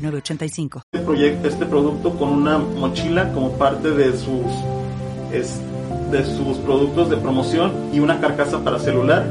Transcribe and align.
985. 0.00 0.82
Este 0.92 1.04
proyecto, 1.04 1.48
este 1.48 1.66
producto 1.66 2.16
con 2.16 2.30
una 2.30 2.58
mochila 2.58 3.32
como 3.32 3.52
parte 3.52 3.90
de 3.90 4.16
sus 4.16 4.46
de 6.10 6.24
sus 6.24 6.58
productos 6.58 7.08
de 7.08 7.16
promoción 7.16 7.72
y 7.92 8.00
una 8.00 8.20
carcasa 8.20 8.62
para 8.64 8.78
celular. 8.78 9.26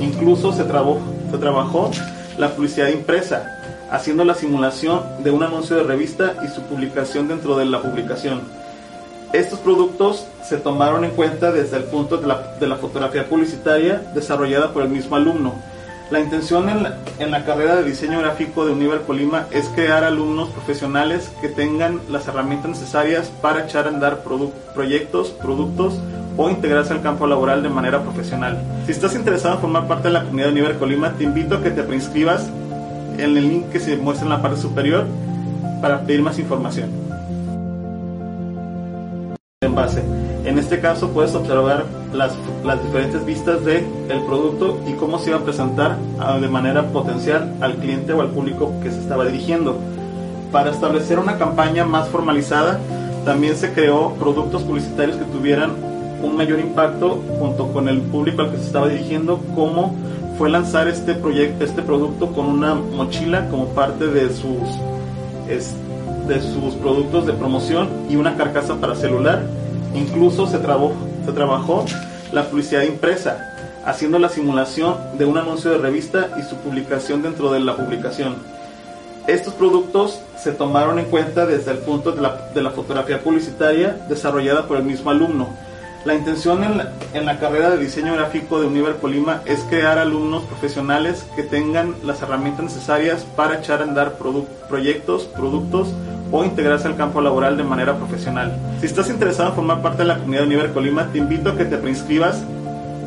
Incluso 0.00 0.52
se, 0.52 0.64
trabó, 0.64 0.98
se 1.30 1.38
trabajó 1.38 1.90
la 2.38 2.50
publicidad 2.54 2.88
impresa, 2.88 3.46
haciendo 3.90 4.24
la 4.24 4.34
simulación 4.34 5.02
de 5.22 5.30
un 5.30 5.42
anuncio 5.42 5.76
de 5.76 5.82
revista 5.84 6.34
y 6.42 6.48
su 6.48 6.62
publicación 6.62 7.28
dentro 7.28 7.56
de 7.58 7.66
la 7.66 7.82
publicación. 7.82 8.40
Estos 9.32 9.58
productos 9.60 10.26
se 10.42 10.56
tomaron 10.56 11.04
en 11.04 11.12
cuenta 11.12 11.52
desde 11.52 11.76
el 11.76 11.84
punto 11.84 12.16
de 12.16 12.26
la, 12.26 12.54
de 12.58 12.66
la 12.66 12.76
fotografía 12.76 13.28
publicitaria 13.28 14.02
desarrollada 14.14 14.72
por 14.72 14.82
el 14.82 14.88
mismo 14.88 15.16
alumno 15.16 15.54
la 16.12 16.20
intención 16.20 16.68
en 16.68 17.30
la, 17.30 17.44
carrera 17.46 17.76
de 17.76 17.84
diseño 17.84 18.20
gráfico 18.20 18.66
de 18.66 18.72
Univer 18.72 19.00
Colima 19.06 19.46
es 19.50 19.66
crear 19.74 20.04
alumnos 20.04 20.50
profesionales 20.50 21.32
que 21.40 21.48
tengan 21.48 22.00
las 22.10 22.28
herramientas 22.28 22.72
necesarias 22.72 23.32
para 23.40 23.64
echar 23.64 23.86
a 23.86 23.88
andar 23.88 24.22
proyectos, 24.74 25.30
productos 25.30 25.98
o 26.36 26.50
integrarse 26.50 26.92
al 26.92 27.00
campo 27.00 27.26
laboral 27.26 27.62
de 27.62 27.70
manera 27.70 28.02
profesional. 28.02 28.62
Si 28.84 28.92
estás 28.92 29.14
interesado 29.14 29.54
en 29.54 29.60
formar 29.62 29.88
parte 29.88 30.08
de 30.08 30.14
la 30.14 30.24
comunidad 30.24 30.48
de 30.48 30.52
Univer 30.52 30.76
Colima, 30.76 31.12
te 31.12 31.24
invito 31.24 31.56
a 31.56 31.62
que 31.62 31.70
te 31.70 31.82
preinscribas 31.82 32.46
en 33.16 33.20
el 33.38 33.48
link 33.48 33.70
que 33.70 33.80
se 33.80 33.96
muestra 33.96 34.26
en 34.26 34.32
la 34.32 34.42
parte 34.42 34.60
superior 34.60 35.06
para 35.80 36.02
pedir 36.02 36.20
más 36.20 36.38
información. 36.38 36.90
En 39.62 39.76
base. 39.76 40.02
En 40.44 40.58
este 40.58 40.80
caso 40.80 41.10
puedes 41.10 41.36
observar 41.36 41.86
las, 42.12 42.36
las 42.64 42.82
diferentes 42.82 43.24
vistas 43.24 43.64
del 43.64 43.86
el 44.08 44.20
producto 44.26 44.80
y 44.88 44.94
cómo 44.94 45.20
se 45.20 45.30
iba 45.30 45.38
a 45.38 45.44
presentar 45.44 45.98
ah, 46.18 46.36
de 46.40 46.48
manera 46.48 46.88
potencial 46.88 47.54
al 47.60 47.76
cliente 47.76 48.12
o 48.12 48.20
al 48.20 48.30
público 48.30 48.72
que 48.82 48.90
se 48.90 48.98
estaba 48.98 49.24
dirigiendo. 49.24 49.78
Para 50.50 50.72
establecer 50.72 51.20
una 51.20 51.38
campaña 51.38 51.84
más 51.84 52.08
formalizada, 52.08 52.80
también 53.24 53.56
se 53.56 53.72
creó 53.72 54.14
productos 54.14 54.62
publicitarios 54.62 55.16
que 55.16 55.24
tuvieran 55.26 55.70
un 56.22 56.36
mayor 56.36 56.58
impacto 56.58 57.22
junto 57.38 57.72
con 57.72 57.88
el 57.88 58.00
público 58.00 58.42
al 58.42 58.50
que 58.50 58.58
se 58.58 58.64
estaba 58.64 58.88
dirigiendo, 58.88 59.38
como 59.54 59.94
fue 60.38 60.50
lanzar 60.50 60.88
este 60.88 61.14
proyecto, 61.14 61.64
este 61.64 61.82
producto 61.82 62.32
con 62.32 62.46
una 62.46 62.74
mochila 62.74 63.48
como 63.48 63.66
parte 63.68 64.08
de 64.08 64.28
sus, 64.30 64.58
de 66.26 66.40
sus 66.40 66.74
productos 66.74 67.26
de 67.26 67.32
promoción 67.32 67.88
y 68.08 68.16
una 68.16 68.36
carcasa 68.36 68.76
para 68.76 68.94
celular. 68.94 69.42
Incluso 69.94 70.46
se 70.46 70.58
trabó 70.58 70.92
se 71.24 71.32
trabajó 71.32 71.84
la 72.32 72.44
publicidad 72.44 72.82
impresa, 72.82 73.54
haciendo 73.84 74.18
la 74.18 74.28
simulación 74.28 74.96
de 75.18 75.24
un 75.24 75.38
anuncio 75.38 75.70
de 75.70 75.78
revista 75.78 76.30
y 76.38 76.42
su 76.42 76.56
publicación 76.56 77.22
dentro 77.22 77.52
de 77.52 77.60
la 77.60 77.76
publicación. 77.76 78.36
Estos 79.26 79.54
productos 79.54 80.20
se 80.36 80.52
tomaron 80.52 80.98
en 80.98 81.04
cuenta 81.04 81.46
desde 81.46 81.70
el 81.70 81.78
punto 81.78 82.10
de 82.12 82.20
la, 82.20 82.50
de 82.52 82.62
la 82.62 82.70
fotografía 82.70 83.22
publicitaria 83.22 83.96
desarrollada 84.08 84.66
por 84.66 84.78
el 84.78 84.84
mismo 84.84 85.10
alumno. 85.10 85.48
La 86.04 86.14
intención 86.14 86.64
en 86.64 86.78
la, 86.78 86.92
en 87.14 87.26
la, 87.26 87.38
carrera 87.38 87.70
de 87.70 87.78
diseño 87.78 88.14
gráfico 88.14 88.60
de 88.60 88.66
Univer 88.66 88.96
Colima 88.96 89.40
es 89.44 89.60
crear 89.60 89.98
alumnos 89.98 90.42
profesionales 90.42 91.24
que 91.36 91.44
tengan 91.44 91.94
las 92.02 92.20
herramientas 92.22 92.64
necesarias 92.64 93.24
para 93.36 93.58
echar 93.58 93.80
a 93.80 93.84
andar 93.84 94.14
proyectos, 94.68 95.26
productos 95.26 95.94
o 96.32 96.44
integrarse 96.44 96.88
al 96.88 96.96
campo 96.96 97.20
laboral 97.20 97.56
de 97.56 97.62
manera 97.62 97.94
profesional. 97.94 98.56
Si 98.80 98.86
estás 98.86 99.10
interesado 99.10 99.50
en 99.50 99.54
formar 99.54 99.82
parte 99.82 99.98
de 99.98 100.08
la 100.08 100.16
comunidad 100.16 100.40
de 100.40 100.46
Univer 100.46 100.72
Colima, 100.72 101.06
te 101.12 101.18
invito 101.18 101.50
a 101.50 101.56
que 101.56 101.66
te 101.66 101.76
preinscribas 101.76 102.42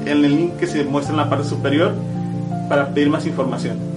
en 0.06 0.24
el 0.24 0.38
link 0.38 0.58
que 0.58 0.68
se 0.68 0.84
muestra 0.86 1.14
en 1.14 1.18
la 1.18 1.30
parte 1.30 1.46
superior 1.46 1.94
para 2.70 2.90
pedir 2.90 3.10
más 3.10 3.26
información. 3.26 3.95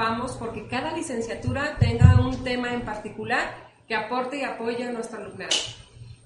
Preocupamos 0.00 0.32
porque 0.38 0.66
cada 0.66 0.92
licenciatura 0.92 1.76
tenga 1.78 2.18
un 2.20 2.42
tema 2.42 2.72
en 2.72 2.82
particular 2.82 3.70
que 3.86 3.94
aporte 3.94 4.38
y 4.38 4.42
apoye 4.42 4.84
a 4.84 4.92
nuestro 4.92 5.20
alumnado. 5.20 5.56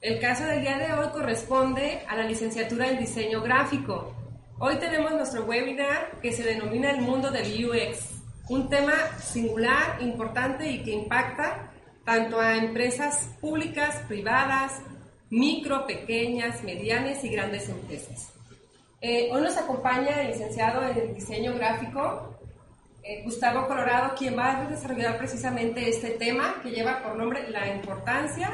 El 0.01 0.21
caso 0.21 0.45
del 0.45 0.61
día 0.61 0.79
de 0.79 0.93
hoy 0.93 1.09
corresponde 1.13 2.03
a 2.09 2.15
la 2.15 2.25
licenciatura 2.25 2.89
en 2.89 2.99
diseño 2.99 3.43
gráfico. 3.43 4.15
Hoy 4.61 4.77
tenemos 4.77 5.13
nuestro 5.13 5.45
webinar 5.45 6.21
que 6.23 6.33
se 6.33 6.45
denomina 6.45 6.91
el 6.91 7.01
mundo 7.01 7.31
del 7.31 7.67
UX, 7.67 8.11
un 8.49 8.69
tema 8.69 8.95
singular, 9.19 10.01
importante 10.01 10.71
y 10.71 10.85
que 10.85 10.93
impacta 10.93 11.73
tanto 12.05 12.41
a 12.41 12.57
empresas 12.57 13.31
públicas, 13.41 13.97
privadas, 14.07 14.83
micro, 15.31 15.85
pequeñas, 15.87 16.63
medianas 16.63 17.25
y 17.25 17.29
grandes 17.31 17.69
empresas. 17.69 18.31
Eh, 19.01 19.31
hoy 19.33 19.43
nos 19.43 19.57
acompaña 19.57 20.21
el 20.21 20.29
licenciado 20.29 20.87
en 20.87 21.15
diseño 21.15 21.55
gráfico, 21.55 22.34
eh, 23.07 23.23
Gustavo 23.23 23.67
Colorado, 23.67 24.15
quien 24.17 24.37
va 24.37 24.63
a 24.63 24.67
desarrollar 24.67 25.19
precisamente 25.19 25.91
este 25.91 26.11
tema 26.11 26.55
que 26.63 26.71
lleva 26.71 27.03
por 27.03 27.17
nombre 27.17 27.51
la 27.51 27.69
importancia 27.69 28.51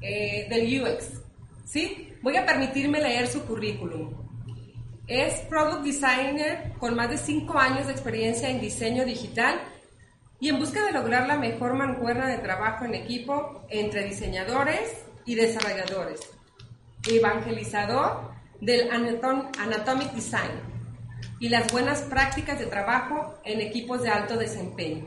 eh, 0.00 0.46
del 0.48 0.82
UX. 0.82 1.20
¿Sí? 1.64 2.14
Voy 2.22 2.36
a 2.36 2.46
permitirme 2.46 3.00
leer 3.00 3.26
su 3.26 3.44
currículum. 3.44 4.14
Es 5.08 5.40
Product 5.48 5.82
Designer 5.82 6.74
con 6.78 6.94
más 6.94 7.10
de 7.10 7.18
5 7.18 7.58
años 7.58 7.86
de 7.86 7.92
experiencia 7.92 8.48
en 8.48 8.60
diseño 8.60 9.04
digital 9.04 9.60
y 10.38 10.48
en 10.48 10.60
busca 10.60 10.84
de 10.86 10.92
lograr 10.92 11.26
la 11.26 11.36
mejor 11.36 11.74
mancuerna 11.74 12.28
de 12.28 12.38
trabajo 12.38 12.84
en 12.84 12.94
equipo 12.94 13.66
entre 13.68 14.04
diseñadores 14.04 15.04
y 15.24 15.34
desarrolladores. 15.34 16.20
Evangelizador 17.08 18.30
del 18.60 18.88
Anatomic 18.92 20.12
Design 20.12 20.71
y 21.42 21.48
las 21.48 21.72
buenas 21.72 22.02
prácticas 22.02 22.56
de 22.60 22.66
trabajo 22.66 23.40
en 23.44 23.60
equipos 23.60 24.00
de 24.00 24.10
alto 24.10 24.36
desempeño. 24.36 25.06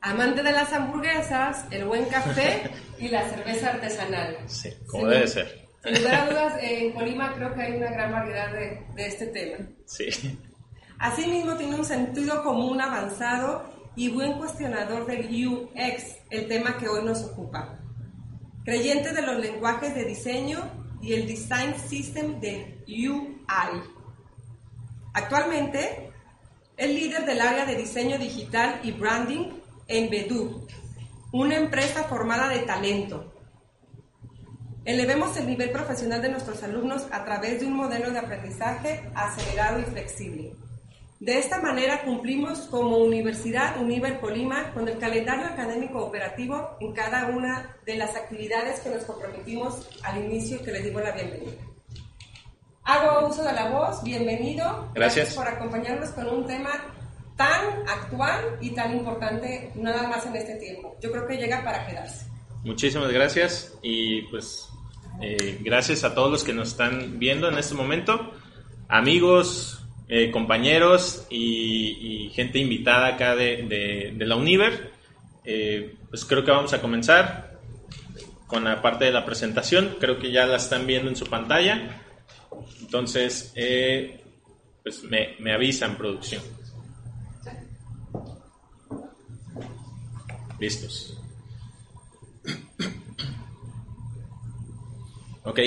Amante 0.00 0.42
de 0.42 0.50
las 0.50 0.72
hamburguesas, 0.72 1.66
el 1.70 1.84
buen 1.84 2.06
café 2.06 2.72
y 2.98 3.06
la 3.06 3.30
cerveza 3.30 3.70
artesanal. 3.70 4.36
Sí, 4.46 4.70
como 4.88 5.06
debe 5.06 5.28
ser. 5.28 5.68
Sin 5.84 5.94
lugar 5.94 6.14
a 6.14 6.26
dudas, 6.28 6.54
en 6.60 6.92
Colima 6.94 7.32
creo 7.36 7.54
que 7.54 7.62
hay 7.62 7.76
una 7.76 7.92
gran 7.92 8.10
variedad 8.10 8.52
de, 8.52 8.84
de 8.96 9.06
este 9.06 9.28
tema. 9.28 9.68
Sí. 9.84 10.36
Asimismo, 10.98 11.56
tiene 11.56 11.76
un 11.76 11.84
sentido 11.84 12.42
común 12.42 12.80
avanzado 12.80 13.72
y 13.94 14.08
buen 14.08 14.32
cuestionador 14.32 15.06
del 15.06 15.28
UX, 15.46 16.16
el 16.30 16.48
tema 16.48 16.76
que 16.76 16.88
hoy 16.88 17.04
nos 17.04 17.22
ocupa. 17.22 17.78
Creyente 18.64 19.12
de 19.12 19.22
los 19.22 19.38
lenguajes 19.38 19.94
de 19.94 20.06
diseño 20.06 20.58
y 21.00 21.12
el 21.12 21.28
Design 21.28 21.72
System 21.88 22.40
de 22.40 22.82
UI. 22.88 23.95
Actualmente, 25.16 26.10
es 26.76 26.90
líder 26.90 27.24
del 27.24 27.40
área 27.40 27.64
de 27.64 27.74
diseño 27.74 28.18
digital 28.18 28.80
y 28.82 28.92
branding 28.92 29.48
en 29.88 30.10
Bedu, 30.10 30.68
una 31.32 31.56
empresa 31.56 32.04
formada 32.04 32.50
de 32.50 32.58
talento. 32.58 33.32
Elevemos 34.84 35.34
el 35.38 35.46
nivel 35.46 35.70
profesional 35.70 36.20
de 36.20 36.28
nuestros 36.28 36.62
alumnos 36.62 37.06
a 37.10 37.24
través 37.24 37.60
de 37.60 37.66
un 37.66 37.72
modelo 37.72 38.10
de 38.10 38.18
aprendizaje 38.18 39.10
acelerado 39.14 39.80
y 39.80 39.84
flexible. 39.84 40.52
De 41.18 41.38
esta 41.38 41.62
manera 41.62 42.02
cumplimos 42.04 42.68
como 42.70 42.98
Universidad 42.98 43.80
Univer 43.80 44.20
Colima 44.20 44.74
con 44.74 44.86
el 44.86 44.98
calendario 44.98 45.46
académico 45.46 46.04
operativo 46.04 46.76
en 46.78 46.92
cada 46.92 47.28
una 47.28 47.74
de 47.86 47.96
las 47.96 48.14
actividades 48.16 48.80
que 48.80 48.90
nos 48.90 49.04
comprometimos 49.04 49.88
al 50.02 50.22
inicio 50.22 50.62
que 50.62 50.72
les 50.72 50.84
dimos 50.84 51.02
la 51.02 51.12
bienvenida. 51.12 51.65
Hago 52.86 53.26
uso 53.26 53.42
de 53.42 53.52
la 53.52 53.68
voz, 53.68 54.00
bienvenido. 54.04 54.92
Gracias. 54.94 55.34
por 55.34 55.48
acompañarnos 55.48 56.10
con 56.10 56.28
un 56.28 56.46
tema 56.46 56.70
tan 57.36 57.80
actual 57.88 58.58
y 58.60 58.70
tan 58.70 58.96
importante 58.96 59.72
nada 59.74 60.06
más 60.06 60.24
en 60.24 60.36
este 60.36 60.54
tiempo. 60.54 60.96
Yo 61.02 61.10
creo 61.10 61.26
que 61.26 61.36
llega 61.36 61.64
para 61.64 61.84
quedarse. 61.84 62.26
Muchísimas 62.62 63.10
gracias 63.10 63.76
y 63.82 64.22
pues 64.30 64.68
eh, 65.20 65.58
gracias 65.64 66.04
a 66.04 66.14
todos 66.14 66.30
los 66.30 66.44
que 66.44 66.52
nos 66.52 66.68
están 66.68 67.18
viendo 67.18 67.48
en 67.48 67.58
este 67.58 67.74
momento, 67.74 68.30
amigos, 68.86 69.84
eh, 70.08 70.30
compañeros 70.30 71.26
y, 71.28 72.30
gente 72.34 72.60
invitada 72.60 73.08
acá 73.08 73.34
de, 73.34 74.14
la 74.16 74.36
Univer. 74.36 74.92
Eh, 75.44 75.96
pues 76.08 76.24
creo 76.24 76.44
que 76.44 76.52
vamos 76.52 76.72
a 76.72 76.80
comenzar 76.80 77.58
con 78.46 78.62
la 78.62 78.80
parte 78.80 79.06
de 79.06 79.10
la 79.10 79.24
presentación. 79.24 79.96
Creo 79.98 80.20
que 80.20 80.30
ya 80.30 80.46
la 80.46 80.58
están 80.58 80.86
viendo 80.86 81.10
en 81.10 81.16
su 81.16 81.26
pantalla. 81.26 82.04
Entonces, 82.80 83.52
pues 84.82 85.02
me, 85.04 85.36
me 85.38 85.52
avisan 85.52 85.96
producción. 85.96 86.42
Listos. 90.58 91.18
Ok, 95.48 95.60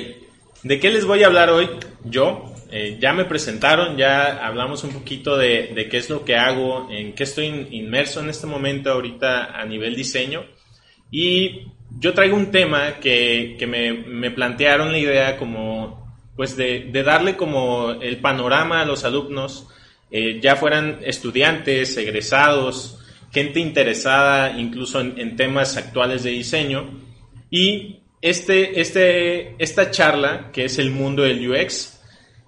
¿de 0.63 0.77
qué 0.81 0.91
les 0.91 1.05
voy 1.05 1.23
a 1.23 1.27
hablar 1.27 1.49
hoy? 1.49 1.69
Yo, 2.03 2.53
eh, 2.71 2.97
ya 2.99 3.13
me 3.13 3.25
presentaron, 3.25 3.97
ya 3.97 4.45
hablamos 4.45 4.83
un 4.83 4.91
poquito 4.91 5.37
de, 5.37 5.87
qué 5.89 5.97
es 5.97 6.09
lo 6.09 6.23
que 6.23 6.35
hago, 6.35 6.87
en 6.91 7.13
qué 7.13 7.23
estoy 7.23 7.67
inmerso 7.71 8.19
en 8.19 8.29
este 8.29 8.45
momento 8.45 8.91
ahorita 8.91 9.59
a 9.59 9.65
nivel 9.65 9.95
diseño. 9.95 10.43
Y 11.09 11.63
yo 11.97 12.13
traigo 12.13 12.35
un 12.35 12.51
tema 12.51 12.99
que, 12.99 13.57
me, 13.67 14.31
plantearon 14.31 14.91
la 14.91 14.99
idea 14.99 15.37
como, 15.37 15.98
pues 16.39 16.55
de, 16.55 16.89
darle 17.03 17.35
como 17.35 17.91
el 17.91 18.21
panorama 18.21 18.79
a 18.79 18.85
los 18.85 19.03
alumnos, 19.03 19.67
eh, 20.09 20.39
ya 20.41 20.55
fueran 20.55 20.99
estudiantes, 21.03 21.97
egresados, 21.97 22.97
gente 23.29 23.59
interesada 23.59 24.57
incluso 24.57 25.01
en, 25.01 25.35
temas 25.35 25.75
actuales 25.75 26.23
de 26.23 26.29
diseño. 26.29 26.91
Y 27.49 28.03
este, 28.21 28.79
este, 28.79 29.61
esta 29.61 29.91
charla, 29.91 30.49
que 30.53 30.63
es 30.63 30.79
el 30.79 30.91
mundo 30.91 31.23
del 31.23 31.45
UX, 31.45 31.99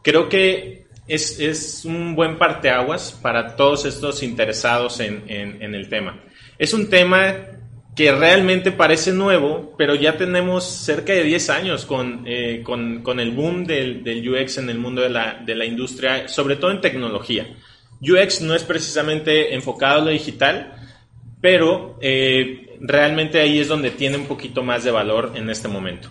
creo 0.02 0.30
que 0.30 0.86
es, 1.10 1.42
es 1.42 1.84
un 1.84 2.16
buen 2.16 2.38
parteaguas 2.38 3.20
para 3.22 3.58
todos 3.58 3.84
estos 3.84 4.24
interesados 4.24 5.02
en, 5.02 5.26
en, 5.28 5.76
el 5.76 5.90
tema. 5.90 6.24
Es 6.58 6.74
un 6.74 6.90
tema 6.90 7.36
que 7.96 8.12
realmente 8.12 8.72
parece 8.72 9.12
nuevo, 9.12 9.76
pero 9.78 9.96
ya 9.96 10.18
tenemos 10.18 10.64
cerca 10.64 11.14
de 11.14 11.24
10 11.24 11.50
años 11.50 11.86
con, 11.86 12.24
eh, 12.26 12.62
con, 12.64 13.04
con 13.04 13.20
el 13.20 13.32
boom 13.32 13.66
del, 13.66 14.04
del, 14.04 14.28
UX 14.28 14.60
en 14.60 14.70
el 14.70 14.78
mundo 14.78 15.02
de 15.02 15.10
la, 15.10 15.36
de 15.46 15.56
la 15.56 15.66
industria, 15.66 16.28
sobre 16.28 16.56
todo 16.56 16.72
en 16.72 16.80
tecnología. 16.80 17.54
UX 18.02 18.42
no 18.42 18.56
es 18.56 18.64
precisamente 18.64 19.54
enfocado 19.54 20.02
a 20.02 20.06
lo 20.06 20.12
digital, 20.12 20.74
pero 21.42 21.98
eh, 22.02 22.78
realmente 22.80 23.42
ahí 23.42 23.60
es 23.60 23.68
donde 23.68 23.92
tiene 23.92 24.18
un 24.18 24.26
poquito 24.26 24.64
más 24.64 24.84
de 24.84 24.92
valor 24.92 25.34
en 25.36 25.50
este 25.50 25.68
momento. 25.68 26.10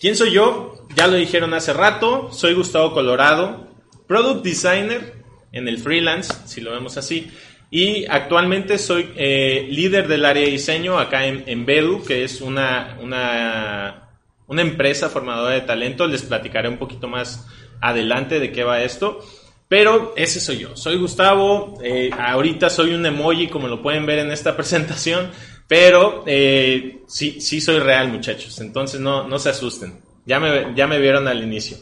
¿Quién 0.00 0.16
soy 0.16 0.32
yo? 0.32 0.86
Ya 0.96 1.06
lo 1.06 1.14
dijeron 1.14 1.54
hace 1.54 1.72
rato, 1.72 2.30
soy 2.32 2.54
Gustavo 2.54 2.92
Colorado, 2.92 3.68
Product 4.06 4.44
Designer 4.44 5.14
en 5.52 5.68
el 5.68 5.78
freelance, 5.78 6.34
si 6.46 6.60
lo 6.60 6.72
vemos 6.72 6.96
así, 6.96 7.30
y 7.74 8.06
actualmente 8.08 8.78
soy 8.78 9.10
eh, 9.16 9.66
líder 9.68 10.06
del 10.06 10.24
área 10.24 10.44
de 10.44 10.50
diseño 10.52 10.96
acá 10.96 11.26
en, 11.26 11.42
en 11.48 11.66
Bedu, 11.66 12.04
que 12.04 12.22
es 12.22 12.40
una, 12.40 12.96
una, 13.02 14.10
una 14.46 14.62
empresa 14.62 15.08
formadora 15.08 15.54
de 15.54 15.62
talento. 15.62 16.06
Les 16.06 16.22
platicaré 16.22 16.68
un 16.68 16.76
poquito 16.76 17.08
más 17.08 17.48
adelante 17.80 18.38
de 18.38 18.52
qué 18.52 18.62
va 18.62 18.82
esto. 18.82 19.26
Pero 19.66 20.14
ese 20.16 20.38
soy 20.38 20.58
yo, 20.58 20.76
soy 20.76 20.98
Gustavo, 20.98 21.80
eh, 21.82 22.10
ahorita 22.16 22.70
soy 22.70 22.94
un 22.94 23.04
emoji 23.06 23.48
como 23.48 23.66
lo 23.66 23.82
pueden 23.82 24.06
ver 24.06 24.20
en 24.20 24.30
esta 24.30 24.54
presentación, 24.56 25.32
pero 25.66 26.22
eh, 26.28 27.02
sí, 27.08 27.40
sí 27.40 27.60
soy 27.60 27.80
real 27.80 28.06
muchachos, 28.06 28.60
entonces 28.60 29.00
no, 29.00 29.26
no 29.26 29.38
se 29.40 29.48
asusten, 29.48 30.00
ya 30.26 30.38
me, 30.38 30.74
ya 30.76 30.86
me 30.86 31.00
vieron 31.00 31.26
al 31.26 31.42
inicio. 31.42 31.78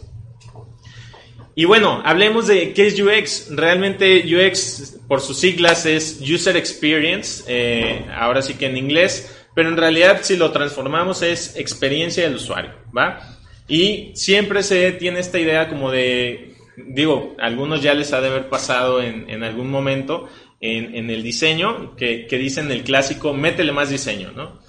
Y 1.54 1.64
bueno, 1.66 2.00
hablemos 2.04 2.46
de 2.46 2.72
qué 2.72 2.86
es 2.86 3.00
UX. 3.00 3.48
Realmente 3.50 4.24
UX 4.24 4.98
por 5.06 5.20
sus 5.20 5.38
siglas 5.38 5.84
es 5.86 6.20
User 6.20 6.56
Experience, 6.56 7.44
eh, 7.46 8.06
ahora 8.14 8.40
sí 8.42 8.54
que 8.54 8.66
en 8.66 8.76
inglés, 8.76 9.44
pero 9.54 9.68
en 9.68 9.76
realidad 9.76 10.20
si 10.22 10.36
lo 10.36 10.50
transformamos 10.50 11.22
es 11.22 11.56
experiencia 11.56 12.24
del 12.24 12.36
usuario, 12.36 12.72
¿va? 12.96 13.38
Y 13.68 14.12
siempre 14.14 14.62
se 14.62 14.92
tiene 14.92 15.20
esta 15.20 15.38
idea 15.38 15.68
como 15.68 15.90
de 15.90 16.52
digo, 16.76 17.34
algunos 17.38 17.82
ya 17.82 17.94
les 17.94 18.12
ha 18.12 18.20
de 18.20 18.28
haber 18.28 18.48
pasado 18.48 19.02
en, 19.02 19.42
algún 19.42 19.70
momento 19.70 20.28
en, 20.60 21.10
el 21.10 21.22
diseño, 21.22 21.96
que, 21.96 22.26
dicen 22.30 22.70
el 22.70 22.82
clásico, 22.82 23.32
métele 23.32 23.72
más 23.72 23.90
diseño, 23.90 24.32
¿no? 24.32 24.60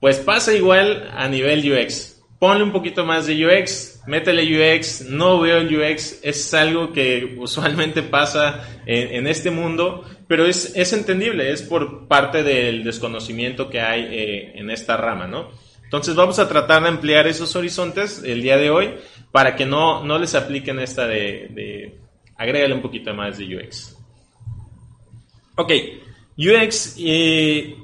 Pues 0.00 0.18
pasa 0.18 0.54
igual 0.54 1.10
a 1.14 1.28
nivel 1.28 1.72
UX. 1.72 2.22
Ponle 2.38 2.62
un 2.62 2.72
poquito 2.72 3.04
más 3.04 3.26
de 3.26 3.46
UX, 3.46 3.97
métele 4.08 4.42
UX, 4.42 5.02
no 5.02 5.38
veo 5.38 5.58
el 5.58 5.76
UX, 5.76 6.20
es 6.22 6.52
algo 6.54 6.92
que 6.92 7.36
usualmente 7.38 8.02
pasa 8.02 8.80
en, 8.86 9.26
este 9.26 9.50
mundo, 9.50 10.04
pero 10.26 10.46
es, 10.46 10.92
entendible, 10.92 11.52
es 11.52 11.62
por 11.62 12.08
parte 12.08 12.42
del 12.42 12.82
desconocimiento 12.82 13.68
que 13.68 13.80
hay 13.80 14.08
eh, 14.10 14.52
en 14.54 14.70
esta 14.70 14.96
rama, 14.96 15.26
¿no? 15.26 15.50
Entonces 15.84 16.14
vamos 16.14 16.38
a 16.38 16.48
tratar 16.48 16.82
de 16.82 16.88
ampliar 16.88 17.26
esos 17.26 17.54
horizontes 17.56 18.22
el 18.24 18.42
día 18.42 18.56
de 18.56 18.70
hoy 18.70 18.94
para 19.30 19.56
que 19.56 19.64
no, 19.64 20.04
no 20.04 20.18
les 20.18 20.34
apliquen 20.34 20.80
esta 20.80 21.06
de, 21.06 21.48
de 21.50 21.98
agrégale 22.36 22.74
un 22.74 22.82
poquito 22.82 23.14
más 23.14 23.38
de 23.38 23.56
UX. 23.56 23.96
Ok, 25.56 25.72
UX 26.36 26.96
eh, 26.98 27.76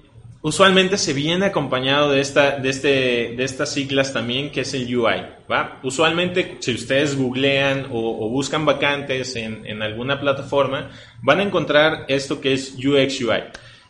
usualmente 0.44 0.98
se 0.98 1.14
viene 1.14 1.46
acompañado 1.46 2.10
de, 2.10 2.20
esta, 2.20 2.58
de, 2.58 2.68
este, 2.68 2.88
de 3.34 3.44
estas 3.44 3.72
siglas 3.72 4.12
también, 4.12 4.50
que 4.50 4.60
es 4.60 4.74
el 4.74 4.94
UI. 4.94 5.22
¿va? 5.50 5.80
Usualmente, 5.82 6.58
si 6.60 6.74
ustedes 6.74 7.16
googlean 7.16 7.86
o, 7.90 8.28
buscan 8.28 8.66
vacantes 8.66 9.36
en, 9.36 9.64
en, 9.64 9.80
alguna 9.80 10.20
plataforma, 10.20 10.90
van 11.22 11.40
a 11.40 11.44
encontrar 11.44 12.04
esto 12.08 12.42
que 12.42 12.52
es 12.52 12.74
UX 12.74 13.22
UI. 13.22 13.44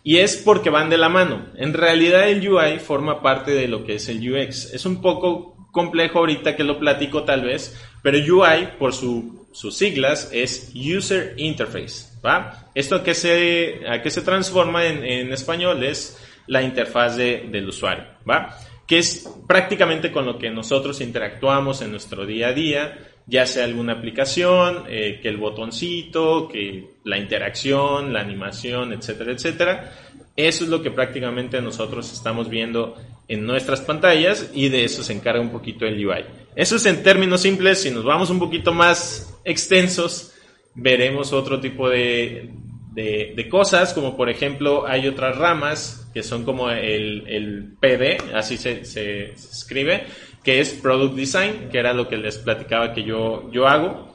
Y 0.04 0.18
es 0.18 0.36
porque 0.36 0.70
van 0.70 0.90
de 0.90 0.96
la 0.96 1.08
mano. 1.08 1.46
En 1.56 1.72
realidad 1.72 2.28
el 2.28 2.48
UI 2.48 2.78
forma 2.78 3.20
parte 3.20 3.50
de 3.50 3.66
lo 3.66 3.84
que 3.84 3.96
es 3.96 4.08
el 4.08 4.18
UX. 4.18 4.72
Es 4.72 4.86
un 4.86 5.02
poco 5.02 5.68
complejo 5.72 6.20
ahorita 6.20 6.54
que 6.54 6.62
lo 6.62 6.78
platico 6.78 7.24
tal 7.24 7.42
vez, 7.42 7.76
pero 8.00 8.16
UI 8.16 8.68
por 8.78 8.92
su, 8.92 9.48
sus 9.50 9.76
siglas 9.76 10.30
es 10.32 10.70
User 10.72 11.34
Interface, 11.36 12.16
¿va? 12.24 12.70
Esto 12.76 12.96
a 12.96 13.02
que 13.02 13.14
se, 13.14 13.80
a 13.88 14.08
se 14.08 14.22
transforma 14.22 14.86
en, 14.86 15.04
en 15.04 15.32
español 15.32 15.82
es 15.82 16.16
la 16.46 16.62
interfaz 16.62 17.16
de, 17.16 17.48
del 17.50 17.68
usuario, 17.68 18.04
¿va? 18.28 18.58
Que 18.86 18.98
es 18.98 19.28
prácticamente 19.46 20.12
con 20.12 20.26
lo 20.26 20.38
que 20.38 20.50
nosotros 20.50 21.00
interactuamos 21.00 21.80
en 21.82 21.90
nuestro 21.90 22.26
día 22.26 22.48
a 22.48 22.52
día, 22.52 22.98
ya 23.26 23.46
sea 23.46 23.64
alguna 23.64 23.94
aplicación, 23.94 24.84
eh, 24.88 25.20
que 25.22 25.28
el 25.28 25.38
botoncito, 25.38 26.48
que 26.48 26.90
la 27.04 27.16
interacción, 27.16 28.12
la 28.12 28.20
animación, 28.20 28.92
etcétera, 28.92 29.32
etcétera. 29.32 29.92
Eso 30.36 30.64
es 30.64 30.70
lo 30.70 30.82
que 30.82 30.90
prácticamente 30.90 31.60
nosotros 31.62 32.12
estamos 32.12 32.48
viendo 32.48 32.96
en 33.28 33.46
nuestras 33.46 33.80
pantallas 33.80 34.50
y 34.52 34.68
de 34.68 34.84
eso 34.84 35.02
se 35.02 35.12
encarga 35.12 35.40
un 35.40 35.50
poquito 35.50 35.86
el 35.86 36.04
UI. 36.04 36.24
Eso 36.54 36.76
es 36.76 36.86
en 36.86 37.02
términos 37.02 37.40
simples, 37.40 37.80
si 37.80 37.90
nos 37.90 38.04
vamos 38.04 38.30
un 38.30 38.38
poquito 38.38 38.72
más 38.72 39.40
extensos, 39.44 40.34
veremos 40.74 41.32
otro 41.32 41.60
tipo 41.60 41.88
de, 41.88 42.50
de, 42.94 43.48
cosas, 43.50 43.92
como 43.92 44.16
por 44.16 44.30
ejemplo 44.30 44.86
hay 44.86 45.08
otras 45.08 45.36
ramas 45.36 46.08
que 46.14 46.22
son 46.22 46.44
como 46.44 46.70
el, 46.70 47.24
el 47.26 47.74
PD, 47.80 48.18
así 48.34 48.56
se, 48.56 48.84
se, 48.84 49.32
escribe, 49.32 50.04
que 50.42 50.60
es 50.60 50.74
Product 50.74 51.14
Design, 51.14 51.68
que 51.70 51.78
era 51.78 51.92
lo 51.92 52.08
que 52.08 52.16
les 52.16 52.38
platicaba 52.38 52.92
que 52.92 53.02
yo, 53.02 53.50
yo 53.50 53.66
hago. 53.66 54.14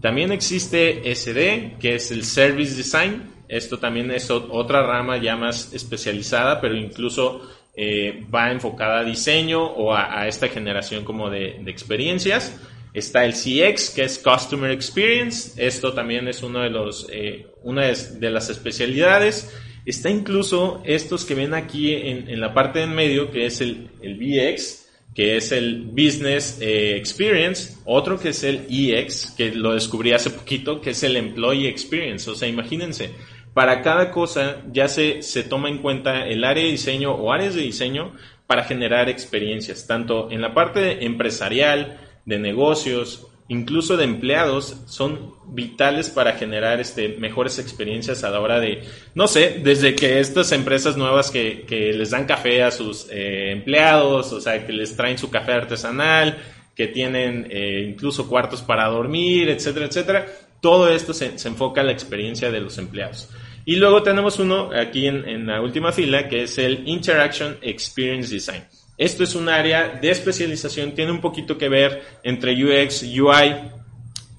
También 0.00 0.30
existe 0.30 1.02
SD, 1.14 1.76
que 1.80 1.96
es 1.96 2.10
el 2.10 2.24
Service 2.24 2.76
Design. 2.76 3.32
Esto 3.48 3.78
también 3.78 4.10
es 4.10 4.30
otra 4.30 4.82
rama 4.82 5.16
ya 5.16 5.36
más 5.36 5.72
especializada, 5.72 6.60
pero 6.60 6.76
incluso 6.76 7.40
eh, 7.74 8.24
va 8.32 8.50
enfocada 8.50 9.00
a 9.00 9.04
diseño 9.04 9.64
o 9.64 9.94
a, 9.94 10.26
esta 10.28 10.48
generación 10.48 11.04
como 11.04 11.30
de, 11.30 11.62
experiencias. 11.66 12.60
Está 12.94 13.24
el 13.24 13.32
CX, 13.32 13.90
que 13.90 14.04
es 14.04 14.18
Customer 14.18 14.70
Experience. 14.70 15.52
Esto 15.64 15.92
también 15.92 16.26
es 16.28 16.42
uno 16.42 16.60
de 16.60 16.70
los, 16.70 17.06
eh, 17.12 17.46
una 17.62 17.86
de, 17.86 18.30
las 18.30 18.50
especialidades. 18.50 19.54
Está 19.84 20.10
incluso 20.10 20.82
estos 20.84 21.24
que 21.24 21.34
ven 21.34 21.54
aquí 21.54 21.94
en, 21.94 22.40
la 22.40 22.52
parte 22.52 22.80
de 22.80 22.86
en 22.86 22.94
medio, 22.94 23.30
que 23.30 23.46
es 23.46 23.60
el, 23.60 23.88
el 24.02 24.14
BX, 24.14 24.88
que 25.14 25.36
es 25.36 25.52
el 25.52 25.84
Business 25.84 26.58
eh, 26.60 26.96
Experience. 26.96 27.74
Otro 27.84 28.18
que 28.18 28.30
es 28.30 28.44
el 28.44 28.66
EX, 28.68 29.34
que 29.36 29.52
lo 29.54 29.74
descubrí 29.74 30.12
hace 30.12 30.30
poquito, 30.30 30.80
que 30.80 30.90
es 30.90 31.02
el 31.02 31.16
Employee 31.16 31.68
Experience. 31.68 32.30
O 32.30 32.34
sea, 32.34 32.48
imagínense, 32.48 33.10
para 33.54 33.82
cada 33.82 34.10
cosa 34.10 34.62
ya 34.70 34.88
se, 34.88 35.22
se 35.22 35.42
toma 35.42 35.68
en 35.68 35.78
cuenta 35.78 36.26
el 36.26 36.44
área 36.44 36.62
de 36.64 36.70
diseño 36.70 37.12
o 37.12 37.32
áreas 37.32 37.54
de 37.54 37.62
diseño 37.62 38.12
para 38.46 38.64
generar 38.64 39.08
experiencias, 39.08 39.86
tanto 39.86 40.30
en 40.30 40.40
la 40.40 40.54
parte 40.54 41.04
empresarial, 41.04 41.98
de 42.28 42.38
negocios, 42.38 43.26
incluso 43.48 43.96
de 43.96 44.04
empleados, 44.04 44.82
son 44.86 45.32
vitales 45.46 46.10
para 46.10 46.34
generar 46.34 46.78
este, 46.78 47.08
mejores 47.08 47.58
experiencias 47.58 48.22
a 48.22 48.28
la 48.28 48.40
hora 48.40 48.60
de, 48.60 48.82
no 49.14 49.26
sé, 49.26 49.60
desde 49.64 49.94
que 49.94 50.20
estas 50.20 50.52
empresas 50.52 50.98
nuevas 50.98 51.30
que, 51.30 51.64
les 51.96 52.10
dan 52.10 52.26
café 52.26 52.62
a 52.62 52.70
sus 52.70 53.06
eh, 53.10 53.50
empleados, 53.50 54.30
o 54.34 54.42
sea, 54.42 54.66
que 54.66 54.74
les 54.74 54.94
traen 54.94 55.16
su 55.16 55.30
café 55.30 55.52
artesanal, 55.52 56.36
que 56.76 56.88
tienen 56.88 57.48
eh, 57.50 57.86
incluso 57.88 58.28
cuartos 58.28 58.60
para 58.60 58.86
dormir, 58.88 59.48
etcétera, 59.48 59.86
etcétera. 59.86 60.26
Todo 60.60 60.92
esto 60.92 61.14
se, 61.14 61.34
enfoca 61.48 61.80
en 61.80 61.86
la 61.86 61.92
experiencia 61.92 62.50
de 62.50 62.60
los 62.60 62.76
empleados. 62.76 63.30
Y 63.64 63.76
luego 63.76 64.02
tenemos 64.02 64.38
uno 64.38 64.70
aquí 64.74 65.06
en 65.06 65.46
la 65.46 65.62
última 65.62 65.92
fila, 65.92 66.28
que 66.28 66.42
es 66.42 66.58
el 66.58 66.86
Interaction 66.86 67.56
Experience 67.62 68.32
Design. 68.32 68.64
Esto 68.98 69.22
es 69.22 69.36
un 69.36 69.48
área 69.48 69.88
de 69.88 70.10
especialización, 70.10 70.92
tiene 70.92 71.12
un 71.12 71.20
poquito 71.20 71.56
que 71.56 71.68
ver 71.68 72.02
entre 72.24 72.52
UX, 72.52 73.04
UI, 73.04 73.54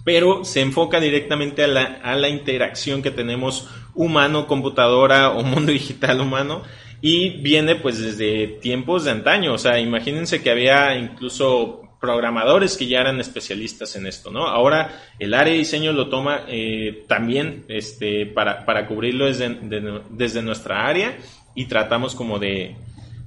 pero 0.04 0.44
se 0.44 0.60
enfoca 0.60 1.00
directamente 1.00 1.64
a 1.64 1.68
la, 1.68 1.84
a 2.04 2.16
la 2.16 2.28
interacción 2.28 3.02
que 3.02 3.12
tenemos 3.12 3.70
humano-computadora 3.96 5.32
o 5.32 5.44
mundo 5.44 5.72
digital 5.72 6.20
humano 6.20 6.64
y 7.02 7.42
viene 7.42 7.76
pues 7.76 8.00
desde 8.00 8.48
tiempos 8.48 9.06
de 9.06 9.12
antaño, 9.12 9.54
o 9.54 9.58
sea, 9.58 9.80
imagínense 9.80 10.42
que 10.42 10.52
había 10.52 10.98
incluso 10.98 11.82
programadores 12.00 12.78
que 12.78 12.88
ya 12.88 13.02
eran 13.02 13.20
especialistas 13.20 13.96
en 13.96 14.08
esto, 14.08 14.32
¿no? 14.32 14.48
Ahora 14.48 15.02
el 15.20 15.34
área 15.34 15.54
de 15.54 15.60
diseño 15.60 15.92
lo 15.92 16.10
toma 16.10 16.44
eh, 16.48 17.04
también 17.08 17.66
este, 17.68 18.26
para, 18.26 18.66
para 18.66 18.88
cubrirlo 18.88 19.26
desde, 19.26 19.50
de, 19.50 20.02
desde 20.10 20.42
nuestra 20.42 20.88
área 20.88 21.18
y 21.56 21.66
tratamos 21.66 22.16
como 22.16 22.40
de, 22.40 22.76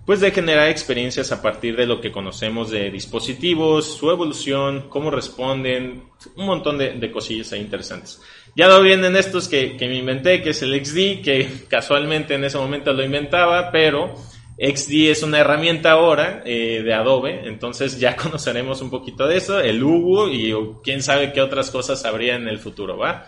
pues 0.05 0.21
de 0.21 0.33
generar 0.33 0.69
experiencias 0.69 1.31
a 1.31 1.41
partir 1.41 1.77
de 1.77 1.87
lo 1.87 2.01
que 2.01 2.11
conocemos 2.11 2.71
de 2.71 2.91
dispositivos, 2.91 3.97
su 3.97 4.11
evolución, 4.11 4.87
cómo 4.89 5.11
responden, 5.11 6.05
un 6.37 6.47
montón 6.47 6.79
de, 6.79 7.13
cosillas 7.13 7.53
interesantes. 7.53 8.21
Ya 8.57 8.69
lo 8.69 8.83
vienen 8.83 9.17
estos 9.17 9.49
que, 9.49 9.77
que 9.77 9.87
me 9.89 9.99
inventé, 9.99 10.43
que 10.43 10.51
es 10.51 10.63
el 10.63 10.85
XD, 10.85 11.23
que 11.23 11.49
casualmente 11.69 12.35
en 12.35 12.45
ese 12.45 12.59
momento 12.59 12.93
lo 12.93 13.05
inventaba, 13.05 13.71
pero 13.71 14.15
XD 14.59 15.11
es 15.11 15.23
una 15.23 15.39
herramienta 15.39 15.93
ahora 15.93 16.43
eh, 16.45 16.83
de 16.85 16.95
Adobe, 16.95 17.49
entonces 17.49 17.99
ya 17.99 18.17
conoceremos 18.17 18.83
un 18.83 18.91
poquito 18.91 19.27
de 19.27 19.37
eso, 19.37 19.61
el 19.61 19.83
Hugo 19.83 20.29
y 20.29 20.53
quién 20.83 21.03
sabe 21.03 21.33
qué 21.33 21.41
otras 21.41 21.71
cosas 21.71 22.05
habría 22.05 22.35
en 22.35 22.49
el 22.49 22.59
futuro, 22.59 22.99
¿va? 22.99 23.27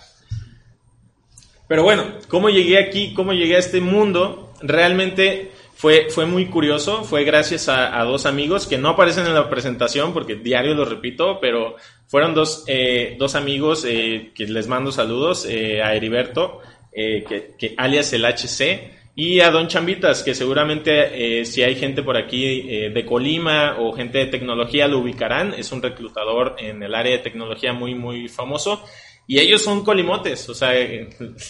Pero 1.66 1.82
bueno, 1.82 2.04
¿cómo 2.28 2.50
llegué 2.50 2.78
aquí? 2.78 3.14
¿Cómo 3.14 3.32
llegué 3.32 3.56
a 3.56 3.60
este 3.60 3.80
mundo? 3.80 4.52
Realmente 4.60 5.50
fue, 5.74 6.08
fue 6.10 6.26
muy 6.26 6.46
curioso, 6.46 7.04
fue 7.04 7.24
gracias 7.24 7.68
a, 7.68 8.02
dos 8.04 8.26
amigos 8.26 8.66
que 8.66 8.78
no 8.78 8.90
aparecen 8.90 9.26
en 9.26 9.34
la 9.34 9.48
presentación 9.48 10.12
porque 10.12 10.36
diario 10.36 10.74
lo 10.74 10.84
repito, 10.84 11.38
pero 11.40 11.76
fueron 12.06 12.34
dos, 12.34 12.64
eh, 12.66 13.16
dos 13.18 13.34
amigos 13.34 13.84
eh, 13.86 14.32
que 14.34 14.46
les 14.46 14.66
mando 14.68 14.92
saludos, 14.92 15.46
eh, 15.46 15.82
a 15.82 15.94
Heriberto, 15.94 16.60
que, 16.92 17.56
que 17.58 17.74
alias 17.76 18.12
el 18.12 18.24
HC, 18.24 18.94
y 19.16 19.40
a 19.40 19.50
Don 19.50 19.68
Chambitas, 19.68 20.24
que 20.24 20.34
seguramente 20.34 21.40
eh, 21.40 21.44
si 21.44 21.62
hay 21.62 21.76
gente 21.76 22.02
por 22.02 22.16
aquí 22.16 22.68
eh, 22.68 22.90
de 22.90 23.06
Colima 23.06 23.76
o 23.78 23.92
gente 23.92 24.18
de 24.18 24.26
tecnología 24.26 24.88
lo 24.88 24.98
ubicarán, 24.98 25.54
es 25.54 25.70
un 25.70 25.82
reclutador 25.82 26.56
en 26.58 26.82
el 26.82 26.94
área 26.94 27.12
de 27.12 27.22
tecnología 27.22 27.72
muy, 27.72 27.94
muy 27.94 28.28
famoso. 28.28 28.84
Y 29.26 29.38
ellos 29.38 29.62
son 29.62 29.84
colimotes, 29.84 30.48
o 30.50 30.54
sea, 30.54 30.72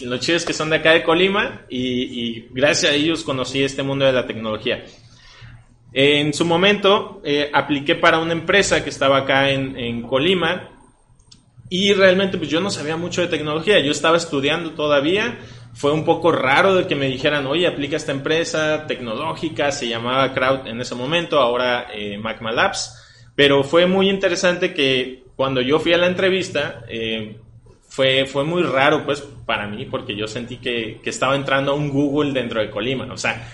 los 0.01 0.19
chidos 0.21 0.45
que 0.45 0.53
son 0.53 0.69
de 0.69 0.77
acá 0.77 0.91
de 0.91 1.03
Colima 1.03 1.65
y, 1.69 2.47
gracias 2.53 2.91
a 2.91 2.95
ellos 2.95 3.23
conocí 3.23 3.63
este 3.63 3.83
mundo 3.83 4.05
de 4.05 4.13
la 4.13 4.25
tecnología. 4.25 4.85
En 5.91 6.33
su 6.33 6.45
momento 6.45 7.21
eh, 7.23 7.49
apliqué 7.53 7.95
para 7.95 8.19
una 8.19 8.33
empresa 8.33 8.83
que 8.83 8.89
estaba 8.89 9.17
acá 9.17 9.49
en, 9.51 9.77
en 9.77 10.03
Colima 10.03 10.69
y 11.69 11.93
realmente 11.93 12.37
pues 12.37 12.49
yo 12.49 12.61
no 12.61 12.69
sabía 12.69 12.95
mucho 12.95 13.21
de 13.21 13.27
tecnología, 13.27 13.79
yo 13.79 13.91
estaba 13.91 14.17
estudiando 14.17 14.71
todavía, 14.71 15.39
fue 15.73 15.91
un 15.91 16.05
poco 16.05 16.31
raro 16.31 16.75
de 16.75 16.87
que 16.87 16.95
me 16.95 17.07
dijeran, 17.07 17.47
oye, 17.47 17.67
aplica 17.67 17.97
esta 17.97 18.11
empresa 18.11 18.85
tecnológica, 18.87 19.71
se 19.71 19.89
llamaba 19.89 20.33
Crowd 20.33 20.67
en 20.67 20.79
ese 20.79 20.95
momento, 20.95 21.39
ahora 21.39 21.87
eh, 21.93 22.17
Magma 22.17 22.51
Labs, 22.51 23.01
pero 23.35 23.63
fue 23.63 23.85
muy 23.85 24.09
interesante 24.09 24.73
que 24.73 25.25
cuando 25.35 25.59
yo 25.59 25.79
fui 25.79 25.91
a 25.91 25.97
la 25.97 26.07
entrevista, 26.07 26.85
eh, 26.87 27.37
fue, 27.95 28.25
fue 28.25 28.43
muy 28.43 28.61
raro 28.63 29.05
pues 29.05 29.21
para 29.21 29.67
mí, 29.67 29.85
porque 29.85 30.17
yo 30.17 30.27
sentí 30.27 30.57
que, 30.57 30.99
que 31.01 31.09
estaba 31.09 31.33
entrando 31.33 31.71
a 31.71 31.75
un 31.75 31.89
Google 31.89 32.33
dentro 32.33 32.59
de 32.59 32.69
Colima, 32.69 33.07
o 33.09 33.17
sea, 33.17 33.49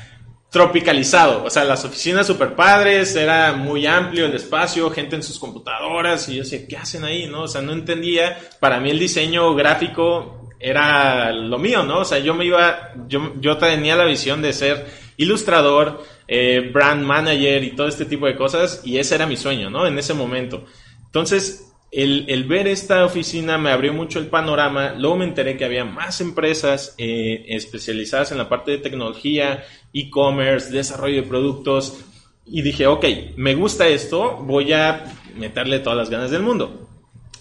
tropicalizado, 0.49 1.43
o 1.43 1.49
sea, 1.51 1.63
las 1.63 1.85
oficinas 1.85 2.25
super 2.25 2.55
padres, 2.55 3.15
era 3.15 3.53
muy 3.53 3.85
amplio 3.85 4.25
el 4.25 4.33
espacio, 4.33 4.89
gente 4.89 5.15
en 5.15 5.21
sus 5.21 5.37
computadoras, 5.37 6.27
y 6.27 6.37
yo 6.37 6.43
decía, 6.43 6.67
¿qué 6.67 6.75
hacen 6.75 7.03
ahí? 7.03 7.27
¿No? 7.27 7.43
O 7.43 7.47
sea, 7.47 7.61
no 7.61 7.71
entendía, 7.71 8.39
para 8.59 8.79
mí 8.79 8.89
el 8.89 8.97
diseño 8.97 9.53
gráfico 9.53 10.49
era 10.59 11.31
lo 11.31 11.59
mío, 11.59 11.83
¿no? 11.83 11.99
O 11.99 12.05
sea, 12.05 12.17
yo 12.17 12.33
me 12.33 12.45
iba, 12.45 12.93
yo, 13.07 13.33
yo 13.39 13.57
tenía 13.57 13.95
la 13.95 14.05
visión 14.05 14.41
de 14.41 14.53
ser 14.53 14.87
ilustrador, 15.17 16.03
eh, 16.27 16.71
brand 16.73 17.03
manager 17.03 17.63
y 17.63 17.75
todo 17.75 17.87
este 17.87 18.05
tipo 18.05 18.25
de 18.25 18.35
cosas, 18.35 18.81
y 18.83 18.97
ese 18.97 19.13
era 19.13 19.27
mi 19.27 19.37
sueño, 19.37 19.69
¿no? 19.69 19.85
En 19.85 19.99
ese 19.99 20.15
momento. 20.15 20.65
Entonces, 21.05 21.70
el, 21.91 22.25
el 22.29 22.45
ver 22.45 22.67
esta 22.67 23.03
oficina 23.03 23.57
me 23.57 23.69
abrió 23.69 23.93
mucho 23.93 24.19
el 24.19 24.27
panorama, 24.27 24.93
luego 24.97 25.17
me 25.17 25.25
enteré 25.25 25.57
que 25.57 25.65
había 25.65 25.83
más 25.83 26.21
empresas 26.21 26.95
eh, 26.97 27.45
especializadas 27.49 28.31
en 28.31 28.37
la 28.37 28.47
parte 28.47 28.71
de 28.71 28.77
tecnología, 28.77 29.63
e-commerce, 29.93 30.71
desarrollo 30.71 31.21
de 31.21 31.27
productos, 31.27 31.99
y 32.45 32.61
dije, 32.61 32.87
ok, 32.87 33.05
me 33.35 33.55
gusta 33.55 33.87
esto, 33.87 34.37
voy 34.37 34.71
a 34.71 35.03
meterle 35.35 35.79
todas 35.79 35.97
las 35.97 36.09
ganas 36.09 36.31
del 36.31 36.43
mundo. 36.43 36.89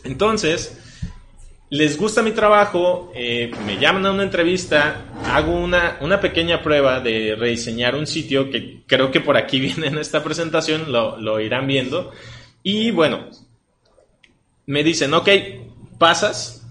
Entonces, 0.03 0.79
les 1.71 1.97
gusta 1.97 2.23
mi 2.23 2.33
trabajo, 2.33 3.13
eh, 3.15 3.53
me 3.65 3.79
llaman 3.79 4.07
a 4.07 4.11
una 4.11 4.25
entrevista, 4.25 5.05
hago 5.27 5.53
una, 5.53 5.99
una, 6.01 6.21
pequeña 6.21 6.61
prueba 6.61 6.99
de 6.99 7.37
rediseñar 7.39 7.95
un 7.95 8.09
sitio 8.09 8.51
que 8.51 8.81
creo 8.87 9.13
que 9.13 9.21
por 9.21 9.37
aquí 9.37 9.61
viene 9.61 9.87
en 9.87 9.99
esta 9.99 10.25
presentación, 10.25 10.91
lo, 10.91 11.19
lo 11.19 11.39
irán 11.39 11.69
viendo. 11.69 12.11
Y 12.65 12.91
bueno, 12.91 13.29
me 14.71 14.85
dicen, 14.85 15.13
ok, 15.15 15.29
pasas, 15.99 16.67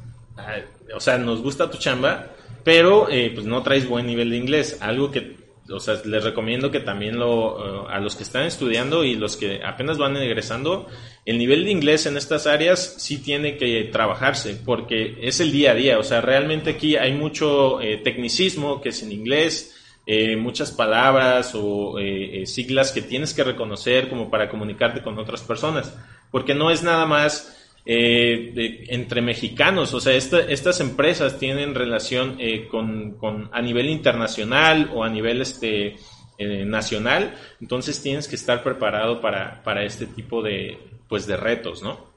o 0.95 0.99
sea, 0.99 1.17
nos 1.17 1.41
gusta 1.41 1.69
tu 1.69 1.77
chamba, 1.77 2.27
pero 2.63 3.09
eh, 3.09 3.31
pues 3.33 3.45
no 3.45 3.61
traes 3.61 3.87
buen 3.87 4.07
nivel 4.07 4.29
de 4.29 4.37
inglés, 4.37 4.77
algo 4.81 5.11
que 5.11 5.37
o 5.71 5.79
sea, 5.79 6.01
les 6.03 6.23
recomiendo 6.23 6.71
que 6.71 6.79
también 6.79 7.19
lo, 7.19 7.83
uh, 7.83 7.87
a 7.87 7.99
los 7.99 8.15
que 8.15 8.23
están 8.23 8.45
estudiando 8.45 9.03
y 9.03 9.15
los 9.15 9.37
que 9.37 9.61
apenas 9.63 9.97
van 9.97 10.17
egresando, 10.17 10.87
el 11.25 11.37
nivel 11.37 11.65
de 11.65 11.71
inglés 11.71 12.05
en 12.05 12.17
estas 12.17 12.47
áreas 12.47 12.95
sí 12.97 13.19
tiene 13.19 13.57
que 13.57 13.83
trabajarse 13.91 14.59
porque 14.65 15.17
es 15.21 15.39
el 15.39 15.51
día 15.51 15.71
a 15.71 15.75
día. 15.75 15.99
O 15.99 16.03
sea, 16.03 16.21
realmente 16.21 16.71
aquí 16.71 16.95
hay 16.95 17.13
mucho 17.13 17.81
eh, 17.81 17.97
tecnicismo 17.97 18.81
que 18.81 18.89
es 18.89 19.03
en 19.03 19.11
inglés, 19.11 19.75
eh, 20.07 20.35
muchas 20.35 20.71
palabras 20.71 21.51
o 21.53 21.99
eh, 21.99 22.47
siglas 22.47 22.91
que 22.91 23.03
tienes 23.03 23.35
que 23.35 23.43
reconocer 23.43 24.09
como 24.09 24.31
para 24.31 24.49
comunicarte 24.49 25.03
con 25.03 25.19
otras 25.19 25.41
personas. 25.41 25.95
Porque 26.31 26.55
no 26.55 26.71
es 26.71 26.81
nada 26.81 27.05
más 27.05 27.58
eh, 27.91 28.85
entre 28.89 29.19
mexicanos. 29.19 29.95
O 29.95 29.99
sea, 29.99 30.13
esta, 30.13 30.41
estas 30.41 30.79
empresas 30.79 31.39
tienen 31.39 31.73
relación 31.73 32.35
eh, 32.37 32.67
con, 32.69 33.49
a 33.51 33.61
nivel 33.63 33.89
internacional 33.89 34.91
o 34.93 35.03
a 35.03 35.09
nivel 35.09 35.41
este, 35.41 35.95
eh, 36.37 36.65
nacional. 36.65 37.33
Entonces 37.59 37.99
tienes 37.99 38.27
que 38.27 38.35
estar 38.35 38.61
preparado 38.61 39.21
para, 39.21 39.63
para 39.63 39.83
este 39.83 40.05
tipo 40.05 40.43
de, 40.43 40.77
pues, 41.07 41.25
de 41.25 41.35
retos, 41.35 41.81
¿no? 41.81 42.07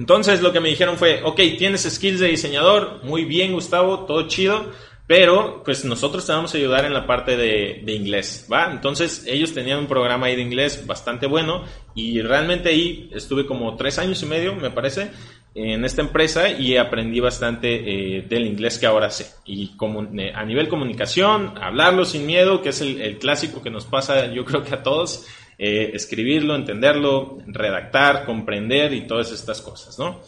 Entonces 0.00 0.42
lo 0.42 0.52
que 0.52 0.58
me 0.58 0.70
dijeron 0.70 0.98
fue, 0.98 1.22
ok, 1.22 1.40
tienes 1.56 1.82
skills 1.88 2.18
de 2.18 2.26
diseñador, 2.26 3.04
muy 3.04 3.24
bien 3.24 3.52
Gustavo, 3.52 4.06
todo 4.06 4.26
chido, 4.26 4.72
pero, 5.06 5.62
pues 5.64 5.84
nosotros 5.84 6.24
te 6.26 6.32
vamos 6.32 6.54
a 6.54 6.56
ayudar 6.56 6.86
en 6.86 6.94
la 6.94 7.06
parte 7.06 7.36
de, 7.36 7.92
inglés, 7.92 8.48
¿va? 8.50 8.70
Entonces, 8.72 9.24
ellos 9.26 9.52
tenían 9.52 9.80
un 9.80 9.86
programa 9.86 10.26
ahí 10.26 10.36
de 10.36 10.42
inglés 10.42 10.86
bastante 10.86 11.26
bueno 11.26 11.64
y 11.94 12.22
realmente 12.22 12.70
ahí 12.70 13.10
estuve 13.12 13.44
como 13.44 13.76
tres 13.76 13.98
años 13.98 14.22
y 14.22 14.26
medio, 14.26 14.54
me 14.54 14.70
parece, 14.70 15.10
en 15.54 15.84
esta 15.84 16.00
empresa 16.00 16.48
y 16.48 16.76
aprendí 16.78 17.20
bastante 17.20 18.18
eh, 18.18 18.22
del 18.22 18.46
inglés 18.46 18.78
que 18.78 18.86
ahora 18.86 19.10
sé. 19.10 19.26
Y 19.44 19.76
eh, 20.18 20.32
a 20.34 20.44
nivel 20.44 20.68
comunicación, 20.68 21.54
hablarlo 21.60 22.06
sin 22.06 22.24
miedo, 22.24 22.62
que 22.62 22.70
es 22.70 22.80
el, 22.80 23.00
el, 23.00 23.18
clásico 23.18 23.62
que 23.62 23.70
nos 23.70 23.84
pasa 23.84 24.32
yo 24.32 24.44
creo 24.44 24.64
que 24.64 24.74
a 24.74 24.82
todos, 24.82 25.26
eh, 25.56 25.92
escribirlo, 25.94 26.56
entenderlo, 26.56 27.38
redactar, 27.46 28.24
comprender 28.24 28.92
y 28.92 29.06
todas 29.06 29.30
estas 29.30 29.60
cosas, 29.60 29.98
¿no? 29.98 30.20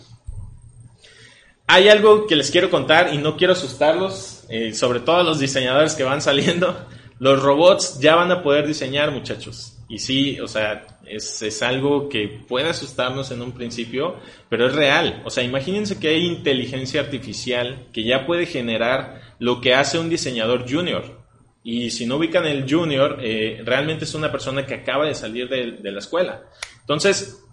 Hay 1.66 1.88
algo 1.88 2.28
que 2.28 2.36
les 2.36 2.52
quiero 2.52 2.70
contar 2.70 3.12
y 3.12 3.18
no 3.18 3.36
quiero 3.36 3.54
asustarlos, 3.54 4.35
sobre 4.72 5.00
todo 5.00 5.22
los 5.22 5.38
diseñadores 5.38 5.94
que 5.94 6.04
van 6.04 6.22
saliendo. 6.22 6.86
Los 7.18 7.42
robots 7.42 7.98
ya 7.98 8.14
van 8.14 8.30
a 8.30 8.42
poder 8.42 8.66
diseñar, 8.66 9.10
muchachos. 9.10 9.78
Y 9.88 9.98
sí, 9.98 10.38
o 10.40 10.48
sea, 10.48 10.86
es, 11.06 11.40
es, 11.42 11.62
algo 11.62 12.08
que 12.08 12.28
puede 12.48 12.68
asustarnos 12.68 13.30
en 13.30 13.40
un 13.40 13.52
principio, 13.52 14.16
pero 14.48 14.66
es 14.66 14.74
real. 14.74 15.22
O 15.24 15.30
sea, 15.30 15.44
imagínense 15.44 15.98
que 15.98 16.08
hay 16.08 16.26
inteligencia 16.26 17.00
artificial 17.00 17.86
que 17.92 18.04
ya 18.04 18.26
puede 18.26 18.46
generar 18.46 19.20
lo 19.38 19.60
que 19.60 19.74
hace 19.74 19.98
un 19.98 20.10
diseñador 20.10 20.70
junior. 20.70 21.24
Y 21.62 21.90
si 21.90 22.06
no 22.06 22.16
ubican 22.16 22.46
el 22.46 22.70
junior, 22.70 23.18
eh, 23.22 23.62
realmente 23.64 24.04
es 24.04 24.14
una 24.14 24.30
persona 24.30 24.66
que 24.66 24.74
acaba 24.74 25.06
de 25.06 25.14
salir 25.14 25.48
de, 25.48 25.72
de 25.72 25.92
la 25.92 26.00
escuela. 26.00 26.42
Entonces, 26.80 27.45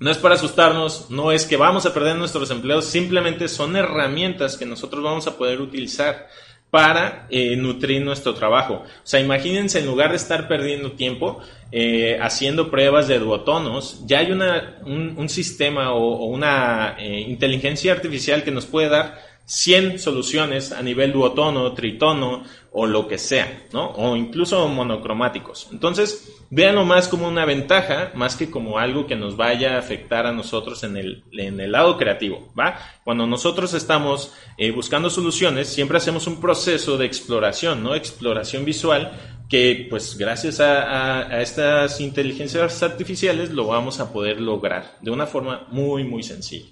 No 0.00 0.10
es 0.10 0.18
para 0.18 0.34
asustarnos, 0.34 1.10
no 1.10 1.32
es 1.32 1.46
que 1.46 1.56
vamos 1.56 1.86
a 1.86 1.94
perder 1.94 2.16
nuestros 2.16 2.50
empleos, 2.50 2.84
simplemente 2.84 3.48
son 3.48 3.76
herramientas 3.76 4.56
que 4.56 4.66
nosotros 4.66 5.02
vamos 5.02 5.26
a 5.26 5.36
poder 5.36 5.60
utilizar 5.60 6.28
para 6.74 7.28
eh, 7.30 7.54
nutrir 7.54 8.04
nuestro 8.04 8.34
trabajo. 8.34 8.82
O 8.82 8.86
sea, 9.04 9.20
imagínense, 9.20 9.78
en 9.78 9.86
lugar 9.86 10.10
de 10.10 10.16
estar 10.16 10.48
perdiendo 10.48 10.90
tiempo 10.90 11.38
eh, 11.70 12.18
haciendo 12.20 12.68
pruebas 12.68 13.06
de 13.06 13.20
duotonos, 13.20 14.04
ya 14.06 14.18
hay 14.18 14.32
una, 14.32 14.80
un, 14.84 15.28
sistema 15.28 15.92
o, 15.92 16.26
una 16.26 16.96
eh, 16.98 17.20
inteligencia 17.20 17.92
artificial 17.92 18.42
que 18.42 18.50
nos 18.50 18.66
puede 18.66 18.88
dar 18.88 19.20
100 19.46 19.98
soluciones 19.98 20.72
a 20.72 20.82
nivel 20.82 21.12
duotono, 21.12 21.72
tritono 21.74 22.44
o 22.72 22.86
lo 22.86 23.06
que 23.06 23.18
sea, 23.18 23.66
¿no? 23.72 23.90
O 23.90 24.16
incluso 24.16 24.66
monocromáticos. 24.68 25.68
Entonces, 25.70 26.42
véanlo 26.50 26.84
más 26.84 27.08
como 27.08 27.28
una 27.28 27.44
ventaja, 27.44 28.10
más 28.14 28.36
que 28.36 28.50
como 28.50 28.78
algo 28.78 29.06
que 29.06 29.16
nos 29.16 29.36
vaya 29.36 29.74
a 29.74 29.78
afectar 29.78 30.26
a 30.26 30.32
nosotros 30.32 30.82
en 30.82 30.96
el, 30.96 31.24
en 31.32 31.60
el 31.60 31.72
lado 31.72 31.98
creativo, 31.98 32.52
¿va? 32.58 32.78
Cuando 33.04 33.26
nosotros 33.26 33.74
estamos 33.74 34.32
eh, 34.56 34.70
buscando 34.70 35.10
soluciones, 35.10 35.68
siempre 35.68 35.98
hacemos 35.98 36.26
un 36.26 36.40
proceso 36.40 36.96
de 36.96 37.06
exploración, 37.06 37.82
¿no? 37.82 37.94
Exploración 37.94 38.64
visual, 38.64 39.12
que 39.48 39.86
pues 39.90 40.16
gracias 40.16 40.58
a, 40.58 41.28
a 41.28 41.42
estas 41.42 42.00
inteligencias 42.00 42.82
artificiales 42.82 43.50
lo 43.50 43.66
vamos 43.66 44.00
a 44.00 44.10
poder 44.10 44.40
lograr 44.40 44.96
de 45.02 45.10
una 45.10 45.26
forma 45.26 45.66
muy, 45.70 46.02
muy 46.02 46.22
sencilla. 46.22 46.66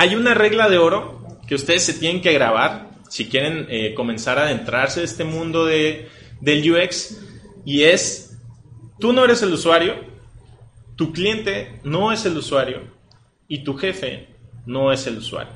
Hay 0.00 0.14
una 0.14 0.32
regla 0.32 0.70
de 0.70 0.78
oro 0.78 1.20
que 1.46 1.54
ustedes 1.54 1.84
se 1.84 1.92
tienen 1.92 2.22
que 2.22 2.32
grabar 2.32 2.88
si 3.10 3.28
quieren 3.28 3.66
eh, 3.68 3.92
comenzar 3.92 4.38
a 4.38 4.44
adentrarse 4.44 5.00
en 5.00 5.04
este 5.04 5.24
mundo 5.24 5.66
de, 5.66 6.08
del 6.40 6.72
UX 6.72 7.20
y 7.66 7.82
es, 7.82 8.38
tú 8.98 9.12
no 9.12 9.26
eres 9.26 9.42
el 9.42 9.52
usuario, 9.52 9.96
tu 10.96 11.12
cliente 11.12 11.80
no 11.84 12.12
es 12.12 12.24
el 12.24 12.34
usuario 12.34 12.80
y 13.46 13.62
tu 13.62 13.76
jefe 13.76 14.28
no 14.64 14.90
es 14.90 15.06
el 15.06 15.18
usuario. 15.18 15.52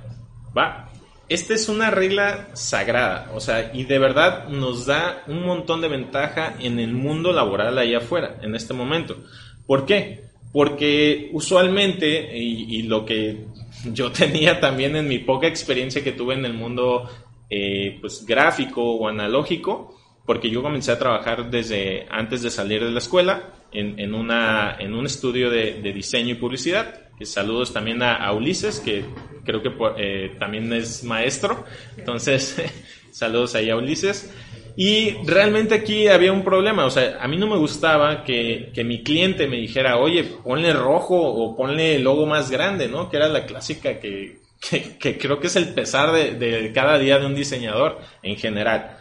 ¿Va? 0.54 0.90
Esta 1.30 1.54
es 1.54 1.70
una 1.70 1.90
regla 1.90 2.50
sagrada, 2.52 3.30
o 3.32 3.40
sea, 3.40 3.70
y 3.72 3.84
de 3.84 3.98
verdad 3.98 4.48
nos 4.50 4.84
da 4.84 5.24
un 5.26 5.42
montón 5.46 5.80
de 5.80 5.88
ventaja 5.88 6.54
en 6.60 6.80
el 6.80 6.92
mundo 6.92 7.32
laboral 7.32 7.78
allá 7.78 7.96
afuera, 7.96 8.36
en 8.42 8.54
este 8.54 8.74
momento. 8.74 9.24
¿Por 9.66 9.86
qué? 9.86 10.24
Porque 10.52 11.30
usualmente, 11.32 12.36
y 12.36 12.82
lo 12.82 13.06
que 13.06 13.46
yo 13.92 14.12
tenía 14.12 14.60
también 14.60 14.96
en 14.96 15.08
mi 15.08 15.18
poca 15.18 15.46
experiencia 15.46 16.02
que 16.02 16.12
tuve 16.12 16.34
en 16.34 16.44
el 16.44 16.54
mundo 16.54 17.08
eh, 17.50 17.98
pues 18.00 18.24
gráfico 18.26 18.82
o 18.82 19.08
analógico, 19.08 19.96
porque 20.26 20.50
yo 20.50 20.62
comencé 20.62 20.92
a 20.92 20.98
trabajar 20.98 21.50
desde 21.50 22.06
antes 22.10 22.42
de 22.42 22.50
salir 22.50 22.82
de 22.82 22.90
la 22.90 22.98
escuela 22.98 23.50
en, 23.72 23.98
en, 23.98 24.14
una, 24.14 24.76
en 24.78 24.94
un 24.94 25.06
estudio 25.06 25.50
de, 25.50 25.74
diseño 25.92 26.30
y 26.30 26.34
publicidad. 26.34 27.00
Saludos 27.22 27.72
también 27.72 28.02
a, 28.02 28.32
Ulises, 28.32 28.80
que 28.80 29.04
creo 29.44 29.62
que 29.62 29.72
eh, 29.98 30.34
también 30.38 30.72
es 30.72 31.04
maestro. 31.04 31.64
Entonces, 31.96 32.56
saludos 33.12 33.54
ahí 33.54 33.70
a 33.70 33.76
Ulises. 33.76 34.32
Y 34.76 35.10
realmente 35.24 35.74
aquí 35.74 36.08
había 36.08 36.32
un 36.32 36.42
problema, 36.42 36.84
o 36.84 36.90
sea, 36.90 37.18
a 37.20 37.28
mí 37.28 37.36
no 37.36 37.46
me 37.46 37.56
gustaba 37.56 38.24
que, 38.24 38.72
que, 38.74 38.82
mi 38.82 39.04
cliente 39.04 39.46
me 39.46 39.56
dijera, 39.58 39.98
oye, 39.98 40.24
ponle 40.24 40.72
rojo 40.72 41.16
o 41.16 41.56
ponle 41.56 41.96
el 41.96 42.02
logo 42.02 42.26
más 42.26 42.50
grande, 42.50 42.88
¿no? 42.88 43.08
Que 43.08 43.18
era 43.18 43.28
la 43.28 43.46
clásica 43.46 44.00
que, 44.00 44.40
que, 44.98 45.18
creo 45.18 45.38
que 45.38 45.46
es 45.46 45.56
el 45.56 45.74
pesar 45.74 46.12
de, 46.12 46.34
de, 46.34 46.72
cada 46.72 46.98
día 46.98 47.18
de 47.18 47.26
un 47.26 47.36
diseñador 47.36 48.00
en 48.22 48.36
general. 48.36 48.98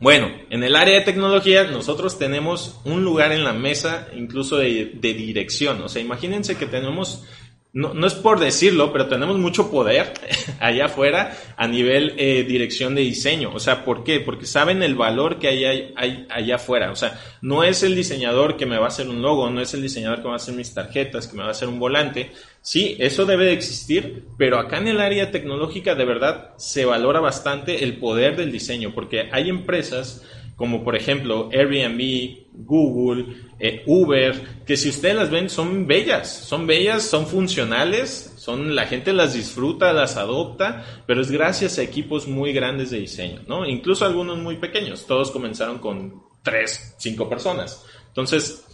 Bueno, 0.00 0.30
en 0.48 0.62
el 0.62 0.76
área 0.76 0.94
de 0.94 1.04
tecnología 1.04 1.64
nosotros 1.64 2.18
tenemos 2.18 2.80
un 2.84 3.04
lugar 3.04 3.32
en 3.32 3.44
la 3.44 3.52
mesa 3.52 4.08
incluso 4.14 4.56
de, 4.56 4.92
de 4.94 5.12
dirección, 5.12 5.82
o 5.82 5.88
sea, 5.88 6.00
imagínense 6.00 6.56
que 6.56 6.66
tenemos 6.66 7.26
no, 7.74 7.92
no, 7.92 8.06
es 8.06 8.14
por 8.14 8.40
decirlo, 8.40 8.92
pero 8.92 9.08
tenemos 9.08 9.38
mucho 9.38 9.70
poder 9.70 10.14
allá 10.60 10.86
afuera 10.86 11.36
a 11.56 11.68
nivel 11.68 12.14
eh, 12.16 12.44
dirección 12.44 12.94
de 12.94 13.02
diseño. 13.02 13.52
O 13.52 13.60
sea, 13.60 13.84
¿por 13.84 14.04
qué? 14.04 14.20
Porque 14.20 14.46
saben 14.46 14.82
el 14.82 14.94
valor 14.94 15.38
que 15.38 15.48
hay, 15.48 15.92
hay, 15.94 16.26
allá 16.30 16.56
afuera. 16.56 16.90
O 16.90 16.96
sea, 16.96 17.20
no 17.42 17.64
es 17.64 17.82
el 17.82 17.94
diseñador 17.94 18.56
que 18.56 18.64
me 18.64 18.78
va 18.78 18.86
a 18.86 18.88
hacer 18.88 19.08
un 19.08 19.20
logo, 19.20 19.50
no 19.50 19.60
es 19.60 19.74
el 19.74 19.82
diseñador 19.82 20.22
que 20.22 20.28
va 20.28 20.32
a 20.32 20.36
hacer 20.36 20.54
mis 20.54 20.72
tarjetas, 20.72 21.28
que 21.28 21.36
me 21.36 21.42
va 21.42 21.48
a 21.48 21.52
hacer 21.52 21.68
un 21.68 21.78
volante. 21.78 22.32
Sí, 22.62 22.96
eso 22.98 23.26
debe 23.26 23.44
de 23.44 23.52
existir, 23.52 24.24
pero 24.38 24.58
acá 24.58 24.78
en 24.78 24.88
el 24.88 25.00
área 25.00 25.30
tecnológica 25.30 25.94
de 25.94 26.04
verdad 26.06 26.54
se 26.56 26.86
valora 26.86 27.20
bastante 27.20 27.84
el 27.84 27.98
poder 27.98 28.36
del 28.36 28.50
diseño, 28.50 28.92
porque 28.94 29.28
hay 29.30 29.50
empresas 29.50 30.24
como 30.58 30.82
por 30.82 30.96
ejemplo 30.96 31.48
Airbnb, 31.52 32.48
Google, 32.52 33.26
eh, 33.60 33.84
Uber, 33.86 34.64
que 34.66 34.76
si 34.76 34.88
ustedes 34.88 35.14
las 35.14 35.30
ven 35.30 35.48
son 35.48 35.86
bellas, 35.86 36.28
son 36.28 36.66
bellas, 36.66 37.04
son 37.04 37.28
funcionales, 37.28 38.34
son 38.36 38.74
la 38.74 38.86
gente 38.86 39.12
las 39.12 39.34
disfruta, 39.34 39.92
las 39.92 40.16
adopta, 40.16 40.84
pero 41.06 41.20
es 41.20 41.30
gracias 41.30 41.78
a 41.78 41.82
equipos 41.82 42.26
muy 42.26 42.52
grandes 42.52 42.90
de 42.90 42.98
diseño, 42.98 43.42
¿no? 43.46 43.64
Incluso 43.64 44.04
algunos 44.04 44.36
muy 44.38 44.56
pequeños, 44.56 45.06
todos 45.06 45.30
comenzaron 45.30 45.78
con 45.78 46.24
tres, 46.42 46.96
cinco 46.98 47.28
personas. 47.28 47.84
Entonces, 48.08 48.64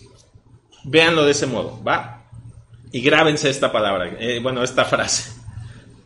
véanlo 0.85 1.27
de 1.27 1.33
ese 1.33 1.47
modo, 1.47 1.83
¿va? 1.87 2.31
Y 2.93 3.03
grábense 3.03 3.51
esta 3.51 3.71
palabra, 3.71 4.17
eh, 4.19 4.41
bueno, 4.43 4.63
esta 4.63 4.87
frase. 4.87 5.39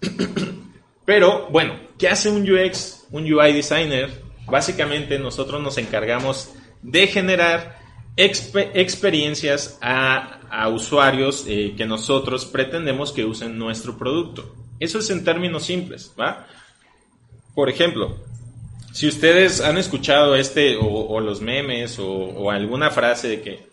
pero, 1.04 1.46
bueno, 1.50 1.78
¿qué 1.96 2.08
hace 2.08 2.30
un 2.30 2.42
UX, 2.42 3.06
un 3.12 3.32
UI 3.32 3.52
designer? 3.52 4.27
Básicamente 4.50 5.18
nosotros 5.18 5.62
nos 5.62 5.78
encargamos 5.78 6.52
de 6.82 7.06
generar 7.06 7.78
experiencias 8.16 9.78
a, 9.80 10.68
usuarios 10.72 11.44
eh, 11.46 11.74
que 11.76 11.86
nosotros 11.86 12.46
pretendemos 12.46 13.12
que 13.12 13.24
usen 13.24 13.58
nuestro 13.58 13.96
producto. 13.96 14.54
Eso 14.80 14.98
es 14.98 15.10
en 15.10 15.24
términos 15.24 15.64
simples, 15.64 16.12
¿va? 16.18 16.46
Por 17.54 17.68
ejemplo, 17.68 18.16
si 18.92 19.06
ustedes 19.06 19.60
han 19.60 19.78
escuchado 19.78 20.34
este 20.34 20.76
o, 20.80 21.20
los 21.20 21.40
memes 21.40 21.98
o, 22.00 22.50
alguna 22.50 22.90
frase 22.90 23.28
de 23.28 23.40
que, 23.40 23.66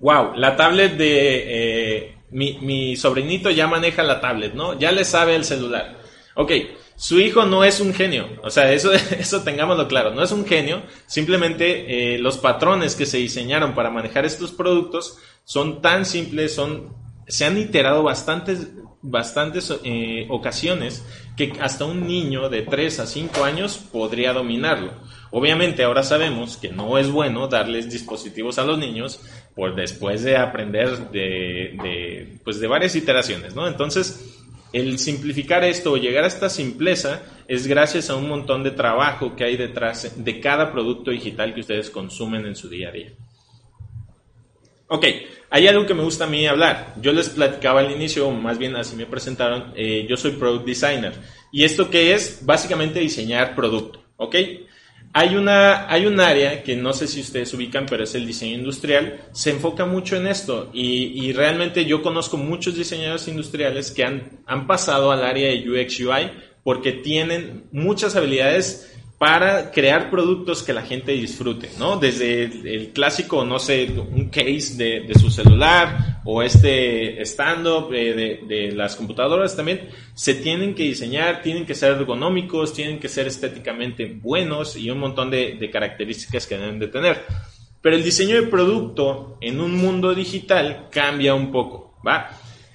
wow, 0.00 0.34
la 0.34 0.56
tablet 0.56 0.96
de 0.96 1.44
eh, 1.46 2.16
mi, 2.30 2.58
mi 2.60 2.96
sobrinito 2.96 3.50
ya 3.50 3.66
maneja 3.66 4.02
la 4.02 4.20
tablet, 4.20 4.54
¿no? 4.54 4.78
Ya 4.78 4.92
le 4.92 5.04
sabe 5.04 5.36
el 5.36 5.44
celular. 5.44 5.98
Ok, 6.34 6.52
su 6.98 7.20
hijo 7.20 7.44
no 7.46 7.62
es 7.62 7.78
un 7.78 7.94
genio, 7.94 8.28
o 8.42 8.50
sea, 8.50 8.72
eso, 8.72 8.92
eso 9.18 9.42
tengámoslo 9.42 9.86
claro, 9.86 10.12
no 10.12 10.22
es 10.22 10.32
un 10.32 10.44
genio, 10.44 10.82
simplemente 11.06 12.14
eh, 12.14 12.18
los 12.18 12.38
patrones 12.38 12.96
que 12.96 13.06
se 13.06 13.18
diseñaron 13.18 13.72
para 13.72 13.88
manejar 13.88 14.26
estos 14.26 14.50
productos 14.50 15.16
son 15.44 15.80
tan 15.80 16.04
simples, 16.04 16.56
son, 16.56 16.96
se 17.28 17.44
han 17.44 17.56
iterado 17.56 18.02
bastantes, 18.02 18.72
bastantes 19.00 19.72
eh, 19.84 20.26
ocasiones 20.28 21.04
que 21.36 21.52
hasta 21.60 21.84
un 21.84 22.04
niño 22.04 22.48
de 22.48 22.62
3 22.62 22.98
a 22.98 23.06
5 23.06 23.44
años 23.44 23.78
podría 23.78 24.32
dominarlo. 24.32 24.92
Obviamente 25.30 25.84
ahora 25.84 26.02
sabemos 26.02 26.56
que 26.56 26.70
no 26.70 26.98
es 26.98 27.10
bueno 27.10 27.46
darles 27.46 27.90
dispositivos 27.90 28.58
a 28.58 28.64
los 28.64 28.76
niños 28.76 29.20
por 29.54 29.76
después 29.76 30.24
de 30.24 30.36
aprender 30.36 31.10
de, 31.10 31.78
de, 31.80 32.38
pues 32.42 32.58
de 32.58 32.66
varias 32.66 32.96
iteraciones, 32.96 33.54
¿no? 33.54 33.68
Entonces, 33.68 34.37
el 34.72 34.98
simplificar 34.98 35.64
esto 35.64 35.92
o 35.92 35.96
llegar 35.96 36.24
a 36.24 36.28
esta 36.28 36.48
simpleza 36.48 37.22
es 37.46 37.66
gracias 37.66 38.10
a 38.10 38.16
un 38.16 38.28
montón 38.28 38.62
de 38.62 38.70
trabajo 38.70 39.34
que 39.34 39.44
hay 39.44 39.56
detrás 39.56 40.22
de 40.22 40.40
cada 40.40 40.72
producto 40.72 41.10
digital 41.10 41.54
que 41.54 41.60
ustedes 41.60 41.90
consumen 41.90 42.44
en 42.46 42.56
su 42.56 42.68
día 42.68 42.88
a 42.88 42.92
día. 42.92 43.12
Ok, 44.88 45.04
hay 45.50 45.66
algo 45.66 45.86
que 45.86 45.94
me 45.94 46.02
gusta 46.02 46.24
a 46.24 46.28
mí 46.28 46.46
hablar. 46.46 46.94
Yo 47.00 47.12
les 47.12 47.28
platicaba 47.28 47.80
al 47.80 47.90
inicio, 47.90 48.28
o 48.28 48.30
más 48.30 48.58
bien 48.58 48.74
así 48.76 48.96
me 48.96 49.06
presentaron, 49.06 49.72
eh, 49.76 50.06
yo 50.08 50.16
soy 50.16 50.32
Product 50.32 50.66
Designer. 50.66 51.12
¿Y 51.52 51.64
esto 51.64 51.90
qué 51.90 52.14
es? 52.14 52.40
Básicamente 52.44 53.00
diseñar 53.00 53.54
producto. 53.54 54.02
¿Ok? 54.16 54.34
Hay, 55.18 55.34
una, 55.34 55.92
hay 55.92 56.06
un 56.06 56.20
área 56.20 56.62
que 56.62 56.76
no 56.76 56.92
sé 56.92 57.08
si 57.08 57.22
ustedes 57.22 57.52
ubican, 57.52 57.86
pero 57.86 58.04
es 58.04 58.14
el 58.14 58.24
diseño 58.24 58.54
industrial. 58.54 59.22
Se 59.32 59.50
enfoca 59.50 59.84
mucho 59.84 60.14
en 60.14 60.28
esto 60.28 60.70
y, 60.72 61.26
y 61.26 61.32
realmente 61.32 61.84
yo 61.84 62.02
conozco 62.02 62.36
muchos 62.36 62.76
diseñadores 62.76 63.26
industriales 63.26 63.90
que 63.90 64.04
han, 64.04 64.42
han 64.46 64.68
pasado 64.68 65.10
al 65.10 65.24
área 65.24 65.48
de 65.48 65.68
UX 65.68 65.98
UI 65.98 66.30
porque 66.62 66.92
tienen 66.92 67.64
muchas 67.72 68.14
habilidades 68.14 68.96
para 69.18 69.72
crear 69.72 70.10
productos 70.10 70.62
que 70.62 70.72
la 70.72 70.82
gente 70.82 71.10
disfrute, 71.12 71.70
¿no? 71.76 71.96
Desde 71.96 72.44
el, 72.44 72.92
clásico, 72.92 73.44
no 73.44 73.58
sé, 73.58 73.88
un 73.90 74.28
case 74.28 74.76
de, 74.76 75.00
de 75.00 75.14
su 75.18 75.28
celular 75.28 76.20
o 76.24 76.42
este 76.42 77.20
stand-up 77.22 77.90
de, 77.90 78.42
de, 78.46 78.72
las 78.72 78.94
computadoras 78.94 79.56
también, 79.56 79.88
se 80.14 80.34
tienen 80.34 80.74
que 80.74 80.84
diseñar, 80.84 81.42
tienen 81.42 81.66
que 81.66 81.74
ser 81.74 81.92
ergonómicos, 81.92 82.74
tienen 82.74 83.00
que 83.00 83.08
ser 83.08 83.26
estéticamente 83.26 84.06
buenos 84.06 84.76
y 84.76 84.90
un 84.90 84.98
montón 84.98 85.30
de, 85.30 85.70
características 85.72 86.46
que 86.46 86.58
deben 86.58 86.78
de 86.78 86.88
tener. 86.88 87.24
Pero 87.80 87.96
el 87.96 88.04
diseño 88.04 88.36
de 88.36 88.46
producto 88.46 89.38
en 89.40 89.58
un 89.58 89.74
mundo 89.74 90.14
digital 90.14 90.88
cambia 90.92 91.34
un 91.34 91.50
poco, 91.50 91.98
¿va? 92.06 92.30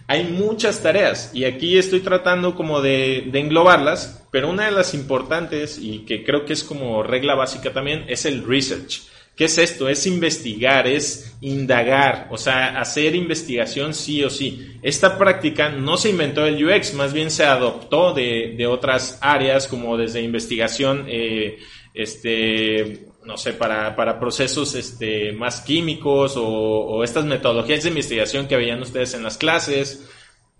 Hay 0.08 0.26
muchas 0.26 0.82
tareas 0.82 1.32
y 1.34 1.46
aquí 1.46 1.78
estoy 1.78 2.02
tratando 2.02 2.56
como 2.56 2.82
de, 2.82 3.30
englobarlas, 3.34 4.26
pero 4.32 4.50
una 4.50 4.66
de 4.66 4.72
las 4.72 4.94
importantes 4.94 5.78
y 5.80 6.00
que 6.00 6.24
creo 6.24 6.46
que 6.46 6.54
es 6.54 6.64
como 6.64 7.04
regla 7.04 7.36
básica 7.36 7.72
también 7.72 8.06
es 8.08 8.26
el 8.26 8.46
research. 8.46 9.02
¿Qué 9.36 9.46
es 9.46 9.58
esto? 9.58 9.90
Es 9.90 10.06
investigar, 10.06 10.86
es 10.86 11.36
indagar, 11.42 12.28
o 12.30 12.38
sea, 12.38 12.80
hacer 12.80 13.16
investigación 13.16 13.96
sí 13.96 14.24
o 14.24 14.30
sí. 14.30 14.78
Esta 14.84 15.18
práctica 15.18 15.70
no 15.70 15.98
se 15.98 16.12
inventó 16.12 16.46
el 16.46 16.64
UX, 16.64 16.94
más 16.94 17.14
bien 17.14 17.32
se 17.32 17.44
adoptó 17.44 18.14
de, 18.14 18.54
de 18.56 18.68
otras 18.68 19.18
áreas 19.22 19.68
como 19.68 19.98
desde 19.98 20.22
investigación, 20.22 21.06
eh, 21.08 21.58
este, 21.96 23.08
no 23.26 23.38
sé, 23.38 23.54
para, 23.54 23.96
para 23.96 24.20
procesos 24.20 24.76
este, 24.76 25.32
más 25.34 25.62
químicos 25.62 26.34
o, 26.38 27.04
estas 27.04 27.26
metodologías 27.26 27.84
de 27.84 27.90
investigación 27.90 28.48
que 28.48 28.58
veían 28.58 28.82
ustedes 28.82 29.14
en 29.14 29.24
las 29.24 29.38
clases, 29.38 30.08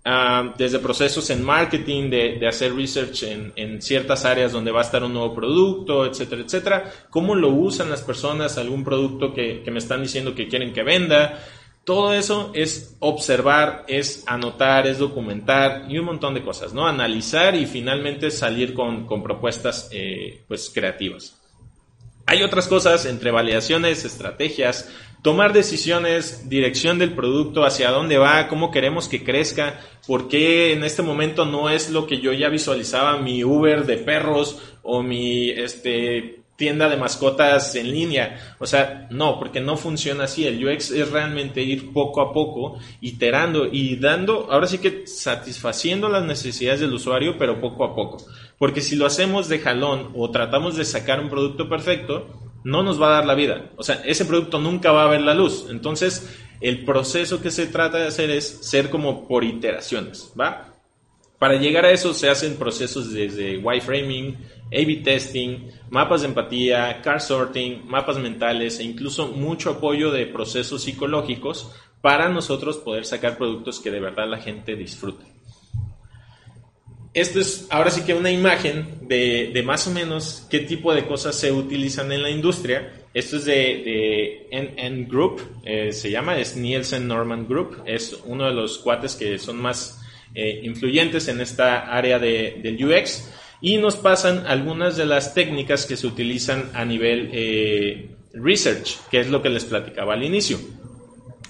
uh, 0.04 0.52
desde 0.56 0.78
procesos 0.78 1.30
en 1.30 1.42
marketing, 1.42 2.10
de, 2.10 2.38
de 2.38 2.48
hacer 2.48 2.74
research 2.74 3.22
en, 3.24 3.52
en, 3.56 3.82
ciertas 3.82 4.24
áreas 4.24 4.52
donde 4.52 4.70
va 4.70 4.80
a 4.80 4.84
estar 4.84 5.02
un 5.04 5.12
nuevo 5.12 5.34
producto, 5.34 6.06
etcétera, 6.06 6.42
etcétera. 6.42 6.92
¿Cómo 7.10 7.34
lo 7.34 7.48
usan 7.48 7.90
las 7.90 8.02
personas? 8.02 8.58
¿Algún 8.58 8.84
producto 8.84 9.32
que, 9.32 9.62
que 9.62 9.70
me 9.70 9.78
están 9.78 10.02
diciendo 10.02 10.34
que 10.34 10.48
quieren 10.48 10.72
que 10.72 10.82
venda? 10.82 11.40
Todo 11.84 12.14
eso 12.14 12.50
es 12.54 12.96
observar, 13.00 13.84
es 13.88 14.24
anotar, 14.26 14.86
es 14.86 14.98
documentar 14.98 15.84
y 15.90 15.98
un 15.98 16.06
montón 16.06 16.32
de 16.32 16.42
cosas, 16.42 16.72
¿no? 16.72 16.86
Analizar 16.86 17.54
y 17.54 17.66
finalmente 17.66 18.30
salir 18.30 18.72
con, 18.72 19.06
con 19.06 19.22
propuestas 19.22 19.90
eh, 19.92 20.44
pues 20.48 20.70
creativas. 20.74 21.43
Hay 22.26 22.42
otras 22.42 22.68
cosas 22.68 23.06
entre 23.06 23.30
validaciones, 23.30 24.04
estrategias, 24.04 24.90
tomar 25.22 25.52
decisiones, 25.52 26.48
dirección 26.48 26.98
del 26.98 27.14
producto, 27.14 27.64
hacia 27.64 27.90
dónde 27.90 28.18
va, 28.18 28.48
cómo 28.48 28.70
queremos 28.70 29.08
que 29.08 29.24
crezca, 29.24 29.80
por 30.06 30.28
qué 30.28 30.72
en 30.72 30.84
este 30.84 31.02
momento 31.02 31.44
no 31.44 31.70
es 31.70 31.90
lo 31.90 32.06
que 32.06 32.20
yo 32.20 32.32
ya 32.32 32.48
visualizaba 32.48 33.18
mi 33.18 33.42
Uber 33.42 33.86
de 33.86 33.96
perros 33.96 34.58
o 34.82 35.02
mi 35.02 35.50
este 35.50 36.43
tienda 36.56 36.88
de 36.88 36.96
mascotas 36.96 37.74
en 37.74 37.90
línea. 37.90 38.56
O 38.58 38.66
sea, 38.66 39.08
no, 39.10 39.38
porque 39.38 39.60
no 39.60 39.76
funciona 39.76 40.24
así. 40.24 40.46
El 40.46 40.64
UX 40.66 40.90
es 40.90 41.10
realmente 41.10 41.62
ir 41.62 41.92
poco 41.92 42.20
a 42.20 42.32
poco, 42.32 42.78
iterando 43.00 43.66
y 43.70 43.96
dando, 43.96 44.48
ahora 44.50 44.66
sí 44.66 44.78
que 44.78 45.06
satisfaciendo 45.06 46.08
las 46.08 46.24
necesidades 46.24 46.80
del 46.80 46.92
usuario, 46.92 47.36
pero 47.38 47.60
poco 47.60 47.84
a 47.84 47.94
poco. 47.94 48.18
Porque 48.58 48.80
si 48.80 48.96
lo 48.96 49.06
hacemos 49.06 49.48
de 49.48 49.58
jalón 49.58 50.12
o 50.14 50.30
tratamos 50.30 50.76
de 50.76 50.84
sacar 50.84 51.20
un 51.20 51.28
producto 51.28 51.68
perfecto, 51.68 52.28
no 52.64 52.82
nos 52.82 53.00
va 53.00 53.08
a 53.08 53.16
dar 53.16 53.26
la 53.26 53.34
vida. 53.34 53.70
O 53.76 53.82
sea, 53.82 54.00
ese 54.04 54.24
producto 54.24 54.58
nunca 54.58 54.92
va 54.92 55.04
a 55.04 55.10
ver 55.10 55.20
la 55.20 55.34
luz. 55.34 55.66
Entonces, 55.70 56.38
el 56.60 56.84
proceso 56.84 57.42
que 57.42 57.50
se 57.50 57.66
trata 57.66 57.98
de 57.98 58.06
hacer 58.06 58.30
es 58.30 58.60
ser 58.62 58.90
como 58.90 59.28
por 59.28 59.44
iteraciones, 59.44 60.32
¿va? 60.38 60.73
Para 61.44 61.56
llegar 61.56 61.84
a 61.84 61.90
eso 61.90 62.14
se 62.14 62.30
hacen 62.30 62.56
procesos 62.56 63.12
desde 63.12 63.58
wireframing, 63.58 64.34
A-B 64.72 65.02
testing, 65.04 65.68
mapas 65.90 66.22
de 66.22 66.28
empatía, 66.28 67.02
car 67.02 67.20
sorting, 67.20 67.82
mapas 67.84 68.16
mentales 68.16 68.78
e 68.78 68.84
incluso 68.84 69.28
mucho 69.28 69.72
apoyo 69.72 70.10
de 70.10 70.24
procesos 70.24 70.84
psicológicos 70.84 71.70
para 72.00 72.30
nosotros 72.30 72.78
poder 72.78 73.04
sacar 73.04 73.36
productos 73.36 73.78
que 73.78 73.90
de 73.90 74.00
verdad 74.00 74.26
la 74.26 74.38
gente 74.38 74.74
disfrute. 74.74 75.26
Esto 77.12 77.40
es 77.40 77.66
ahora 77.68 77.90
sí 77.90 78.04
que 78.04 78.14
una 78.14 78.30
imagen 78.30 79.06
de, 79.06 79.50
de 79.52 79.62
más 79.62 79.86
o 79.86 79.90
menos 79.90 80.46
qué 80.48 80.60
tipo 80.60 80.94
de 80.94 81.04
cosas 81.06 81.34
se 81.34 81.52
utilizan 81.52 82.10
en 82.10 82.22
la 82.22 82.30
industria. 82.30 83.04
Esto 83.12 83.36
es 83.36 83.44
de, 83.44 84.48
de 84.50 84.76
NN 84.78 85.06
Group, 85.06 85.42
eh, 85.66 85.92
se 85.92 86.10
llama, 86.10 86.38
es 86.38 86.56
Nielsen 86.56 87.06
Norman 87.06 87.46
Group, 87.46 87.82
es 87.84 88.18
uno 88.24 88.46
de 88.46 88.54
los 88.54 88.78
cuates 88.78 89.14
que 89.14 89.38
son 89.38 89.58
más 89.60 90.00
eh, 90.36 90.62
influyentes 90.64 91.28
en 91.28 91.40
esta 91.40 91.94
área 91.96 92.18
de, 92.18 92.58
del 92.60 92.84
UX 92.84 93.30
y 93.60 93.78
nos 93.78 93.94
pasan 93.94 94.48
algunas 94.48 94.96
de 94.96 95.06
las 95.06 95.32
técnicas 95.32 95.86
que 95.86 95.96
se 95.96 96.08
utilizan 96.08 96.72
a 96.74 96.84
nivel 96.84 97.30
eh, 97.32 98.10
research, 98.32 98.98
que 99.12 99.20
es 99.20 99.30
lo 99.30 99.40
que 99.42 99.48
les 99.48 99.64
platicaba 99.64 100.14
al 100.14 100.24
inicio. 100.24 100.58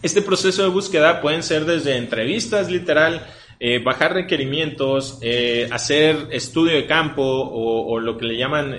Este 0.03 0.20
proceso 0.20 0.64
de 0.64 0.68
búsqueda 0.68 1.23
pueden 1.23 1.42
ser 1.42 1.64
desde 1.64 1.97
entrevistas 1.97 2.70
literal, 2.70 3.27
eh, 3.59 3.79
bajar 3.83 4.12
requerimientos, 4.12 5.18
hacer 5.70 6.29
estudio 6.31 6.75
de 6.75 6.85
campo 6.85 7.23
o, 7.23 7.99
lo 7.99 8.18
que 8.18 8.27
le 8.27 8.37
llaman 8.37 8.77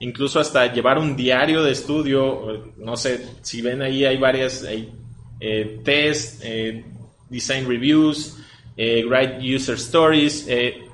incluso 0.00 0.40
hasta 0.40 0.72
llevar 0.72 0.98
un 0.98 1.14
diario 1.14 1.62
de 1.62 1.70
estudio. 1.70 2.72
No 2.76 2.96
sé, 2.96 3.24
si 3.42 3.62
ven 3.62 3.82
ahí 3.82 4.04
hay 4.04 4.16
varias, 4.16 4.64
hay 4.64 4.90
test, 5.84 6.42
design 7.30 7.68
reviews, 7.68 8.36
write 8.76 9.38
user 9.40 9.76
stories. 9.76 10.46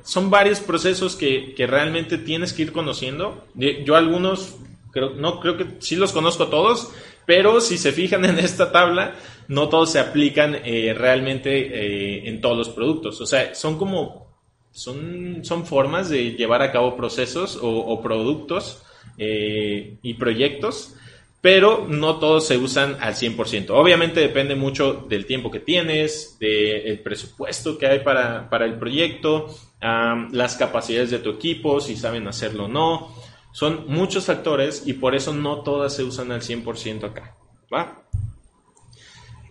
son 0.04 0.30
varios 0.30 0.60
procesos 0.60 1.16
que, 1.16 1.54
que, 1.54 1.66
realmente 1.66 2.18
tienes 2.18 2.52
que 2.52 2.62
ir 2.62 2.72
conociendo. 2.72 3.46
Yo 3.54 3.96
algunos, 3.96 4.56
creo, 4.92 5.10
no 5.10 5.40
creo 5.40 5.56
que 5.56 5.66
sí 5.80 5.96
los 5.96 6.12
conozco 6.12 6.48
todos, 6.48 6.92
pero 7.26 7.60
si 7.60 7.78
se 7.78 7.92
fijan 7.92 8.24
en 8.26 8.38
esta 8.38 8.72
tabla, 8.72 9.14
no 9.48 9.68
todos 9.68 9.92
se 9.92 9.98
aplican 9.98 10.56
eh, 10.64 10.94
realmente 10.96 11.50
eh, 11.52 12.28
en 12.28 12.40
todos 12.40 12.56
los 12.56 12.68
productos. 12.70 13.20
O 13.20 13.26
sea, 13.26 13.54
son 13.54 13.78
como, 13.78 14.26
son, 14.70 15.44
son 15.44 15.66
formas 15.66 16.08
de 16.08 16.32
llevar 16.32 16.62
a 16.62 16.72
cabo 16.72 16.96
procesos 16.96 17.58
o, 17.60 18.00
productos 18.02 18.82
eh, 19.18 19.98
y 20.02 20.14
proyectos, 20.14 20.94
pero 21.42 21.86
no 21.88 22.20
todos 22.20 22.46
se 22.46 22.56
usan 22.56 22.96
al 23.00 23.14
100%. 23.14 23.70
Obviamente 23.70 24.20
depende 24.20 24.54
mucho 24.54 25.04
del 25.08 25.26
tiempo 25.26 25.50
que 25.50 25.58
tienes, 25.58 26.38
del 26.38 27.00
presupuesto 27.00 27.76
que 27.76 27.88
hay 27.88 27.98
para, 27.98 28.48
para 28.48 28.64
el 28.64 28.78
proyecto, 28.78 29.52
las 29.80 30.56
capacidades 30.56 31.10
de 31.10 31.18
tu 31.18 31.30
equipo, 31.30 31.80
si 31.80 31.96
saben 31.96 32.28
hacerlo 32.28 32.66
o 32.66 32.68
no. 32.68 33.12
Son 33.50 33.86
muchos 33.88 34.24
factores 34.26 34.84
y 34.86 34.94
por 34.94 35.16
eso 35.16 35.34
no 35.34 35.62
todas 35.62 35.96
se 35.96 36.04
usan 36.04 36.30
al 36.30 36.42
100% 36.42 37.04
acá. 37.04 37.36
¿Va? 37.74 38.04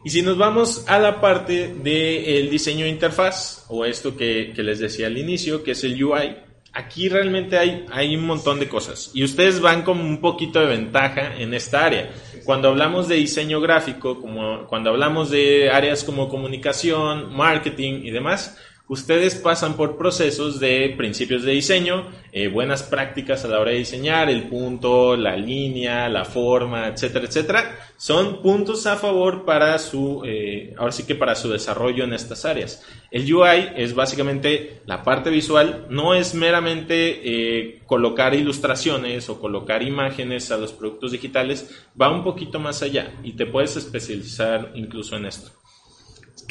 Y 0.05 0.09
si 0.11 0.21
nos 0.21 0.37
vamos 0.37 0.85
a 0.87 0.97
la 0.97 1.19
parte 1.19 1.73
del 1.73 2.49
diseño 2.49 2.85
de 2.85 2.91
interfaz, 2.91 3.65
o 3.67 3.83
esto 3.83 4.15
que, 4.15 4.53
que, 4.55 4.63
les 4.63 4.79
decía 4.79 5.07
al 5.07 5.17
inicio, 5.17 5.61
que 5.61 5.71
es 5.71 5.83
el 5.83 6.01
UI, 6.01 6.37
aquí 6.73 7.09
realmente 7.09 7.57
hay, 7.57 7.85
hay 7.91 8.15
un 8.15 8.25
montón 8.25 8.59
de 8.59 8.69
cosas. 8.69 9.11
Y 9.13 9.23
ustedes 9.23 9.59
van 9.59 9.83
con 9.83 9.99
un 9.99 10.19
poquito 10.21 10.59
de 10.59 10.67
ventaja 10.67 11.35
en 11.37 11.53
esta 11.53 11.85
área. 11.85 12.11
Cuando 12.45 12.69
hablamos 12.69 13.07
de 13.07 13.15
diseño 13.15 13.61
gráfico, 13.61 14.19
como 14.19 14.65
cuando 14.67 14.89
hablamos 14.89 15.29
de 15.29 15.69
áreas 15.69 16.03
como 16.03 16.29
comunicación, 16.29 17.35
marketing 17.35 18.01
y 18.03 18.11
demás, 18.11 18.57
ustedes 18.91 19.35
pasan 19.35 19.77
por 19.77 19.97
procesos 19.97 20.59
de 20.59 20.93
principios 20.97 21.43
de 21.43 21.53
diseño, 21.53 22.09
eh, 22.33 22.49
buenas 22.49 22.83
prácticas 22.83 23.45
a 23.45 23.47
la 23.47 23.61
hora 23.61 23.71
de 23.71 23.77
diseñar, 23.77 24.29
el 24.29 24.49
punto, 24.49 25.15
la 25.15 25.37
línea, 25.37 26.09
la 26.09 26.25
forma, 26.25 26.89
etcétera, 26.89 27.25
etcétera, 27.25 27.79
son 27.95 28.41
puntos 28.41 28.85
a 28.87 28.97
favor 28.97 29.45
para 29.45 29.79
su, 29.79 30.23
eh, 30.25 30.73
ahora 30.77 30.91
sí 30.91 31.05
que 31.05 31.15
para 31.15 31.35
su 31.35 31.49
desarrollo 31.49 32.03
en 32.03 32.11
estas 32.11 32.43
áreas. 32.43 32.85
El 33.11 33.33
UI 33.33 33.69
es 33.77 33.95
básicamente 33.95 34.81
la 34.85 35.03
parte 35.03 35.29
visual, 35.29 35.85
no 35.89 36.13
es 36.13 36.35
meramente 36.35 37.21
eh, 37.23 37.79
colocar 37.85 38.33
ilustraciones 38.33 39.29
o 39.29 39.39
colocar 39.39 39.83
imágenes 39.83 40.51
a 40.51 40.57
los 40.57 40.73
productos 40.73 41.13
digitales, 41.13 41.73
va 41.99 42.11
un 42.11 42.25
poquito 42.25 42.59
más 42.59 42.83
allá 42.83 43.13
y 43.23 43.37
te 43.37 43.45
puedes 43.45 43.77
especializar 43.77 44.73
incluso 44.75 45.15
en 45.15 45.27
esto. 45.27 45.60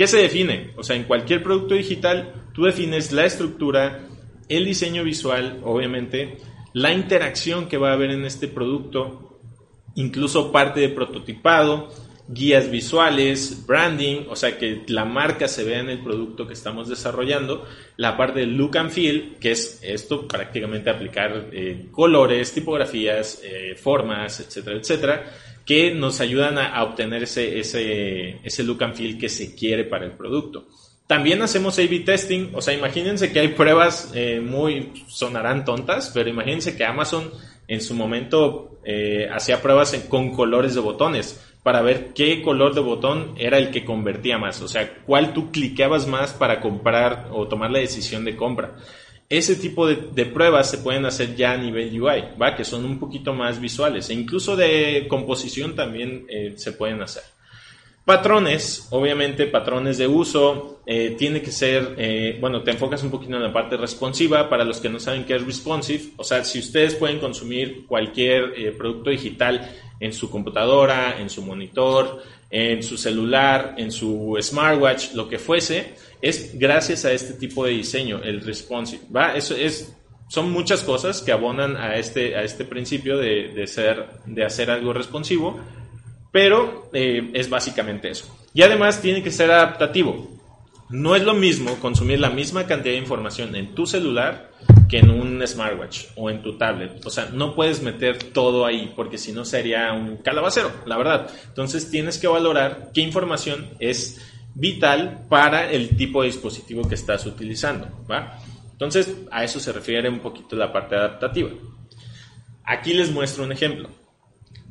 ¿Qué 0.00 0.06
se 0.06 0.16
define? 0.16 0.70
O 0.78 0.82
sea, 0.82 0.96
en 0.96 1.04
cualquier 1.04 1.42
producto 1.42 1.74
digital 1.74 2.32
tú 2.54 2.64
defines 2.64 3.12
la 3.12 3.26
estructura, 3.26 4.08
el 4.48 4.64
diseño 4.64 5.04
visual, 5.04 5.60
obviamente, 5.62 6.38
la 6.72 6.94
interacción 6.94 7.68
que 7.68 7.76
va 7.76 7.90
a 7.90 7.92
haber 7.92 8.10
en 8.12 8.24
este 8.24 8.48
producto, 8.48 9.42
incluso 9.96 10.52
parte 10.52 10.80
de 10.80 10.88
prototipado, 10.88 11.90
guías 12.28 12.70
visuales, 12.70 13.66
branding, 13.66 14.22
o 14.30 14.36
sea, 14.36 14.56
que 14.56 14.84
la 14.86 15.04
marca 15.04 15.48
se 15.48 15.64
vea 15.64 15.80
en 15.80 15.90
el 15.90 16.02
producto 16.02 16.46
que 16.46 16.54
estamos 16.54 16.88
desarrollando, 16.88 17.66
la 17.98 18.16
parte 18.16 18.40
del 18.40 18.56
look 18.56 18.78
and 18.78 18.88
feel, 18.88 19.36
que 19.38 19.50
es 19.50 19.80
esto 19.82 20.26
prácticamente 20.26 20.88
aplicar 20.88 21.50
eh, 21.52 21.88
colores, 21.90 22.54
tipografías, 22.54 23.42
eh, 23.44 23.74
formas, 23.76 24.40
etcétera, 24.40 24.78
etcétera 24.78 25.30
que 25.70 25.94
nos 25.94 26.20
ayudan 26.20 26.58
a, 26.58 26.82
obtener 26.82 27.22
ese, 27.22 27.60
ese, 27.60 28.40
ese 28.42 28.64
look 28.64 28.82
and 28.82 28.92
feel 28.92 29.16
que 29.16 29.28
se 29.28 29.54
quiere 29.54 29.84
para 29.84 30.04
el 30.04 30.10
producto. 30.10 30.66
También 31.06 31.42
hacemos 31.42 31.78
A-B 31.78 32.00
testing, 32.00 32.50
o 32.54 32.60
sea, 32.60 32.74
imagínense 32.74 33.30
que 33.30 33.38
hay 33.38 33.48
pruebas 33.50 34.10
eh, 34.12 34.40
muy, 34.40 35.04
sonarán 35.06 35.64
tontas, 35.64 36.10
pero 36.12 36.28
imagínense 36.28 36.76
que 36.76 36.84
Amazon 36.84 37.30
en 37.68 37.80
su 37.80 37.94
momento 37.94 38.80
eh, 38.84 39.28
hacía 39.32 39.62
pruebas 39.62 39.94
con 40.08 40.32
colores 40.32 40.74
de 40.74 40.80
botones 40.80 41.40
para 41.62 41.82
ver 41.82 42.14
qué 42.14 42.42
color 42.42 42.74
de 42.74 42.80
botón 42.80 43.36
era 43.38 43.56
el 43.56 43.70
que 43.70 43.84
convertía 43.84 44.38
más, 44.38 44.60
o 44.62 44.66
sea, 44.66 45.04
cuál 45.06 45.32
tú 45.32 45.52
cliqueabas 45.52 46.08
más 46.08 46.32
para 46.32 46.60
comprar 46.60 47.28
o 47.30 47.46
tomar 47.46 47.70
la 47.70 47.78
decisión 47.78 48.24
de 48.24 48.34
compra 48.34 48.74
ese 49.30 49.54
tipo 49.54 49.86
de, 49.86 50.26
pruebas 50.26 50.68
se 50.68 50.78
pueden 50.78 51.06
hacer 51.06 51.36
ya 51.36 51.52
a 51.52 51.56
nivel 51.56 52.02
UI, 52.02 52.24
¿va? 52.40 52.56
que 52.56 52.64
son 52.64 52.84
un 52.84 52.98
poquito 52.98 53.32
más 53.32 53.60
visuales 53.60 54.10
e 54.10 54.14
incluso 54.14 54.56
de 54.56 55.06
composición 55.08 55.76
también 55.76 56.26
eh, 56.28 56.54
se 56.56 56.72
pueden 56.72 57.00
hacer. 57.00 57.22
Patrones, 58.10 58.88
obviamente 58.90 59.46
patrones 59.46 59.96
de 59.96 60.08
uso, 60.08 60.80
eh, 60.84 61.14
tiene 61.16 61.40
que 61.42 61.52
ser, 61.52 61.94
eh, 61.96 62.38
bueno, 62.40 62.60
te 62.64 62.72
enfocas 62.72 63.04
un 63.04 63.10
poquito 63.12 63.36
en 63.36 63.42
la 63.44 63.52
parte 63.52 63.76
responsiva, 63.76 64.48
para 64.50 64.64
los 64.64 64.80
que 64.80 64.88
no 64.88 64.98
saben 64.98 65.24
qué 65.24 65.36
es 65.36 65.46
responsive, 65.46 66.14
o 66.16 66.24
sea, 66.24 66.42
si 66.42 66.58
ustedes 66.58 66.96
pueden 66.96 67.20
consumir 67.20 67.86
cualquier 67.86 68.52
eh, 68.56 68.72
producto 68.72 69.10
digital 69.10 69.70
en 70.00 70.12
su 70.12 70.28
computadora, 70.28 71.20
en 71.20 71.30
su 71.30 71.42
monitor, 71.42 72.20
en 72.50 72.82
su 72.82 72.98
celular, 72.98 73.76
en 73.78 73.92
su 73.92 74.36
smartwatch, 74.42 75.12
lo 75.12 75.28
que 75.28 75.38
fuese, 75.38 75.94
es 76.20 76.58
gracias 76.58 77.04
a 77.04 77.12
este 77.12 77.34
tipo 77.34 77.64
de 77.64 77.70
diseño, 77.74 78.20
el 78.24 78.40
responsive, 78.40 79.02
¿va? 79.14 79.36
Eso 79.36 79.54
es, 79.54 79.96
son 80.26 80.50
muchas 80.50 80.82
cosas 80.82 81.22
que 81.22 81.30
abonan 81.30 81.76
a 81.76 81.94
este, 81.94 82.34
a 82.34 82.42
este 82.42 82.64
principio 82.64 83.18
de, 83.18 83.64
ser, 83.68 84.04
de 84.26 84.44
hacer 84.44 84.68
algo 84.68 84.92
responsivo, 84.92 85.60
pero 86.32 86.90
eh, 86.92 87.30
es 87.34 87.48
básicamente 87.48 88.10
eso. 88.10 88.26
Y 88.52 88.62
además 88.62 89.00
tiene 89.00 89.22
que 89.22 89.30
ser 89.30 89.50
adaptativo. 89.50 90.28
No 90.88 91.14
es 91.14 91.22
lo 91.22 91.34
mismo 91.34 91.76
consumir 91.76 92.18
la 92.18 92.30
misma 92.30 92.66
cantidad 92.66 92.94
de 92.94 93.00
información 93.00 93.54
en 93.54 93.74
tu 93.74 93.86
celular 93.86 94.50
que 94.88 94.98
en 94.98 95.10
un 95.10 95.46
smartwatch 95.46 96.06
o 96.16 96.30
en 96.30 96.42
tu 96.42 96.58
tablet. 96.58 97.04
O 97.06 97.10
sea, 97.10 97.28
no 97.32 97.54
puedes 97.54 97.80
meter 97.80 98.18
todo 98.32 98.66
ahí 98.66 98.92
porque 98.96 99.16
si 99.16 99.30
no 99.30 99.44
sería 99.44 99.92
un 99.92 100.16
calabacero, 100.16 100.72
la 100.86 100.96
verdad. 100.96 101.30
Entonces 101.46 101.90
tienes 101.90 102.18
que 102.18 102.26
valorar 102.26 102.90
qué 102.92 103.02
información 103.02 103.68
es 103.78 104.20
vital 104.54 105.26
para 105.28 105.70
el 105.70 105.96
tipo 105.96 106.22
de 106.22 106.26
dispositivo 106.26 106.88
que 106.88 106.96
estás 106.96 107.24
utilizando. 107.24 107.88
¿va? 108.10 108.38
Entonces, 108.72 109.14
a 109.30 109.44
eso 109.44 109.60
se 109.60 109.72
refiere 109.72 110.08
un 110.08 110.20
poquito 110.20 110.56
la 110.56 110.72
parte 110.72 110.96
adaptativa. 110.96 111.50
Aquí 112.64 112.94
les 112.94 113.10
muestro 113.12 113.44
un 113.44 113.52
ejemplo. 113.52 113.90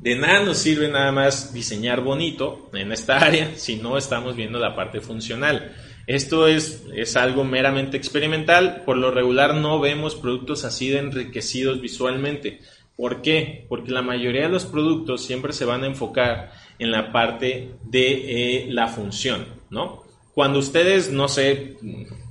De 0.01 0.15
nada 0.15 0.45
nos 0.45 0.57
sirve 0.59 0.87
nada 0.87 1.11
más 1.11 1.53
diseñar 1.53 2.01
bonito 2.01 2.69
en 2.73 2.91
esta 2.93 3.17
área 3.17 3.51
si 3.55 3.75
no 3.75 3.97
estamos 3.97 4.35
viendo 4.35 4.57
la 4.57 4.75
parte 4.75 5.01
funcional. 5.01 5.75
Esto 6.07 6.47
es, 6.47 6.85
es 6.95 7.17
algo 7.17 7.43
meramente 7.43 7.97
experimental. 7.97 8.83
Por 8.85 8.97
lo 8.97 9.11
regular 9.11 9.55
no 9.55 9.79
vemos 9.79 10.15
productos 10.15 10.63
así 10.63 10.89
de 10.89 10.99
enriquecidos 10.99 11.81
visualmente. 11.81 12.61
¿Por 12.95 13.21
qué? 13.21 13.65
Porque 13.67 13.91
la 13.91 14.01
mayoría 14.01 14.43
de 14.43 14.49
los 14.49 14.65
productos 14.65 15.23
siempre 15.23 15.53
se 15.53 15.65
van 15.65 15.83
a 15.83 15.87
enfocar 15.87 16.51
en 16.79 16.91
la 16.91 17.11
parte 17.11 17.75
de 17.83 18.63
eh, 18.63 18.67
la 18.69 18.87
función, 18.87 19.45
¿no? 19.69 20.03
Cuando 20.33 20.59
ustedes, 20.59 21.11
no 21.11 21.27
sé, 21.27 21.77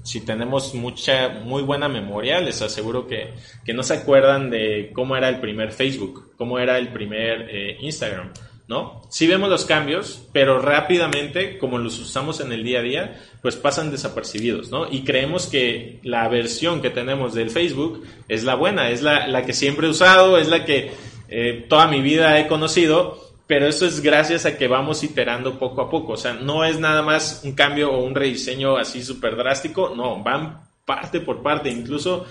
si 0.09 0.23
tenemos 0.23 0.75
mucha, 0.75 1.29
muy 1.29 1.63
buena 1.63 1.87
memoria, 1.87 2.41
les 2.41 2.63
aseguro 2.63 3.07
que, 3.07 3.35
que 3.63 3.75
no 3.75 3.83
se 3.83 3.93
acuerdan 3.93 4.49
de 4.49 4.91
cómo 4.95 5.15
era 5.19 5.29
el 5.29 5.39
primer 5.39 5.71
Facebook, 5.71 6.33
cómo 6.39 6.59
era 6.59 6.79
el 6.79 6.89
primer 6.89 7.47
eh, 7.51 7.77
Instagram, 7.81 8.33
¿no? 8.69 9.03
Sí 9.11 9.27
vemos 9.27 9.51
los 9.51 9.67
cambios, 9.67 10.27
pero 10.33 10.61
rápidamente, 10.61 11.59
como 11.59 11.77
los 11.77 11.99
usamos 11.99 12.41
en 12.41 12.53
el 12.53 12.65
día 12.65 12.79
a 12.79 12.83
día, 12.83 13.21
pues 13.43 13.57
pasan 13.57 13.91
desapercibidos, 13.91 14.71
¿no? 14.71 14.91
Y 14.91 15.05
creemos 15.05 15.47
que 15.47 16.01
la 16.03 16.27
versión 16.29 16.81
que 16.81 16.89
tenemos 16.89 17.35
del 17.35 17.51
Facebook 17.51 18.03
es 18.29 18.45
la 18.45 18.55
buena, 18.55 18.89
es 18.89 19.03
la, 19.03 19.29
la 19.29 19.45
que 19.45 19.53
siempre 19.53 19.89
he 19.89 19.91
usado, 19.91 20.39
es 20.39 20.49
la 20.49 20.65
que 20.65 20.91
eh, 21.29 21.67
toda 21.69 21.87
mi 21.87 22.01
vida 22.01 22.41
he 22.41 22.49
conocido, 22.49 23.28
pero 23.49 23.67
eso 23.67 23.87
es 23.87 24.03
gracias 24.03 24.45
a 24.45 24.59
que 24.59 24.69
vamos 24.69 25.03
iterando 25.03 25.59
poco 25.59 25.81
a 25.81 25.89
poco. 25.89 26.13
O 26.13 26.17
sea, 26.19 26.35
no 26.35 26.67
es 26.67 26.79
nada 26.79 27.01
más 27.01 27.41
un 27.45 27.53
cambio 27.53 27.91
o 27.91 28.05
un 28.05 28.15
rediseño 28.15 28.77
así 28.77 29.03
súper 29.03 29.37
drástico, 29.37 29.95
no, 29.97 30.23
van 30.23 30.61
parte 30.85 31.21
por 31.21 31.43
parte. 31.43 31.71
Incluso 31.71 32.27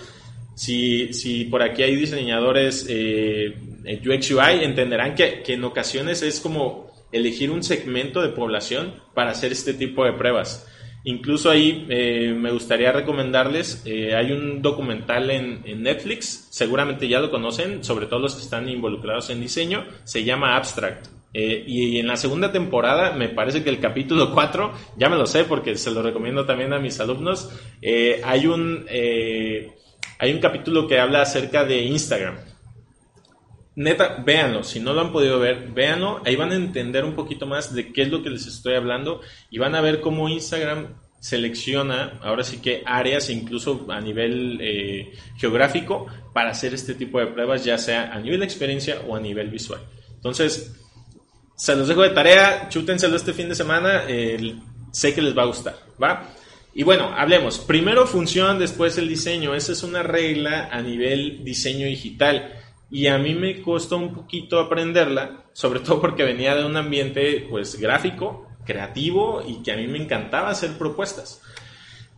si, 0.54 1.12
si 1.12 1.44
por 1.46 1.60
aquí 1.60 1.82
hay 1.82 1.96
diseñadores 1.96 2.86
eh, 2.88 3.52
UX 3.84 4.30
UI, 4.30 4.62
entenderán 4.62 5.16
que, 5.16 5.42
que 5.42 5.54
en 5.54 5.64
ocasiones 5.64 6.22
es 6.22 6.38
como 6.38 6.88
elegir 7.10 7.50
un 7.50 7.64
segmento 7.64 8.22
de 8.22 8.28
población 8.28 8.94
para 9.12 9.32
hacer 9.32 9.50
este 9.50 9.74
tipo 9.74 10.04
de 10.04 10.12
pruebas. 10.12 10.68
Incluso 11.08 11.48
ahí 11.48 11.86
eh, 11.88 12.34
me 12.36 12.50
gustaría 12.50 12.92
recomendarles, 12.92 13.82
eh, 13.86 14.14
hay 14.14 14.30
un 14.30 14.60
documental 14.60 15.30
en, 15.30 15.82
Netflix, 15.82 16.48
seguramente 16.50 17.08
ya 17.08 17.18
lo 17.18 17.30
conocen, 17.30 17.82
sobre 17.82 18.04
todo 18.04 18.20
los 18.20 18.34
que 18.34 18.42
están 18.42 18.68
involucrados 18.68 19.30
en 19.30 19.40
diseño, 19.40 19.86
se 20.04 20.22
llama 20.22 20.54
Abstract. 20.54 21.06
Eh, 21.32 21.64
y, 21.66 21.98
en 21.98 22.08
la 22.08 22.18
segunda 22.18 22.52
temporada, 22.52 23.12
me 23.12 23.30
parece 23.30 23.64
que 23.64 23.70
el 23.70 23.80
capítulo 23.80 24.32
4, 24.34 24.70
ya 24.98 25.08
me 25.08 25.16
lo 25.16 25.24
sé 25.24 25.44
porque 25.44 25.76
se 25.76 25.92
lo 25.92 26.02
recomiendo 26.02 26.44
también 26.44 26.74
a 26.74 26.78
mis 26.78 27.00
alumnos, 27.00 27.48
hay, 28.22 28.46
un, 28.46 28.84
hay 28.90 30.32
un 30.34 30.40
capítulo 30.40 30.86
que 30.86 31.00
habla 31.00 31.22
acerca 31.22 31.64
de 31.64 31.84
Instagram 31.84 32.36
neta, 33.78 34.16
véanlo. 34.26 34.64
Si 34.64 34.80
no 34.80 34.92
lo 34.92 35.00
han 35.00 35.12
podido 35.12 35.38
ver, 35.38 35.68
véanlo. 35.72 36.20
Ahí 36.26 36.34
van 36.34 36.50
a 36.50 36.56
entender 36.56 37.04
un 37.04 37.14
poquito 37.14 37.46
más 37.46 37.72
de 37.72 37.92
qué 37.92 38.02
es 38.02 38.10
lo 38.10 38.22
que 38.22 38.30
les 38.30 38.46
estoy 38.46 38.74
hablando 38.74 39.20
y 39.50 39.58
van 39.58 39.76
a 39.76 39.80
ver 39.80 40.00
cómo 40.00 40.28
Instagram 40.28 40.96
selecciona 41.20 42.18
ahora 42.22 42.44
sí 42.44 42.58
que 42.58 42.82
áreas 42.86 43.28
incluso 43.28 43.86
a 43.88 44.00
nivel 44.00 44.58
eh, 44.60 45.12
geográfico 45.36 46.06
para 46.32 46.50
hacer 46.50 46.74
este 46.74 46.94
tipo 46.94 47.18
de 47.18 47.26
pruebas 47.26 47.64
ya 47.64 47.76
sea 47.76 48.12
a 48.12 48.20
nivel 48.20 48.38
de 48.38 48.46
experiencia 48.46 49.00
o 49.06 49.14
a 49.14 49.20
nivel 49.20 49.48
visual. 49.48 49.80
Entonces 50.16 50.74
se 51.56 51.76
los 51.76 51.86
dejo 51.86 52.02
de 52.02 52.10
tarea. 52.10 52.68
Chútenselo 52.68 53.16
este 53.16 53.32
fin 53.32 53.48
de 53.48 53.54
semana. 53.54 54.02
Sé 54.90 55.14
que 55.14 55.22
les 55.22 55.36
va 55.38 55.42
a 55.42 55.46
gustar 55.46 55.76
va 56.02 56.28
y 56.74 56.82
bueno 56.82 57.12
hablemos. 57.16 57.60
Primero 57.60 58.08
función 58.08 58.58
después 58.58 58.98
el 58.98 59.08
diseño. 59.08 59.54
Esa 59.54 59.70
es 59.70 59.84
una 59.84 60.02
regla 60.02 60.68
a 60.72 60.82
nivel 60.82 61.44
diseño 61.44 61.86
digital 61.86 62.57
y 62.90 63.06
a 63.06 63.18
mí 63.18 63.34
me 63.34 63.60
costó 63.60 63.96
un 63.96 64.14
poquito 64.14 64.58
aprenderla, 64.58 65.44
sobre 65.52 65.80
todo 65.80 66.00
porque 66.00 66.24
venía 66.24 66.54
de 66.54 66.64
un 66.64 66.76
ambiente 66.76 67.46
pues 67.48 67.78
gráfico, 67.78 68.46
creativo 68.64 69.42
y 69.46 69.62
que 69.62 69.72
a 69.72 69.76
mí 69.76 69.86
me 69.86 69.98
encantaba 69.98 70.50
hacer 70.50 70.78
propuestas. 70.78 71.42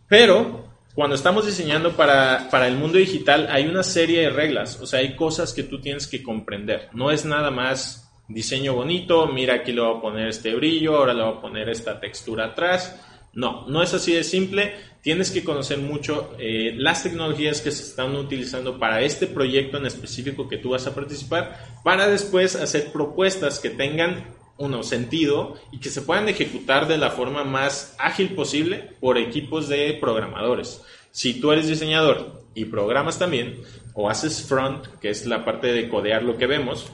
Pero 0.07 0.65
cuando 0.93 1.15
estamos 1.15 1.45
diseñando 1.45 1.93
para, 1.93 2.49
para, 2.49 2.67
el 2.67 2.75
mundo 2.75 2.97
digital 2.97 3.47
hay 3.49 3.67
una 3.67 3.83
serie 3.83 4.21
de 4.21 4.29
reglas, 4.29 4.79
o 4.81 4.85
sea, 4.85 4.99
hay 4.99 5.15
cosas 5.15 5.53
que 5.53 5.63
tú 5.63 5.79
tienes 5.79 6.07
que 6.07 6.23
comprender. 6.23 6.89
No 6.93 7.11
es 7.11 7.25
nada 7.25 7.51
más 7.51 8.11
diseño 8.27 8.73
bonito, 8.73 9.27
mira 9.27 9.55
aquí 9.55 9.73
le 9.73 9.81
voy 9.81 9.97
a 9.97 10.01
poner 10.01 10.27
este 10.27 10.55
brillo, 10.55 10.97
ahora 10.97 11.13
le 11.13 11.23
voy 11.23 11.37
a 11.37 11.41
poner 11.41 11.69
esta 11.69 11.99
textura 11.99 12.45
atrás. 12.45 12.99
No, 13.33 13.67
no 13.67 13.81
es 13.81 13.93
así 13.93 14.13
de 14.13 14.23
simple. 14.23 14.75
Tienes 15.01 15.31
que 15.31 15.43
conocer 15.43 15.79
mucho 15.79 16.35
eh, 16.37 16.73
las 16.77 17.03
tecnologías 17.03 17.61
que 17.61 17.71
se 17.71 17.83
están 17.83 18.15
utilizando 18.15 18.77
para 18.77 19.01
este 19.01 19.25
proyecto 19.25 19.77
en 19.77 19.87
específico 19.87 20.47
que 20.47 20.57
tú 20.57 20.69
vas 20.71 20.85
a 20.85 20.93
participar, 20.93 21.79
para 21.83 22.07
después 22.07 22.55
hacer 22.55 22.91
propuestas 22.91 23.59
que 23.59 23.71
tengan 23.71 24.35
uno 24.57 24.83
sentido 24.83 25.55
y 25.71 25.79
que 25.79 25.89
se 25.89 26.03
puedan 26.03 26.29
ejecutar 26.29 26.87
de 26.87 26.99
la 26.99 27.09
forma 27.09 27.43
más 27.43 27.95
ágil 27.97 28.35
posible 28.35 28.91
por 28.99 29.17
equipos 29.17 29.67
de 29.67 29.97
programadores. 29.99 30.81
Si 31.11 31.41
tú 31.41 31.51
eres 31.51 31.67
diseñador 31.67 32.43
y 32.53 32.65
programas 32.65 33.17
también, 33.17 33.61
o 33.93 34.09
haces 34.09 34.43
front, 34.43 34.85
que 34.99 35.09
es 35.09 35.25
la 35.25 35.43
parte 35.43 35.73
de 35.73 35.89
codear 35.89 36.23
lo 36.23 36.37
que 36.37 36.45
vemos, 36.45 36.91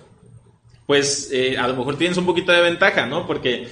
pues 0.86 1.30
eh, 1.34 1.58
a 1.58 1.68
lo 1.68 1.76
mejor 1.76 1.98
tienes 1.98 2.18
un 2.18 2.26
poquito 2.26 2.54
de 2.54 2.62
ventaja, 2.62 3.06
¿no? 3.06 3.28
Porque 3.28 3.68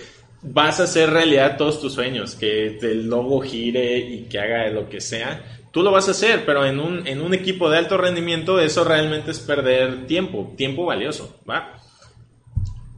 vas 0.47 0.79
a 0.79 0.83
hacer 0.83 1.09
realidad 1.09 1.57
todos 1.57 1.81
tus 1.81 1.93
sueños, 1.93 2.35
que 2.35 2.77
el 2.81 3.07
logo 3.07 3.41
gire 3.41 3.97
y 3.97 4.23
que 4.23 4.39
haga 4.39 4.69
lo 4.69 4.89
que 4.89 5.01
sea. 5.01 5.59
Tú 5.71 5.83
lo 5.83 5.91
vas 5.91 6.07
a 6.07 6.11
hacer, 6.11 6.45
pero 6.45 6.65
en 6.65 6.79
un, 6.79 7.05
en 7.07 7.21
un 7.21 7.33
equipo 7.33 7.69
de 7.69 7.77
alto 7.77 7.97
rendimiento 7.97 8.59
eso 8.59 8.83
realmente 8.83 9.31
es 9.31 9.39
perder 9.39 10.07
tiempo, 10.07 10.53
tiempo 10.55 10.85
valioso, 10.85 11.37
¿va? 11.49 11.81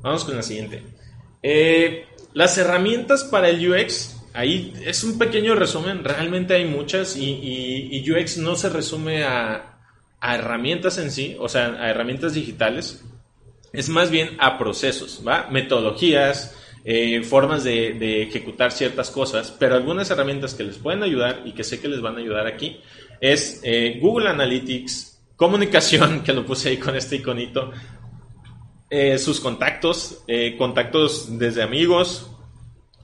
Vamos 0.02 0.24
con 0.26 0.36
la 0.36 0.44
siguiente. 0.44 0.84
Eh, 1.42 2.06
las 2.34 2.58
herramientas 2.58 3.24
para 3.24 3.50
el 3.50 3.68
UX, 3.68 4.18
ahí 4.34 4.74
es 4.86 5.04
un 5.04 5.18
pequeño 5.18 5.56
resumen, 5.56 6.04
realmente 6.04 6.56
hay 6.56 6.66
muchas 6.66 7.16
y, 7.18 7.90
y, 7.92 8.12
UX 8.12 8.38
no 8.38 8.56
se 8.56 8.70
resume 8.70 9.24
a, 9.24 9.80
a 10.20 10.36
herramientas 10.36 10.98
en 11.00 11.10
sí, 11.10 11.36
o 11.40 11.50
sea, 11.50 11.68
a 11.68 11.90
herramientas 11.90 12.34
digitales, 12.34 13.04
es 13.74 13.90
más 13.90 14.12
bien 14.12 14.38
a 14.40 14.58
procesos, 14.58 15.24
¿va? 15.28 15.48
Metodologías, 15.50 16.57
eh, 16.89 17.21
formas 17.21 17.65
de, 17.65 18.21
ejecutar 18.21 18.71
ciertas 18.71 19.12
cosas, 19.12 19.52
pero 19.52 19.76
algunas 19.76 20.10
herramientas 20.10 20.54
que 20.54 20.63
les 20.63 20.78
pueden 20.78 21.04
ayudar 21.04 21.41
y 21.43 21.52
que 21.52 21.65
sé 21.65 21.82
que 21.82 21.89
les 21.89 22.00
van 22.00 22.15
a 22.15 22.19
ayudar 22.19 22.47
aquí 22.47 22.80
es 23.19 23.60
eh, 23.65 24.00
Google 24.02 24.30
Analytics, 24.30 25.21
comunicación, 25.36 26.23
que 26.23 26.32
lo 26.32 26.45
puse 26.45 26.69
ahí 26.69 26.78
con 26.78 26.95
este 26.95 27.17
iconito, 27.17 27.71
eh, 28.89 29.17
sus 29.17 29.41
contactos, 29.41 30.23
contactos 30.58 31.38
desde 31.38 31.62
amigos, 31.62 32.32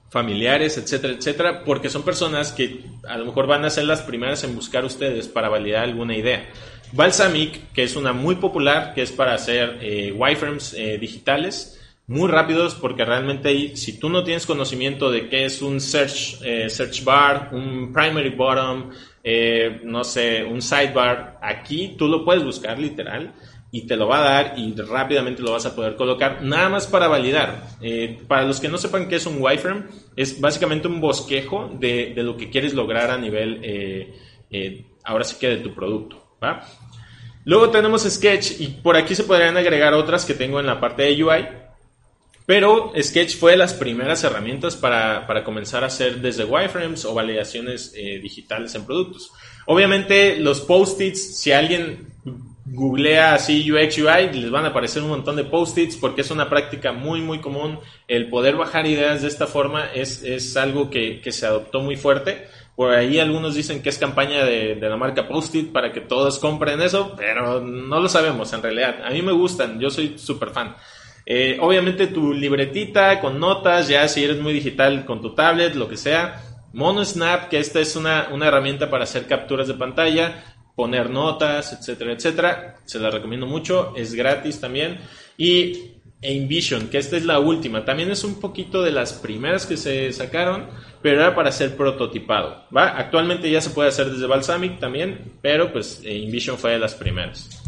familiares, 0.09 0.77
etcétera, 0.77 1.15
etcétera, 1.15 1.65
porque 1.65 1.89
son 1.89 2.03
personas 2.03 2.53
que 2.53 2.85
a 3.05 3.17
lo 3.17 3.25
mejor 3.25 3.47
van 3.47 3.65
a 3.65 3.69
ser 3.69 3.83
las 3.83 4.01
primeras 4.01 4.45
en 4.45 4.55
buscar 4.55 4.85
ustedes 4.85 5.27
para 5.27 5.49
validar 5.49 5.83
alguna 5.83 6.15
idea. 6.15 6.49
Balsamic, 6.93 7.73
que 7.73 7.83
es 7.83 7.97
una 7.97 8.13
muy 8.13 8.35
popular, 8.35 8.93
que 8.93 9.01
es 9.01 9.11
para 9.11 9.33
hacer 9.33 10.13
wireframes 10.15 10.73
digitales, 11.01 11.72
muy 12.07 12.29
rápidos 12.29 12.75
porque 12.75 13.05
realmente 13.05 13.75
si 13.77 13.97
tú 13.97 14.09
no 14.09 14.23
tienes 14.23 14.45
conocimiento 14.45 15.09
de 15.09 15.29
qué 15.29 15.45
es 15.45 15.61
un 15.61 15.79
search, 15.79 16.41
eh, 16.43 16.69
search 16.69 17.03
bar, 17.03 17.49
un 17.53 17.93
primary 17.93 18.29
bottom, 18.29 18.89
eh, 19.23 19.79
no 19.83 20.03
sé, 20.03 20.43
un 20.43 20.61
sidebar, 20.61 21.39
aquí 21.41 21.95
tú 21.97 22.07
lo 22.07 22.25
puedes 22.25 22.43
buscar 22.43 22.77
literal, 22.77 23.33
y 23.71 23.87
te 23.87 23.95
lo 23.95 24.07
va 24.07 24.19
a 24.19 24.21
dar 24.21 24.53
y 24.59 24.75
rápidamente 24.75 25.41
lo 25.41 25.53
vas 25.53 25.65
a 25.65 25.75
poder 25.75 25.95
colocar, 25.95 26.43
nada 26.43 26.69
más 26.69 26.85
para 26.85 27.07
validar. 27.07 27.69
Eh, 27.81 28.19
para 28.27 28.43
los 28.43 28.59
que 28.59 28.69
no 28.69 28.77
sepan 28.77 29.07
qué 29.07 29.15
es 29.15 29.25
un 29.25 29.41
wireframe, 29.41 29.85
es 30.15 30.39
básicamente 30.39 30.87
un 30.87 31.01
bosquejo 31.01 31.71
de, 31.79 32.13
lo 32.17 32.37
que 32.37 32.51
quieres 32.51 32.75
lograr 32.75 33.09
a 33.09 33.17
nivel, 33.17 34.13
ahora 35.03 35.23
sí 35.23 35.37
que 35.39 35.47
de 35.47 35.57
tu 35.57 35.73
producto. 35.73 36.37
Luego 37.45 37.71
tenemos 37.71 38.03
Sketch 38.03 38.61
y 38.61 38.67
por 38.67 38.95
aquí 38.95 39.15
se 39.15 39.23
podrían 39.23 39.57
agregar 39.57 39.93
otras 39.95 40.23
que 40.23 40.35
tengo 40.35 40.59
en 40.59 40.67
la 40.67 40.79
parte 40.79 41.03
de 41.03 41.23
UI. 41.23 41.62
Pero 42.45 42.91
Sketch 43.01 43.37
fue 43.37 43.51
de 43.51 43.57
las 43.57 43.73
primeras 43.73 44.23
herramientas 44.23 44.75
para, 44.75 45.25
para 45.27 45.43
comenzar 45.43 45.83
a 45.83 45.87
hacer 45.87 46.21
desde 46.21 46.43
wireframes 46.43 47.05
o 47.05 47.13
validaciones 47.13 47.93
digitales 47.93 48.75
en 48.75 48.85
productos. 48.85 49.31
Obviamente 49.65 50.37
los 50.37 50.61
post-its, 50.61 51.39
si 51.39 51.51
alguien 51.51 52.13
googlea 52.65 53.33
así 53.33 53.69
UX 53.71 53.97
UI, 53.97 54.31
les 54.33 54.49
van 54.49 54.65
a 54.65 54.69
aparecer 54.69 55.03
un 55.03 55.09
montón 55.09 55.35
de 55.35 55.43
post-its 55.43 55.97
porque 55.97 56.21
es 56.21 56.31
una 56.31 56.49
práctica 56.49 56.91
muy, 56.91 57.21
muy 57.21 57.39
común. 57.39 57.79
El 58.07 58.29
poder 58.29 58.55
bajar 58.55 58.85
ideas 58.87 59.21
de 59.21 59.27
esta 59.27 59.47
forma 59.47 59.91
es, 59.93 60.23
es 60.23 60.55
algo 60.57 60.89
que, 60.89 61.21
que, 61.21 61.31
se 61.31 61.45
adoptó 61.45 61.81
muy 61.81 61.95
fuerte. 61.95 62.47
Por 62.75 62.91
ahí 62.91 63.19
algunos 63.19 63.53
dicen 63.55 63.83
que 63.83 63.89
es 63.89 63.97
campaña 63.97 64.45
de, 64.45 64.75
de 64.75 64.89
la 64.89 64.97
marca 64.97 65.27
Post-it 65.27 65.71
para 65.71 65.91
que 65.91 66.01
todos 66.01 66.39
compren 66.39 66.81
eso, 66.81 67.13
pero 67.15 67.61
no 67.61 67.99
lo 67.99 68.09
sabemos 68.09 68.51
en 68.53 68.63
realidad. 68.63 69.05
A 69.05 69.11
mí 69.11 69.21
me 69.21 69.31
gustan, 69.31 69.79
yo 69.79 69.89
soy 69.89 70.17
súper 70.17 70.49
fan. 70.49 70.75
Eh, 71.25 71.57
obviamente 71.61 72.07
tu 72.07 72.33
libretita 72.33 73.19
con 73.19 73.39
notas, 73.39 73.87
ya 73.87 74.07
si 74.07 74.23
eres 74.23 74.39
muy 74.39 74.53
digital 74.53 75.05
con 75.05 75.21
tu 75.21 75.33
tablet, 75.33 75.75
lo 75.75 75.87
que 75.87 75.97
sea. 75.97 76.41
MonoSnap, 76.73 77.49
que 77.49 77.59
esta 77.59 77.79
es 77.79 77.95
una, 77.95 78.29
una 78.31 78.47
herramienta 78.47 78.89
para 78.89 79.03
hacer 79.03 79.27
capturas 79.27 79.67
de 79.67 79.75
pantalla 79.75 80.43
poner 80.75 81.09
notas, 81.09 81.73
etcétera, 81.73 82.13
etcétera. 82.13 82.75
Se 82.85 82.99
la 82.99 83.09
recomiendo 83.09 83.45
mucho, 83.45 83.93
es 83.95 84.13
gratis 84.13 84.59
también. 84.59 84.99
Y 85.37 85.91
InVision, 86.21 86.89
que 86.89 86.97
esta 86.97 87.17
es 87.17 87.25
la 87.25 87.39
última, 87.39 87.85
también 87.85 88.09
es 88.11 88.23
un 88.23 88.39
poquito 88.39 88.81
de 88.81 88.91
las 88.91 89.13
primeras 89.13 89.65
que 89.65 89.77
se 89.77 90.11
sacaron, 90.13 90.67
pero 91.01 91.19
era 91.21 91.35
para 91.35 91.51
ser 91.51 91.75
prototipado. 91.75 92.65
¿va? 92.75 92.97
Actualmente 92.97 93.49
ya 93.51 93.61
se 93.61 93.71
puede 93.71 93.89
hacer 93.89 94.09
desde 94.09 94.25
Balsamic 94.25 94.79
también, 94.79 95.33
pero 95.41 95.71
pues 95.71 96.01
InVision 96.03 96.57
fue 96.57 96.71
de 96.71 96.79
las 96.79 96.95
primeras. 96.95 97.61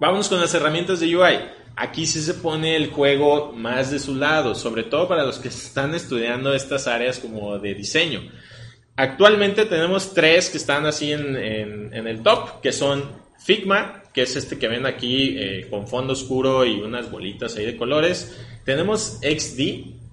Vámonos 0.00 0.28
con 0.28 0.40
las 0.40 0.54
herramientas 0.54 1.00
de 1.00 1.16
UI. 1.16 1.38
Aquí 1.80 2.06
sí 2.06 2.20
se 2.20 2.34
pone 2.34 2.74
el 2.74 2.90
juego 2.90 3.52
más 3.52 3.92
de 3.92 4.00
su 4.00 4.16
lado, 4.16 4.56
sobre 4.56 4.82
todo 4.82 5.06
para 5.06 5.24
los 5.24 5.38
que 5.38 5.46
están 5.46 5.94
estudiando 5.94 6.52
estas 6.52 6.88
áreas 6.88 7.20
como 7.20 7.56
de 7.60 7.72
diseño. 7.72 8.20
Actualmente 8.96 9.64
tenemos 9.64 10.12
tres 10.12 10.50
que 10.50 10.56
están 10.58 10.86
así 10.86 11.12
en, 11.12 11.36
el 11.36 12.22
top, 12.24 12.60
que 12.60 12.72
son 12.72 13.04
Figma, 13.38 14.02
que 14.12 14.22
es 14.22 14.34
este 14.34 14.58
que 14.58 14.66
ven 14.66 14.86
aquí 14.86 15.36
eh, 15.38 15.68
con 15.70 15.86
fondo 15.86 16.14
oscuro 16.14 16.66
y 16.66 16.80
unas 16.80 17.12
bolitas 17.12 17.56
ahí 17.56 17.64
de 17.64 17.76
colores. 17.76 18.36
Tenemos 18.64 19.20
XD, 19.22 19.60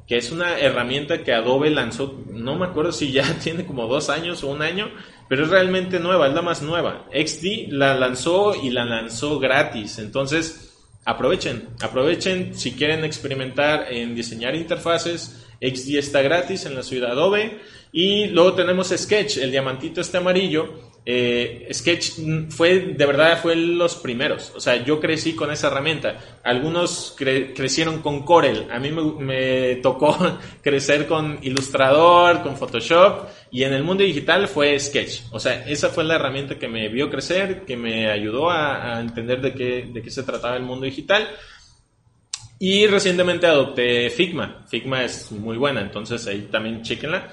que 0.08 0.17
es 0.17 0.32
una 0.32 0.60
herramienta 0.60 1.23
que 1.23 1.34
Adobe 1.34 1.71
lanzó, 1.71 2.23
no 2.30 2.60
me 2.60 2.67
acuerdo 2.67 2.91
si 2.91 3.12
ya 3.12 3.23
tiene 3.43 3.65
como 3.65 3.88
dos 3.88 4.12
años 4.12 4.43
o 4.43 4.51
un 4.51 4.62
año, 4.62 4.91
pero 5.28 5.45
es 5.45 5.49
realmente 5.49 5.99
nueva, 5.99 6.28
es 6.28 6.36
la 6.36 6.43
más 6.43 6.62
nueva. 6.62 7.08
XD 7.12 7.69
la 7.71 7.95
lanzó 7.95 8.54
y 8.54 8.69
la 8.69 8.86
lanzó 8.86 9.39
gratis, 9.39 9.97
entonces 9.97 10.64
aprovechen, 11.06 11.70
aprovechen 11.82 12.56
si 12.56 12.74
quieren 12.74 13.06
experimentar 13.06 13.91
en 13.91 14.15
diseñar 14.15 14.56
interfaces. 14.56 15.46
XD 15.62 15.96
está 15.98 16.22
gratis 16.22 16.65
en 16.65 16.76
la 16.76 16.84
ciudad 16.84 17.12
Adobe. 17.12 17.60
Y 17.91 18.28
luego 18.28 18.54
tenemos 18.56 18.89
Sketch, 18.89 19.38
el 19.38 19.52
diamantito 19.52 20.02
este 20.02 20.18
amarillo. 20.18 20.94
Eh, 21.08 21.68
Sketch 21.72 22.13
fue, 22.50 22.80
de 22.80 23.06
verdad, 23.06 23.39
fue 23.39 23.56
los 23.56 23.96
primeros. 23.96 24.52
O 24.56 24.60
sea, 24.60 24.84
yo 24.84 25.00
crecí 25.00 25.36
con 25.36 25.52
esa 25.52 25.68
herramienta. 25.68 26.39
Algunos 26.44 27.15
crecieron 27.15 28.02
con 28.02 28.24
Corel. 28.24 28.68
A 28.72 28.80
mí 28.80 28.91
me, 28.91 29.76
tocó 29.76 30.18
crecer 30.63 31.06
con 31.06 31.38
Illustrator, 31.44 32.41
con 32.41 32.58
Photoshop. 32.58 33.28
Y 33.52 33.63
en 33.63 33.74
el 33.74 33.84
mundo 33.84 34.04
digital 34.04 34.48
fue 34.48 34.80
Sketch. 34.80 35.22
O 35.32 35.39
sea, 35.39 35.65
esa 35.68 35.89
fue 35.89 36.04
la 36.04 36.15
herramienta 36.15 36.58
que 36.58 36.68
me 36.68 36.89
vio 36.89 37.10
crecer, 37.10 37.65
que 37.65 37.78
me 37.78 38.10
ayudó 38.10 38.50
a, 38.50 39.00
entender 39.00 39.41
de 39.41 39.54
qué, 39.54 39.89
de 39.94 40.02
qué 40.02 40.10
se 40.10 40.24
trataba 40.24 40.58
el 40.58 40.63
mundo 40.63 40.86
digital. 40.86 41.28
Y 42.58 42.88
recientemente 42.88 43.46
adopté 43.46 44.10
Figma. 44.10 44.65
Figma 44.68 45.04
es 45.04 45.32
muy 45.32 45.58
buena, 45.58 45.82
entonces 45.82 46.26
ahí 46.26 46.48
también 46.52 46.82
chequenla. 46.82 47.30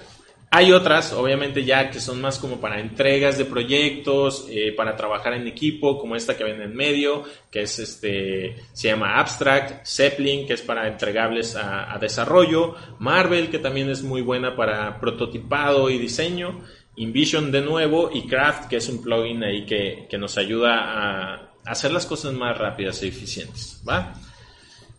Hay 0.54 0.70
otras, 0.70 1.14
obviamente, 1.14 1.64
ya 1.64 1.90
que 1.90 1.98
son 1.98 2.20
más 2.20 2.38
como 2.38 2.60
para 2.60 2.78
entregas 2.78 3.38
de 3.38 3.46
proyectos, 3.46 4.44
eh, 4.50 4.74
para 4.76 4.94
trabajar 4.94 5.32
en 5.32 5.46
equipo, 5.46 5.98
como 5.98 6.14
esta 6.14 6.36
que 6.36 6.44
ven 6.44 6.60
en 6.60 6.76
medio, 6.76 7.24
que 7.50 7.62
es 7.62 7.78
este, 7.78 8.56
se 8.74 8.88
llama 8.88 9.18
Abstract, 9.18 9.86
Zeppelin, 9.86 10.46
que 10.46 10.52
es 10.52 10.60
para 10.60 10.86
entregables 10.88 11.56
a, 11.56 11.96
desarrollo, 11.98 12.74
Marvel, 12.98 13.48
que 13.48 13.60
también 13.60 13.88
es 13.88 14.02
muy 14.02 14.20
buena 14.20 14.54
para 14.54 15.00
prototipado 15.00 15.88
y 15.88 15.96
diseño, 15.96 16.60
InVision 16.96 17.50
de 17.50 17.62
nuevo, 17.62 18.10
y 18.12 18.26
Craft, 18.26 18.68
que 18.68 18.76
es 18.76 18.90
un 18.90 19.02
plugin 19.02 19.42
ahí 19.44 19.64
que, 19.64 20.06
que 20.10 20.18
nos 20.18 20.36
ayuda 20.36 20.74
a 20.82 21.52
hacer 21.64 21.92
las 21.92 22.04
cosas 22.04 22.34
más 22.34 22.58
rápidas 22.58 23.02
y 23.02 23.08
eficientes, 23.08 23.82
¿va? 23.88 24.12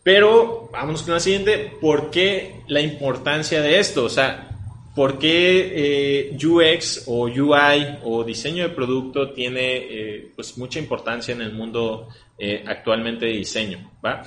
Pero 0.02 0.68
vámonos 0.72 1.02
con 1.02 1.14
la 1.14 1.20
siguiente, 1.20 1.76
¿por 1.80 2.10
qué 2.10 2.56
la 2.66 2.80
importancia 2.80 3.62
de 3.62 3.78
esto? 3.78 4.04
O 4.04 4.08
sea, 4.08 4.50
¿Por 4.94 5.18
qué 5.18 6.30
eh, 6.30 6.46
UX 6.46 7.04
o 7.06 7.24
UI 7.24 7.98
o 8.04 8.22
diseño 8.22 8.62
de 8.62 8.74
producto 8.74 9.32
tiene 9.32 9.76
eh, 9.76 10.32
pues 10.36 10.56
mucha 10.56 10.78
importancia 10.78 11.34
en 11.34 11.40
el 11.40 11.52
mundo 11.52 12.08
eh, 12.38 12.62
actualmente 12.64 13.26
de 13.26 13.32
diseño? 13.32 13.90
¿va? 14.04 14.22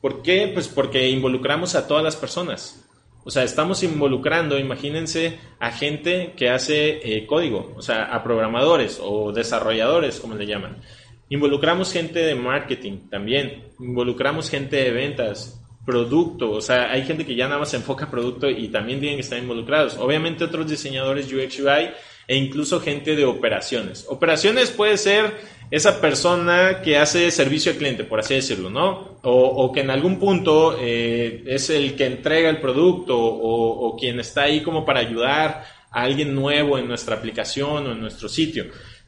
¿Por 0.00 0.22
qué? 0.22 0.50
Pues 0.52 0.68
porque 0.68 1.08
involucramos 1.08 1.74
a 1.74 1.88
todas 1.88 2.04
las 2.04 2.16
personas. 2.16 2.86
O 3.24 3.30
sea, 3.30 3.44
estamos 3.44 3.82
involucrando, 3.82 4.58
imagínense, 4.58 5.38
a 5.58 5.70
gente 5.72 6.34
que 6.36 6.48
hace 6.48 7.26
código, 7.26 7.74
o 7.76 7.82
sea, 7.82 8.04
a 8.04 8.22
programadores 8.22 8.98
o 9.02 9.30
desarrolladores, 9.30 10.20
como 10.20 10.34
le 10.34 10.46
llaman. 10.46 10.80
Involucramos 11.28 11.92
gente 11.92 12.18
de 12.18 12.34
marketing 12.34 13.08
también, 13.10 13.68
involucramos 13.78 14.48
gente 14.50 14.76
de 14.76 14.90
ventas, 14.90 15.59
producto, 15.84 16.50
o 16.50 16.60
sea, 16.60 16.90
hay 16.90 17.04
gente 17.04 17.24
que 17.24 17.34
ya 17.34 17.46
nada 17.46 17.60
más 17.60 17.70
se 17.70 17.76
enfoca 17.76 18.04
a 18.04 18.10
producto 18.10 18.48
y 18.48 18.68
también 18.68 19.00
tienen 19.00 19.16
que 19.16 19.22
estar 19.22 19.38
involucrados. 19.38 19.96
Obviamente 19.98 20.44
otros 20.44 20.68
diseñadores 20.68 21.32
UX 21.32 21.58
UI 21.60 21.90
e 22.28 22.36
incluso 22.36 22.80
gente 22.80 23.16
de 23.16 23.24
operaciones. 23.24 24.06
Operaciones 24.08 24.70
puede 24.70 24.96
ser 24.98 25.34
esa 25.70 26.00
persona 26.00 26.80
que 26.82 26.96
hace 26.96 27.30
servicio 27.30 27.72
al 27.72 27.78
cliente, 27.78 28.04
por 28.04 28.20
así 28.20 28.34
decirlo, 28.34 28.70
¿no? 28.70 29.18
O, 29.22 29.72
que 29.72 29.80
en 29.80 29.90
algún 29.90 30.18
punto 30.18 30.76
eh, 30.78 31.44
es 31.46 31.70
el 31.70 31.96
que 31.96 32.06
entrega 32.06 32.48
el 32.48 32.60
producto 32.60 33.16
o, 33.18 33.96
quien 33.96 34.20
está 34.20 34.42
ahí 34.42 34.62
como 34.62 34.84
para 34.84 35.00
ayudar 35.00 35.64
a 35.90 36.02
alguien 36.02 36.34
nuevo 36.34 36.78
en 36.78 36.88
nuestra 36.88 37.16
aplicación 37.16 37.86
o 37.86 37.92
en 37.92 38.00
nuestro 38.00 38.28
sitio. 38.28 38.66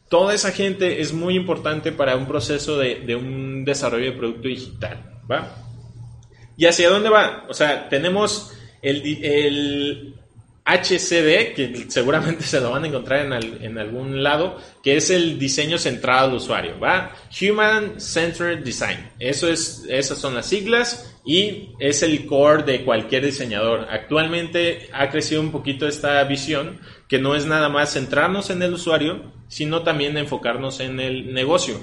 Toda 0.08 0.34
esa 0.34 0.52
gente 0.52 1.00
es 1.00 1.12
muy 1.12 1.36
importante 1.36 1.92
para 1.92 2.16
un 2.16 2.26
proceso 2.26 2.78
de, 2.78 2.96
de 2.96 3.16
un 3.16 3.64
desarrollo 3.64 4.06
de 4.06 4.18
producto 4.18 4.48
digital, 4.48 5.20
¿va? 5.30 5.71
¿Y 6.62 6.66
hacia 6.66 6.90
dónde 6.90 7.08
va? 7.08 7.44
O 7.48 7.54
sea, 7.54 7.88
tenemos 7.88 8.52
el, 8.82 10.14
HCD, 10.64 11.54
que 11.56 11.86
seguramente 11.88 12.44
se 12.46 12.60
lo 12.60 12.70
van 12.70 12.84
a 12.84 12.86
encontrar 12.86 13.26
en, 13.26 13.78
algún 13.78 14.22
lado, 14.22 14.58
que 14.80 14.96
es 14.96 15.10
el 15.10 15.40
diseño 15.40 15.76
centrado 15.76 16.28
al 16.28 16.36
usuario, 16.36 16.78
¿va? 16.78 17.16
Human 17.40 18.00
Centered 18.00 18.60
Design. 18.60 19.10
Eso 19.18 19.48
es, 19.48 19.84
esas 19.88 20.18
son 20.18 20.36
las 20.36 20.46
siglas 20.46 21.12
y 21.26 21.70
es 21.80 22.04
el 22.04 22.26
core 22.26 22.62
de 22.62 22.84
cualquier 22.84 23.24
diseñador. 23.24 23.88
Actualmente 23.90 24.88
ha 24.92 25.10
crecido 25.10 25.40
un 25.40 25.50
poquito 25.50 25.88
esta 25.88 26.22
visión, 26.22 26.78
que 27.08 27.18
no 27.18 27.34
es 27.34 27.44
nada 27.44 27.70
más 27.70 27.92
centrarnos 27.92 28.50
en 28.50 28.62
el 28.62 28.74
usuario, 28.74 29.32
sino 29.48 29.82
también 29.82 30.16
enfocarnos 30.16 30.78
en 30.78 31.00
el 31.00 31.34
negocio 31.34 31.80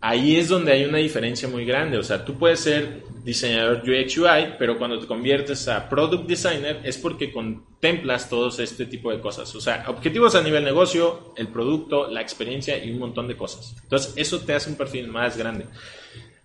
ahí 0.00 0.36
es 0.36 0.48
donde 0.48 0.72
hay 0.72 0.84
una 0.84 0.98
diferencia 0.98 1.48
muy 1.48 1.64
grande. 1.64 1.98
O 1.98 2.02
sea, 2.02 2.24
tú 2.24 2.38
puedes 2.38 2.60
ser 2.60 3.02
diseñador 3.24 3.82
UX 3.82 4.16
UI, 4.16 4.54
pero 4.58 4.78
cuando 4.78 4.98
te 4.98 5.06
conviertes 5.06 5.68
a 5.68 5.88
product 5.88 6.26
designer 6.26 6.80
es 6.84 6.96
porque 6.96 7.32
contemplas 7.32 8.28
todos 8.28 8.58
este 8.58 8.86
tipo 8.86 9.10
de 9.10 9.20
cosas. 9.20 9.54
O 9.54 9.60
sea, 9.60 9.84
objetivos 9.88 10.34
a 10.34 10.42
nivel 10.42 10.64
negocio, 10.64 11.34
el 11.36 11.48
producto, 11.48 12.08
la 12.08 12.20
experiencia 12.22 12.82
y 12.82 12.90
un 12.90 12.98
montón 12.98 13.28
de 13.28 13.36
cosas. 13.36 13.76
Entonces, 13.82 14.14
eso 14.16 14.40
te 14.40 14.54
hace 14.54 14.70
un 14.70 14.76
perfil 14.76 15.08
más 15.08 15.36
grande. 15.36 15.66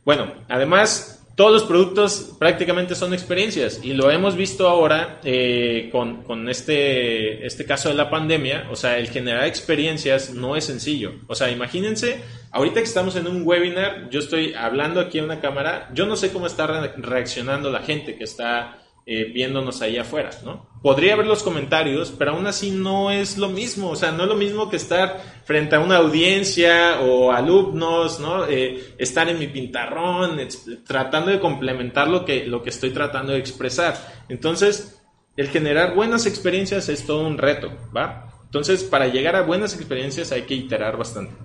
Bueno, 0.03 0.33
además, 0.49 1.24
todos 1.35 1.51
los 1.51 1.63
productos 1.63 2.35
prácticamente 2.39 2.95
son 2.95 3.13
experiencias 3.13 3.81
y 3.83 3.93
lo 3.93 4.09
hemos 4.09 4.37
visto 4.37 4.69
ahora 4.69 5.19
eh, 5.23 5.89
con, 5.91 6.23
con, 6.23 6.47
este, 6.47 7.45
este 7.45 7.65
caso 7.65 7.89
de 7.89 7.95
la 7.95 8.09
pandemia. 8.09 8.67
O 8.71 8.75
sea, 8.77 8.97
el 8.97 9.09
generar 9.09 9.45
experiencias 9.45 10.33
no 10.33 10.55
es 10.55 10.63
sencillo. 10.63 11.11
O 11.27 11.35
sea, 11.35 11.51
imagínense, 11.51 12.21
ahorita 12.51 12.75
que 12.75 12.87
estamos 12.87 13.17
en 13.17 13.27
un 13.27 13.45
webinar, 13.45 14.09
yo 14.09 14.19
estoy 14.19 14.53
hablando 14.53 15.01
aquí 15.01 15.17
en 15.17 15.25
una 15.25 15.41
cámara, 15.41 15.89
yo 15.93 16.05
no 16.05 16.15
sé 16.15 16.31
cómo 16.31 16.47
está 16.47 16.67
reaccionando 16.95 17.69
la 17.69 17.81
gente 17.81 18.15
que 18.15 18.23
está 18.23 18.84
eh, 19.07 19.25
viéndonos 19.25 19.83
ahí 19.83 19.97
afuera, 19.97 20.31
¿no? 20.43 20.67
Podría 20.81 21.15
ver 21.15 21.27
los 21.27 21.43
comentarios, 21.43 22.11
pero 22.17 22.31
aún 22.31 22.47
así 22.47 22.71
no 22.71 23.11
es 23.11 23.37
lo 23.37 23.49
mismo, 23.49 23.91
o 23.91 23.95
sea, 23.95 24.11
no 24.11 24.23
es 24.23 24.29
lo 24.29 24.35
mismo 24.35 24.67
que 24.67 24.77
estar 24.77 25.21
frente 25.43 25.75
a 25.75 25.79
una 25.79 25.97
audiencia 25.97 27.01
o 27.01 27.31
alumnos, 27.31 28.19
¿no? 28.19 28.47
Eh, 28.47 28.95
estar 28.97 29.29
en 29.29 29.37
mi 29.37 29.47
pintarrón, 29.47 30.39
tratando 30.87 31.29
de 31.29 31.39
complementar 31.39 32.07
lo 32.07 32.25
que, 32.25 32.47
lo 32.47 32.63
que 32.63 32.71
estoy 32.71 32.89
tratando 32.89 33.33
de 33.33 33.39
expresar. 33.39 33.95
Entonces, 34.27 35.03
el 35.37 35.49
generar 35.49 35.93
buenas 35.93 36.25
experiencias 36.25 36.89
es 36.89 37.05
todo 37.05 37.27
un 37.27 37.37
reto, 37.37 37.71
¿va? 37.95 38.31
Entonces, 38.45 38.83
para 38.83 39.07
llegar 39.07 39.35
a 39.35 39.43
buenas 39.43 39.75
experiencias 39.75 40.31
hay 40.31 40.43
que 40.43 40.55
iterar 40.55 40.97
bastante. 40.97 41.35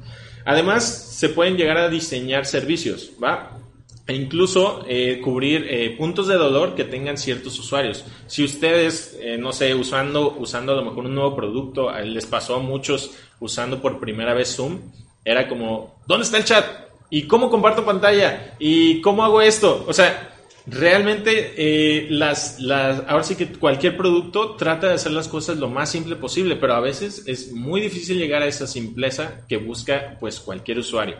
Además, 0.46 0.84
se 0.86 1.28
pueden 1.28 1.58
llegar 1.58 1.76
a 1.76 1.90
diseñar 1.90 2.46
servicios, 2.46 3.10
¿va? 3.22 3.59
E 4.10 4.14
incluso 4.14 4.84
eh, 4.88 5.20
cubrir 5.22 5.68
eh, 5.70 5.94
puntos 5.96 6.26
de 6.26 6.34
dolor 6.34 6.74
que 6.74 6.82
tengan 6.82 7.16
ciertos 7.16 7.56
usuarios. 7.60 8.04
Si 8.26 8.42
ustedes, 8.42 9.16
eh, 9.20 9.38
no 9.38 9.52
sé, 9.52 9.72
usando, 9.72 10.34
usando 10.36 10.72
a 10.72 10.74
lo 10.74 10.84
mejor 10.84 11.04
un 11.04 11.14
nuevo 11.14 11.36
producto, 11.36 11.92
les 12.00 12.26
pasó 12.26 12.56
a 12.56 12.58
muchos 12.58 13.12
usando 13.38 13.80
por 13.80 14.00
primera 14.00 14.34
vez 14.34 14.56
Zoom, 14.56 14.80
era 15.24 15.46
como, 15.46 16.00
¿dónde 16.08 16.24
está 16.24 16.38
el 16.38 16.44
chat? 16.44 16.66
¿Y 17.08 17.28
cómo 17.28 17.50
comparto 17.50 17.84
pantalla? 17.84 18.56
¿Y 18.58 19.00
cómo 19.00 19.22
hago 19.22 19.42
esto? 19.42 19.84
O 19.86 19.92
sea, 19.92 20.34
realmente 20.66 22.08
las, 22.10 22.58
las, 22.58 23.04
ahora 23.06 23.22
sí 23.22 23.36
que 23.36 23.52
cualquier 23.52 23.96
producto 23.96 24.56
trata 24.56 24.88
de 24.88 24.94
hacer 24.94 25.12
las 25.12 25.28
cosas 25.28 25.58
lo 25.58 25.68
más 25.68 25.88
simple 25.88 26.16
posible, 26.16 26.56
pero 26.56 26.74
a 26.74 26.80
veces 26.80 27.22
es 27.28 27.52
muy 27.52 27.80
difícil 27.80 28.18
llegar 28.18 28.42
a 28.42 28.46
esa 28.46 28.66
simpleza 28.66 29.46
que 29.48 29.58
busca 29.58 30.16
pues 30.18 30.40
cualquier 30.40 30.80
usuario. 30.80 31.18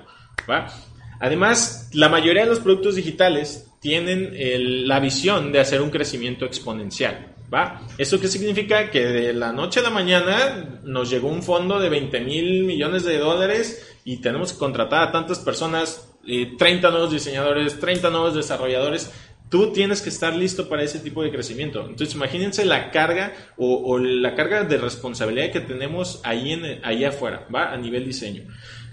¿va? 0.49 0.72
Además, 1.20 1.88
la 1.92 2.08
mayoría 2.08 2.42
de 2.42 2.48
los 2.48 2.60
productos 2.60 2.96
digitales 2.96 3.68
tienen 3.80 4.88
la 4.88 4.98
visión 4.98 5.52
de 5.52 5.60
hacer 5.60 5.80
un 5.80 5.90
crecimiento 5.90 6.44
exponencial. 6.44 7.34
¿va? 7.52 7.82
¿Eso 7.98 8.20
qué 8.20 8.28
significa? 8.28 8.90
Que 8.90 9.04
de 9.06 9.32
la 9.32 9.52
noche 9.52 9.80
a 9.80 9.82
la 9.82 9.90
mañana 9.90 10.80
nos 10.84 11.10
llegó 11.10 11.28
un 11.28 11.42
fondo 11.42 11.78
de 11.80 11.88
20 11.88 12.20
mil 12.20 12.64
millones 12.64 13.04
de 13.04 13.18
dólares 13.18 13.96
y 14.04 14.18
tenemos 14.18 14.52
que 14.52 14.58
contratar 14.58 15.08
a 15.08 15.12
tantas 15.12 15.40
personas, 15.40 16.08
30 16.24 16.90
nuevos 16.90 17.12
diseñadores, 17.12 17.78
30 17.80 18.10
nuevos 18.10 18.34
desarrolladores. 18.34 19.12
Tú 19.48 19.72
tienes 19.72 20.00
que 20.00 20.10
estar 20.10 20.34
listo 20.34 20.68
para 20.68 20.84
ese 20.84 21.00
tipo 21.00 21.24
de 21.24 21.32
crecimiento. 21.32 21.80
Entonces, 21.80 22.14
imagínense 22.14 22.64
la 22.64 22.92
carga 22.92 23.32
o, 23.56 23.98
la 23.98 24.36
carga 24.36 24.62
de 24.62 24.78
responsabilidad 24.78 25.50
que 25.50 25.60
tenemos 25.60 26.20
ahí, 26.22 26.52
en, 26.52 26.80
ahí 26.84 27.04
afuera, 27.04 27.48
¿va? 27.52 27.72
A 27.72 27.76
nivel 27.76 28.04
diseño. 28.04 28.44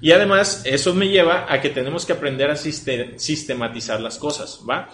Y 0.01 0.11
además, 0.11 0.61
eso 0.65 0.93
me 0.93 1.07
lleva 1.07 1.45
a 1.51 1.59
que 1.61 1.69
tenemos 1.69 2.05
que 2.05 2.13
aprender 2.13 2.51
a 2.51 2.55
sistematizar 2.55 3.99
las 3.99 4.17
cosas, 4.17 4.61
¿va? 4.69 4.89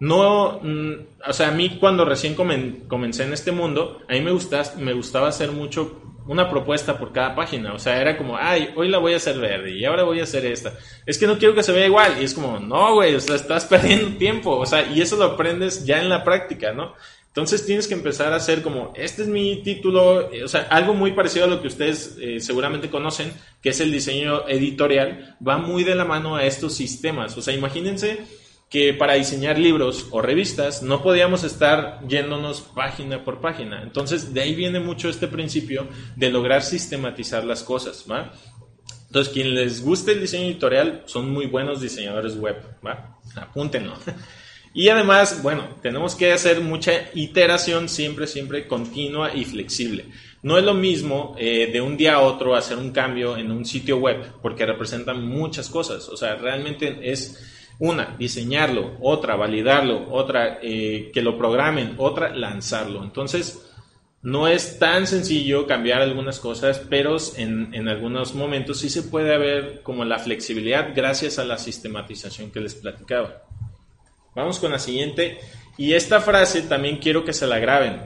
No, 0.00 0.60
mm, 0.62 0.92
o 1.28 1.32
sea, 1.32 1.48
a 1.48 1.52
mí 1.52 1.78
cuando 1.80 2.04
recién 2.04 2.34
comencé 2.34 3.24
en 3.24 3.32
este 3.32 3.52
mundo, 3.52 4.00
a 4.08 4.12
mí 4.12 4.20
me, 4.20 4.30
gustaba, 4.30 4.64
me 4.78 4.92
gustaba 4.92 5.28
hacer 5.28 5.50
mucho 5.50 6.02
una 6.28 6.48
propuesta 6.48 6.98
por 6.98 7.12
cada 7.12 7.34
página. 7.34 7.72
O 7.72 7.78
sea, 7.78 8.00
era 8.00 8.16
como, 8.16 8.36
ay, 8.36 8.70
hoy 8.76 8.88
la 8.88 8.98
voy 8.98 9.14
a 9.14 9.16
hacer 9.16 9.38
verde 9.38 9.72
y 9.72 9.84
ahora 9.84 10.04
voy 10.04 10.20
a 10.20 10.24
hacer 10.24 10.44
esta. 10.46 10.74
Es 11.06 11.18
que 11.18 11.26
no 11.26 11.38
quiero 11.38 11.54
que 11.54 11.62
se 11.62 11.72
vea 11.72 11.86
igual. 11.86 12.16
Y 12.20 12.24
es 12.24 12.34
como, 12.34 12.60
no, 12.60 12.94
güey, 12.94 13.14
o 13.14 13.20
sea, 13.20 13.34
estás 13.34 13.64
perdiendo 13.66 14.16
tiempo. 14.18 14.56
O 14.56 14.66
sea, 14.66 14.86
y 14.86 15.00
eso 15.00 15.16
lo 15.16 15.24
aprendes 15.24 15.84
ya 15.84 16.00
en 16.00 16.08
la 16.08 16.22
práctica, 16.22 16.72
¿no? 16.72 16.94
Entonces 17.28 17.64
tienes 17.64 17.86
que 17.86 17.94
empezar 17.94 18.32
a 18.32 18.36
hacer 18.36 18.62
como, 18.62 18.92
este 18.96 19.22
es 19.22 19.28
mi 19.28 19.62
título, 19.62 20.32
eh, 20.32 20.42
o 20.42 20.48
sea, 20.48 20.62
algo 20.70 20.94
muy 20.94 21.12
parecido 21.12 21.44
a 21.44 21.48
lo 21.48 21.60
que 21.60 21.68
ustedes 21.68 22.16
eh, 22.20 22.40
seguramente 22.40 22.90
conocen, 22.90 23.32
que 23.62 23.68
es 23.68 23.80
el 23.80 23.92
diseño 23.92 24.48
editorial, 24.48 25.36
va 25.46 25.58
muy 25.58 25.84
de 25.84 25.94
la 25.94 26.04
mano 26.04 26.34
a 26.34 26.44
estos 26.44 26.74
sistemas. 26.74 27.36
O 27.36 27.42
sea, 27.42 27.54
imagínense 27.54 28.18
que 28.70 28.92
para 28.92 29.14
diseñar 29.14 29.58
libros 29.58 30.08
o 30.10 30.20
revistas 30.20 30.82
no 30.82 31.02
podíamos 31.02 31.44
estar 31.44 32.00
yéndonos 32.06 32.60
página 32.60 33.24
por 33.24 33.40
página. 33.40 33.82
Entonces, 33.82 34.34
de 34.34 34.40
ahí 34.40 34.54
viene 34.54 34.80
mucho 34.80 35.08
este 35.08 35.28
principio 35.28 35.86
de 36.16 36.30
lograr 36.30 36.62
sistematizar 36.62 37.44
las 37.44 37.62
cosas, 37.62 38.04
¿va? 38.10 38.32
Entonces, 39.06 39.32
quien 39.32 39.54
les 39.54 39.82
guste 39.82 40.12
el 40.12 40.20
diseño 40.20 40.44
editorial 40.44 41.02
son 41.06 41.30
muy 41.30 41.46
buenos 41.46 41.80
diseñadores 41.80 42.36
web, 42.36 42.56
¿va? 42.84 43.18
Apúntenlo. 43.36 43.94
Y 44.78 44.90
además, 44.90 45.42
bueno, 45.42 45.64
tenemos 45.82 46.14
que 46.14 46.30
hacer 46.30 46.60
mucha 46.60 46.92
iteración 47.12 47.88
siempre, 47.88 48.28
siempre 48.28 48.68
continua 48.68 49.34
y 49.34 49.44
flexible. 49.44 50.04
No 50.44 50.56
es 50.56 50.62
lo 50.62 50.72
mismo 50.72 51.34
eh, 51.36 51.68
de 51.72 51.80
un 51.80 51.96
día 51.96 52.14
a 52.14 52.20
otro 52.20 52.54
hacer 52.54 52.78
un 52.78 52.92
cambio 52.92 53.36
en 53.36 53.50
un 53.50 53.64
sitio 53.64 53.96
web, 53.96 54.34
porque 54.40 54.64
representan 54.64 55.26
muchas 55.26 55.68
cosas. 55.68 56.08
O 56.08 56.16
sea, 56.16 56.36
realmente 56.36 56.96
es 57.02 57.74
una, 57.80 58.14
diseñarlo, 58.16 58.92
otra, 59.00 59.34
validarlo, 59.34 60.12
otra, 60.12 60.60
eh, 60.62 61.10
que 61.12 61.22
lo 61.22 61.36
programen, 61.36 61.94
otra, 61.96 62.32
lanzarlo. 62.32 63.02
Entonces, 63.02 63.68
no 64.22 64.46
es 64.46 64.78
tan 64.78 65.08
sencillo 65.08 65.66
cambiar 65.66 66.02
algunas 66.02 66.38
cosas, 66.38 66.80
pero 66.88 67.16
en, 67.36 67.74
en 67.74 67.88
algunos 67.88 68.32
momentos 68.36 68.78
sí 68.78 68.90
se 68.90 69.02
puede 69.02 69.34
haber 69.34 69.82
como 69.82 70.04
la 70.04 70.20
flexibilidad 70.20 70.92
gracias 70.94 71.40
a 71.40 71.44
la 71.44 71.58
sistematización 71.58 72.52
que 72.52 72.60
les 72.60 72.76
platicaba. 72.76 73.42
Vamos 74.38 74.60
con 74.60 74.70
la 74.70 74.78
siguiente. 74.78 75.40
Y 75.76 75.94
esta 75.94 76.20
frase 76.20 76.62
también 76.62 76.98
quiero 76.98 77.24
que 77.24 77.32
se 77.32 77.48
la 77.48 77.58
graben. 77.58 78.02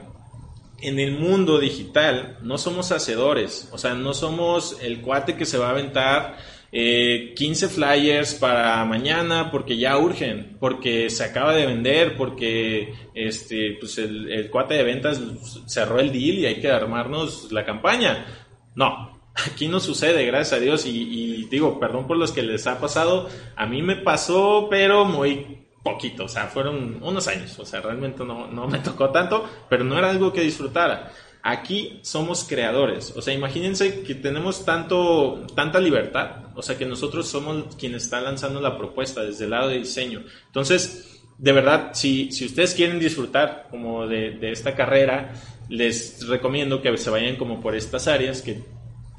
En 0.81 0.99
el 0.99 1.11
mundo 1.11 1.59
digital 1.59 2.39
no 2.41 2.57
somos 2.57 2.91
hacedores, 2.91 3.69
o 3.71 3.77
sea, 3.77 3.93
no 3.93 4.15
somos 4.15 4.77
el 4.81 5.01
cuate 5.01 5.35
que 5.35 5.45
se 5.45 5.59
va 5.59 5.67
a 5.67 5.71
aventar 5.71 6.37
15 6.71 6.73
eh, 6.73 7.69
flyers 7.69 8.33
para 8.33 8.83
mañana 8.83 9.51
porque 9.51 9.77
ya 9.77 9.95
urgen, 9.99 10.57
porque 10.59 11.11
se 11.11 11.23
acaba 11.23 11.53
de 11.53 11.67
vender, 11.67 12.17
porque 12.17 12.95
este, 13.13 13.77
pues 13.79 13.99
el, 13.99 14.49
cuate 14.49 14.73
de 14.73 14.83
ventas 14.83 15.21
cerró 15.67 15.99
el 15.99 16.11
deal 16.11 16.39
y 16.39 16.45
hay 16.47 16.59
que 16.59 16.71
armarnos 16.71 17.51
la 17.51 17.63
campaña. 17.63 18.25
No, 18.73 19.21
aquí 19.35 19.67
no 19.67 19.79
sucede, 19.79 20.25
gracias 20.25 20.59
a 20.59 20.63
Dios. 20.63 20.87
Y, 20.87 20.89
y 20.89 21.45
digo, 21.45 21.79
perdón 21.79 22.07
por 22.07 22.17
los 22.17 22.31
que 22.31 22.41
les 22.41 22.65
ha 22.65 22.79
pasado, 22.79 23.29
a 23.55 23.67
mí 23.67 23.83
me 23.83 23.97
pasó, 23.97 24.67
pero 24.69 25.05
muy 25.05 25.62
poquito, 25.83 26.25
o 26.25 26.29
sea, 26.29 26.47
fueron 26.47 27.03
unos 27.03 27.27
años, 27.27 27.59
o 27.59 27.65
sea, 27.65 27.81
realmente 27.81 28.23
no, 28.23 28.47
no 28.47 28.67
me 28.67 28.79
tocó 28.79 29.09
tanto, 29.09 29.47
pero 29.69 29.83
no 29.83 29.97
era 29.97 30.09
algo 30.09 30.31
que 30.31 30.41
disfrutara. 30.41 31.11
Aquí 31.45 31.99
somos 32.03 32.45
creadores, 32.45 33.13
o 33.17 33.21
sea, 33.21 33.33
imagínense 33.33 34.01
que 34.03 34.15
tenemos 34.15 34.63
tanto, 34.63 35.45
tanta 35.55 35.79
libertad, 35.79 36.45
o 36.55 36.61
sea, 36.61 36.77
que 36.77 36.85
nosotros 36.85 37.27
somos 37.27 37.75
quienes 37.75 38.03
están 38.03 38.23
lanzando 38.23 38.61
la 38.61 38.77
propuesta 38.77 39.23
desde 39.23 39.43
el 39.43 39.51
lado 39.51 39.67
de 39.67 39.79
diseño. 39.79 40.23
Entonces, 40.45 41.21
de 41.37 41.51
verdad, 41.51 41.89
si, 41.93 42.31
si 42.31 42.45
ustedes 42.45 42.73
quieren 42.73 42.97
disfrutar 42.97 43.67
como 43.69 44.07
de, 44.07 44.31
de 44.31 44.51
esta 44.51 44.73
carrera, 44.73 45.33
les 45.67 46.25
recomiendo 46.27 46.81
que 46.81 46.97
se 46.97 47.09
vayan 47.09 47.35
como 47.35 47.59
por 47.59 47.75
estas 47.75 48.07
áreas 48.07 48.41
que 48.41 48.63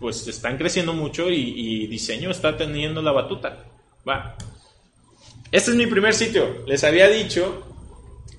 pues 0.01 0.27
están 0.27 0.57
creciendo 0.57 0.95
mucho 0.95 1.31
y, 1.31 1.55
y 1.57 1.87
diseño 1.89 2.31
está 2.31 2.57
teniendo 2.57 3.03
la 3.03 3.13
batuta. 3.13 3.65
Va. 4.09 4.37
Este 5.55 5.71
es 5.71 5.77
mi 5.77 5.87
primer 5.87 6.15
sitio. 6.15 6.65
Les 6.67 6.83
había 6.83 7.07
dicho 7.07 7.63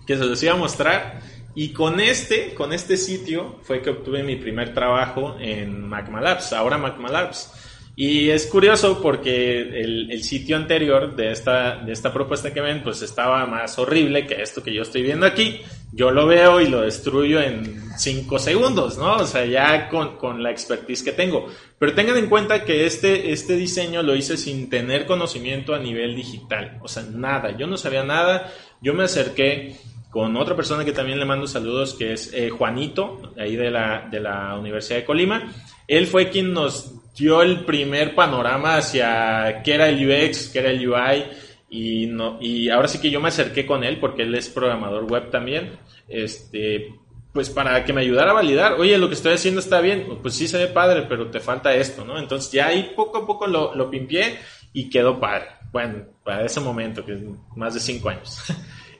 que 0.05 0.17
se 0.17 0.25
los 0.25 0.43
iba 0.43 0.51
a 0.51 0.57
mostrar. 0.57 1.21
Y 1.55 1.71
con 1.71 2.01
este, 2.01 2.53
con 2.53 2.73
este 2.73 2.97
sitio 2.97 3.61
fue 3.63 3.81
que 3.81 3.91
obtuve 3.91 4.21
mi 4.21 4.35
primer 4.35 4.73
trabajo 4.73 5.37
en 5.39 5.87
Magma 5.87 6.19
Labs, 6.19 6.51
ahora 6.51 6.77
Magma 6.77 7.07
Labs. 7.07 7.53
Y 7.97 8.29
es 8.29 8.47
curioso 8.47 9.01
porque 9.01 9.61
el, 9.61 10.21
sitio 10.21 10.57
anterior 10.57 11.15
de 11.15 11.31
esta, 11.31 11.77
de 11.77 11.93
esta 11.93 12.11
propuesta 12.11 12.53
que 12.53 12.59
ven, 12.59 12.83
pues 12.83 13.01
estaba 13.01 13.45
más 13.45 13.79
horrible 13.79 14.27
que 14.27 14.41
esto 14.41 14.61
que 14.61 14.73
yo 14.73 14.81
estoy 14.81 15.03
viendo 15.03 15.25
aquí. 15.25 15.61
Yo 15.93 16.11
lo 16.11 16.27
veo 16.27 16.59
y 16.59 16.67
lo 16.67 16.81
destruyo 16.81 17.41
en 17.41 17.89
5 17.97 18.37
segundos, 18.39 18.97
¿no? 18.97 19.15
O 19.15 19.25
sea, 19.25 19.45
ya 19.45 19.87
con, 19.87 20.17
con, 20.17 20.43
la 20.43 20.51
expertise 20.51 21.03
que 21.03 21.13
tengo. 21.13 21.47
Pero 21.79 21.93
tengan 21.93 22.17
en 22.17 22.27
cuenta 22.27 22.65
que 22.65 22.85
este, 22.85 23.31
este 23.31 23.55
diseño 23.55 24.03
lo 24.03 24.13
hice 24.13 24.35
sin 24.35 24.69
tener 24.69 25.05
conocimiento 25.05 25.73
a 25.73 25.79
nivel 25.79 26.17
digital. 26.17 26.79
O 26.81 26.89
sea, 26.89 27.03
nada. 27.03 27.55
Yo 27.57 27.65
no 27.65 27.77
sabía 27.77 28.03
nada. 28.03 28.51
Yo 28.81 28.93
me 28.93 29.05
acerqué 29.05 29.77
con 30.09 30.35
otra 30.35 30.57
persona 30.57 30.83
que 30.83 30.91
también 30.91 31.19
le 31.19 31.25
mando 31.25 31.47
saludos, 31.47 31.93
que 31.93 32.11
es 32.11 32.33
eh, 32.33 32.49
Juanito, 32.49 33.33
ahí 33.37 33.55
de 33.55 33.71
la, 33.71 34.07
de 34.11 34.19
la 34.19 34.57
Universidad 34.57 34.99
de 34.99 35.05
Colima. 35.05 35.53
Él 35.87 36.07
fue 36.07 36.29
quien 36.29 36.51
nos 36.51 36.93
dio 37.15 37.41
el 37.41 37.65
primer 37.65 38.15
panorama 38.15 38.77
hacia 38.77 39.61
qué 39.63 39.75
era 39.75 39.89
el 39.89 40.07
UX, 40.07 40.49
qué 40.49 40.59
era 40.59 40.69
el 40.71 40.87
UI, 40.87 41.25
y, 41.69 42.05
no, 42.07 42.37
y 42.39 42.69
ahora 42.69 42.87
sí 42.87 42.99
que 42.99 43.09
yo 43.09 43.19
me 43.19 43.29
acerqué 43.29 43.65
con 43.65 43.83
él 43.83 43.97
porque 43.99 44.23
él 44.23 44.35
es 44.35 44.49
programador 44.49 45.03
web 45.11 45.29
también, 45.29 45.77
este, 46.07 46.93
pues 47.33 47.49
para 47.49 47.83
que 47.83 47.91
me 47.91 48.01
ayudara 48.01 48.31
a 48.31 48.35
validar, 48.35 48.73
oye, 48.73 48.97
lo 48.97 49.09
que 49.09 49.15
estoy 49.15 49.33
haciendo 49.33 49.59
está 49.59 49.81
bien, 49.81 50.07
pues 50.21 50.35
sí 50.35 50.47
se 50.47 50.57
ve 50.57 50.67
padre, 50.67 51.03
pero 51.03 51.29
te 51.29 51.39
falta 51.39 51.75
esto, 51.75 52.05
¿no? 52.05 52.17
Entonces 52.17 52.51
ya 52.51 52.67
ahí 52.67 52.93
poco 52.95 53.17
a 53.17 53.25
poco 53.25 53.47
lo, 53.47 53.75
lo 53.75 53.89
pimpié 53.89 54.37
y 54.73 54.89
quedó 54.89 55.19
padre. 55.19 55.47
Bueno, 55.71 56.05
para 56.23 56.45
ese 56.45 56.61
momento, 56.61 57.03
que 57.05 57.13
es 57.13 57.19
más 57.55 57.73
de 57.73 57.79
cinco 57.79 58.09
años. 58.09 58.41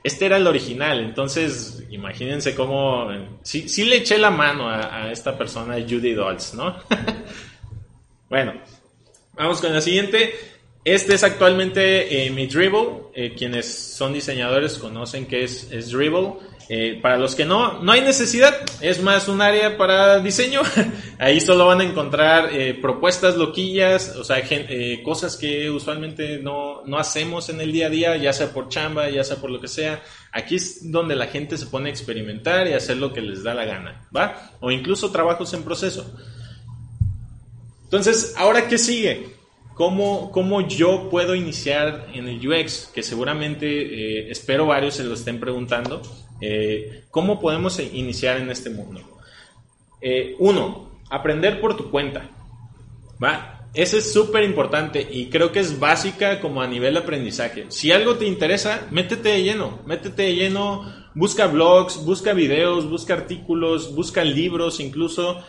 Este 0.04 0.26
era 0.26 0.36
el 0.36 0.46
original, 0.46 1.00
entonces 1.00 1.84
imagínense 1.90 2.54
cómo... 2.54 3.08
Sí, 3.42 3.68
sí 3.68 3.86
le 3.86 3.96
eché 3.96 4.18
la 4.18 4.30
mano 4.30 4.68
a, 4.68 5.06
a 5.06 5.10
esta 5.10 5.36
persona, 5.36 5.74
Judy 5.80 6.12
Dolls, 6.12 6.54
¿no? 6.54 6.76
Bueno, 8.28 8.54
vamos 9.34 9.60
con 9.60 9.72
la 9.72 9.80
siguiente. 9.80 10.34
Este 10.84 11.14
es 11.14 11.22
actualmente 11.22 12.26
eh, 12.26 12.30
mi 12.30 12.46
Dribble. 12.48 13.06
Eh, 13.14 13.34
quienes 13.36 13.72
son 13.72 14.12
diseñadores 14.12 14.78
conocen 14.78 15.26
que 15.26 15.44
es, 15.44 15.70
es 15.70 15.92
Dribble. 15.92 16.34
Eh, 16.68 16.98
para 17.00 17.16
los 17.18 17.36
que 17.36 17.44
no, 17.44 17.80
no 17.80 17.92
hay 17.92 18.00
necesidad, 18.00 18.52
es 18.80 19.00
más 19.00 19.28
un 19.28 19.42
área 19.42 19.76
para 19.76 20.18
diseño. 20.18 20.62
Ahí 21.20 21.40
solo 21.40 21.66
van 21.66 21.80
a 21.80 21.84
encontrar 21.84 22.50
propuestas 22.82 23.36
loquillas, 23.36 24.16
o 24.16 24.24
sea, 24.24 24.42
cosas 25.04 25.36
que 25.36 25.70
usualmente 25.70 26.38
no, 26.38 26.84
no 26.84 26.98
hacemos 26.98 27.48
en 27.48 27.60
el 27.60 27.70
día 27.70 27.86
a 27.86 27.90
día, 27.90 28.16
ya 28.16 28.32
sea 28.32 28.52
por 28.52 28.68
chamba, 28.68 29.08
ya 29.08 29.22
sea 29.22 29.36
por 29.36 29.50
lo 29.50 29.60
que 29.60 29.68
sea. 29.68 30.02
Aquí 30.32 30.56
es 30.56 30.90
donde 30.90 31.14
la 31.14 31.28
gente 31.28 31.56
se 31.56 31.66
pone 31.66 31.88
a 31.88 31.92
experimentar 31.92 32.66
y 32.66 32.72
hacer 32.72 32.96
lo 32.96 33.12
que 33.12 33.20
les 33.20 33.44
da 33.44 33.54
la 33.54 33.64
gana, 33.64 34.08
¿va? 34.14 34.50
O 34.58 34.72
incluso 34.72 35.12
trabajos 35.12 35.54
en 35.54 35.62
proceso. 35.62 36.16
Entonces, 37.86 38.34
¿ahora 38.36 38.66
qué 38.66 38.78
sigue? 38.78 39.28
¿Cómo, 39.74 40.32
¿Cómo, 40.32 40.66
yo 40.66 41.08
puedo 41.08 41.36
iniciar 41.36 42.08
en 42.12 42.26
el 42.26 42.48
UX? 42.48 42.90
Que 42.92 43.04
seguramente 43.04 43.66
eh, 43.68 44.30
espero 44.30 44.66
varios 44.66 44.94
se 44.94 45.04
lo 45.04 45.14
estén 45.14 45.38
preguntando. 45.38 46.02
Eh, 46.40 47.04
¿Cómo 47.12 47.40
podemos 47.40 47.78
iniciar 47.78 48.38
en 48.38 48.50
este 48.50 48.70
mundo? 48.70 49.02
Eh, 50.00 50.34
uno, 50.40 51.00
aprender 51.10 51.60
por 51.60 51.76
tu 51.76 51.92
cuenta. 51.92 52.28
¿Va? 53.22 53.68
Eso 53.72 53.98
es 53.98 54.12
súper 54.12 54.42
importante 54.42 55.06
y 55.08 55.26
creo 55.26 55.52
que 55.52 55.60
es 55.60 55.78
básica 55.78 56.40
como 56.40 56.62
a 56.62 56.66
nivel 56.66 56.94
de 56.94 57.00
aprendizaje. 57.00 57.66
Si 57.68 57.92
algo 57.92 58.16
te 58.16 58.26
interesa, 58.26 58.88
métete 58.90 59.28
de 59.28 59.42
lleno, 59.44 59.78
métete 59.86 60.22
de 60.22 60.34
lleno, 60.34 60.92
busca 61.14 61.46
blogs, 61.46 62.04
busca 62.04 62.32
videos, 62.32 62.88
busca 62.88 63.14
artículos, 63.14 63.94
busca 63.94 64.24
libros 64.24 64.80
incluso 64.80 65.44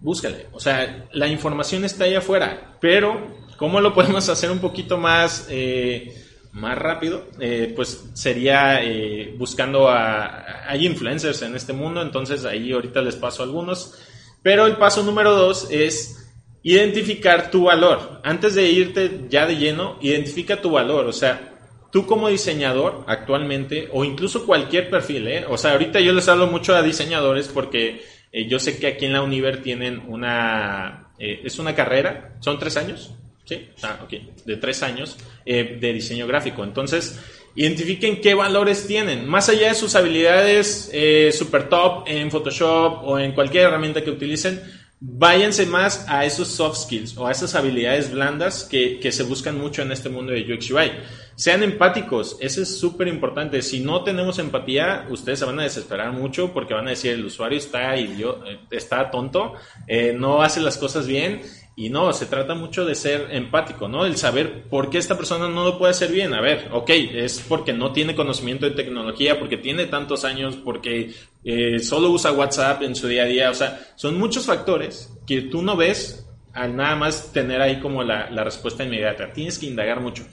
búscale. 0.00 0.48
O 0.52 0.60
sea, 0.60 1.08
la 1.12 1.28
información 1.28 1.84
está 1.84 2.04
ahí 2.04 2.14
afuera, 2.14 2.76
pero 2.80 3.36
¿cómo 3.56 3.80
lo 3.80 3.94
podemos 3.94 4.28
hacer 4.28 4.50
un 4.50 4.58
poquito 4.58 4.98
más, 4.98 5.46
eh, 5.50 6.14
más 6.52 6.76
rápido? 6.76 7.28
Eh, 7.38 7.72
pues 7.76 8.10
sería 8.14 8.82
eh, 8.82 9.34
buscando 9.38 9.88
a... 9.88 10.66
Hay 10.68 10.86
influencers 10.86 11.42
en 11.42 11.54
este 11.54 11.72
mundo, 11.72 12.02
entonces 12.02 12.44
ahí 12.44 12.72
ahorita 12.72 13.02
les 13.02 13.16
paso 13.16 13.42
algunos. 13.42 13.94
Pero 14.42 14.66
el 14.66 14.76
paso 14.76 15.02
número 15.02 15.34
dos 15.36 15.68
es 15.70 16.32
identificar 16.62 17.50
tu 17.50 17.64
valor. 17.64 18.20
Antes 18.24 18.54
de 18.54 18.70
irte 18.70 19.26
ya 19.28 19.46
de 19.46 19.56
lleno, 19.56 19.98
identifica 20.00 20.60
tu 20.60 20.70
valor. 20.70 21.06
O 21.06 21.12
sea, 21.12 21.50
tú 21.90 22.06
como 22.06 22.28
diseñador 22.28 23.04
actualmente, 23.06 23.88
o 23.92 24.04
incluso 24.04 24.46
cualquier 24.46 24.88
perfil, 24.88 25.28
¿eh? 25.28 25.44
o 25.48 25.58
sea, 25.58 25.72
ahorita 25.72 26.00
yo 26.00 26.12
les 26.12 26.28
hablo 26.28 26.46
mucho 26.46 26.74
a 26.74 26.82
diseñadores 26.82 27.48
porque 27.48 28.02
eh, 28.32 28.48
yo 28.48 28.58
sé 28.58 28.78
que 28.78 28.86
aquí 28.86 29.06
en 29.06 29.12
la 29.12 29.22
Univer 29.22 29.62
tienen 29.62 30.02
una, 30.06 31.08
eh, 31.18 31.40
es 31.44 31.58
una 31.58 31.74
carrera, 31.74 32.36
son 32.40 32.58
tres 32.58 32.76
años, 32.76 33.12
¿sí? 33.44 33.68
Ah, 33.82 34.00
ok, 34.04 34.12
de 34.44 34.56
tres 34.56 34.82
años 34.82 35.16
eh, 35.44 35.78
de 35.80 35.92
diseño 35.92 36.26
gráfico. 36.26 36.62
Entonces, 36.62 37.20
identifiquen 37.56 38.20
qué 38.20 38.34
valores 38.34 38.86
tienen, 38.86 39.28
más 39.28 39.48
allá 39.48 39.68
de 39.68 39.74
sus 39.74 39.96
habilidades 39.96 40.92
super 41.36 41.68
top 41.68 42.04
en 42.06 42.30
Photoshop 42.30 43.02
o 43.04 43.18
en 43.18 43.32
cualquier 43.32 43.64
herramienta 43.64 44.04
que 44.04 44.10
utilicen, 44.10 44.62
váyanse 45.00 45.64
más 45.64 46.04
a 46.08 46.26
esos 46.26 46.48
soft 46.48 46.76
skills 46.76 47.16
o 47.16 47.26
a 47.26 47.32
esas 47.32 47.54
habilidades 47.54 48.12
blandas 48.12 48.64
que, 48.64 49.00
que 49.00 49.10
se 49.10 49.22
buscan 49.22 49.58
mucho 49.58 49.80
en 49.80 49.92
este 49.92 50.10
mundo 50.10 50.32
de 50.32 50.52
UX 50.52 50.70
UI. 50.70 50.92
Sean 51.34 51.62
empáticos, 51.62 52.36
eso 52.40 52.60
es 52.60 52.78
súper 52.78 53.08
importante. 53.08 53.62
Si 53.62 53.80
no 53.80 54.04
tenemos 54.04 54.38
empatía, 54.38 55.06
ustedes 55.08 55.38
se 55.38 55.46
van 55.46 55.58
a 55.58 55.62
desesperar 55.62 56.12
mucho 56.12 56.52
porque 56.52 56.74
van 56.74 56.86
a 56.86 56.90
decir 56.90 57.12
el 57.12 57.24
usuario 57.24 57.56
está 57.56 57.96
idiota, 57.96 58.44
está 58.70 59.10
tonto, 59.10 59.54
eh, 59.86 60.14
no 60.14 60.42
hace 60.42 60.60
las 60.60 60.76
cosas 60.76 61.06
bien 61.06 61.40
y 61.76 61.88
no, 61.88 62.12
se 62.12 62.26
trata 62.26 62.54
mucho 62.54 62.84
de 62.84 62.94
ser 62.94 63.28
empático, 63.30 63.88
¿no? 63.88 64.04
El 64.04 64.16
saber 64.16 64.64
por 64.64 64.90
qué 64.90 64.98
esta 64.98 65.16
persona 65.16 65.48
no 65.48 65.64
lo 65.64 65.78
puede 65.78 65.92
hacer 65.92 66.10
bien. 66.10 66.34
A 66.34 66.40
ver, 66.40 66.68
ok, 66.72 66.90
es 66.90 67.44
porque 67.48 67.72
no 67.72 67.92
tiene 67.92 68.14
conocimiento 68.14 68.66
de 68.66 68.72
tecnología, 68.72 69.38
porque 69.38 69.56
tiene 69.56 69.86
tantos 69.86 70.24
años, 70.24 70.56
porque 70.56 71.14
eh, 71.44 71.78
solo 71.78 72.10
usa 72.10 72.32
WhatsApp 72.32 72.82
en 72.82 72.94
su 72.94 73.08
día 73.08 73.22
a 73.22 73.26
día. 73.26 73.50
O 73.50 73.54
sea, 73.54 73.80
son 73.96 74.18
muchos 74.18 74.46
factores 74.46 75.12
que 75.26 75.42
tú 75.42 75.62
no 75.62 75.76
ves 75.76 76.26
al 76.52 76.76
nada 76.76 76.96
más 76.96 77.32
tener 77.32 77.62
ahí 77.62 77.80
como 77.80 78.02
la, 78.02 78.28
la 78.30 78.44
respuesta 78.44 78.84
inmediata. 78.84 79.32
Tienes 79.32 79.58
que 79.58 79.66
indagar 79.66 80.00
mucho 80.00 80.24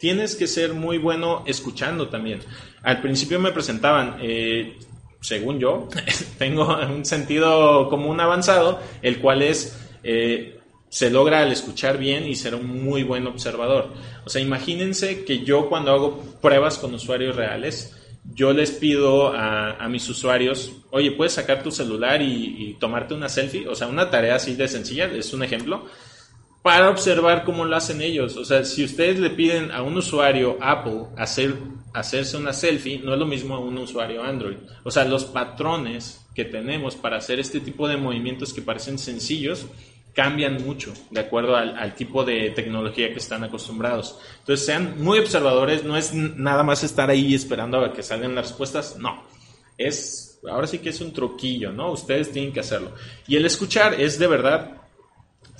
tienes 0.00 0.34
que 0.34 0.46
ser 0.46 0.72
muy 0.72 0.98
bueno 0.98 1.44
escuchando 1.46 2.08
también. 2.08 2.40
Al 2.82 3.00
principio 3.02 3.38
me 3.38 3.52
presentaban, 3.52 4.16
eh, 4.22 4.78
según 5.20 5.60
yo, 5.60 5.88
tengo 6.38 6.74
un 6.88 7.04
sentido 7.04 7.88
común 7.88 8.18
avanzado, 8.18 8.80
el 9.02 9.20
cual 9.20 9.42
es, 9.42 9.78
eh, 10.02 10.58
se 10.90 11.08
logra 11.08 11.40
al 11.40 11.52
escuchar 11.52 11.96
bien 11.96 12.26
y 12.26 12.34
ser 12.34 12.54
un 12.54 12.84
muy 12.84 13.04
buen 13.04 13.26
observador. 13.26 13.88
O 14.26 14.28
sea, 14.28 14.42
imagínense 14.42 15.24
que 15.24 15.42
yo 15.44 15.68
cuando 15.68 15.92
hago 15.92 16.18
pruebas 16.42 16.76
con 16.76 16.92
usuarios 16.92 17.36
reales, 17.36 17.96
yo 18.34 18.52
les 18.52 18.72
pido 18.72 19.32
a, 19.34 19.88
mis 19.88 20.06
usuarios, 20.08 20.72
oye, 20.90 21.12
¿puedes 21.12 21.32
sacar 21.32 21.62
tu 21.62 21.70
celular 21.70 22.20
y, 22.20 22.56
y 22.58 22.74
tomarte 22.74 23.14
una 23.14 23.30
selfie? 23.30 23.66
O 23.66 23.74
sea, 23.74 23.86
una 23.86 24.10
tarea 24.10 24.34
así 24.34 24.54
de 24.54 24.68
sencilla, 24.68 25.06
es 25.06 25.32
un 25.32 25.42
ejemplo 25.42 25.86
para 26.62 26.90
observar 26.90 27.44
cómo 27.44 27.64
lo 27.64 27.76
hacen 27.76 28.02
ellos. 28.02 28.36
O 28.36 28.44
sea, 28.44 28.64
si 28.64 28.84
ustedes 28.84 29.18
le 29.18 29.30
piden 29.30 29.70
a 29.70 29.82
un 29.82 29.96
usuario 29.96 30.58
Apple 30.60 31.06
hacer, 31.16 31.54
hacerse 31.94 32.36
una 32.36 32.52
selfie, 32.52 32.98
no 32.98 33.14
es 33.14 33.18
lo 33.18 33.26
mismo 33.26 33.54
a 33.54 33.60
un 33.60 33.78
usuario 33.78 34.22
Android. 34.22 34.56
O 34.84 34.90
sea, 34.90 35.04
los 35.04 35.24
patrones 35.24 36.26
que 36.34 36.44
tenemos 36.44 36.96
para 36.96 37.16
hacer 37.16 37.40
este 37.40 37.60
tipo 37.60 37.88
de 37.88 37.96
movimientos 37.96 38.52
que 38.52 38.62
parecen 38.62 38.98
sencillos 38.98 39.66
cambian 40.14 40.64
mucho 40.64 40.92
de 41.10 41.20
acuerdo 41.20 41.56
al, 41.56 41.94
tipo 41.94 42.24
de 42.24 42.50
tecnología 42.50 43.12
que 43.12 43.18
están 43.18 43.44
acostumbrados. 43.44 44.18
Entonces, 44.40 44.66
sean 44.66 45.02
muy 45.02 45.18
observadores, 45.18 45.84
no 45.84 45.96
es 45.96 46.14
nada 46.14 46.62
más 46.62 46.82
estar 46.84 47.10
ahí 47.10 47.34
esperando 47.34 47.84
a 47.84 47.92
que 47.92 48.02
salgan 48.02 48.34
las 48.34 48.48
respuestas, 48.48 48.96
no. 48.98 49.22
Es, 49.78 50.40
ahora 50.48 50.66
sí 50.66 50.78
que 50.78 50.90
es 50.90 51.00
un 51.00 51.12
truquillo, 51.12 51.72
¿no? 51.72 51.92
Ustedes 51.92 52.30
tienen 52.32 52.52
que 52.52 52.60
hacerlo. 52.60 52.92
Y 53.26 53.36
el 53.36 53.46
escuchar 53.46 54.00
es 54.00 54.18
de 54.18 54.26
verdad 54.26 54.79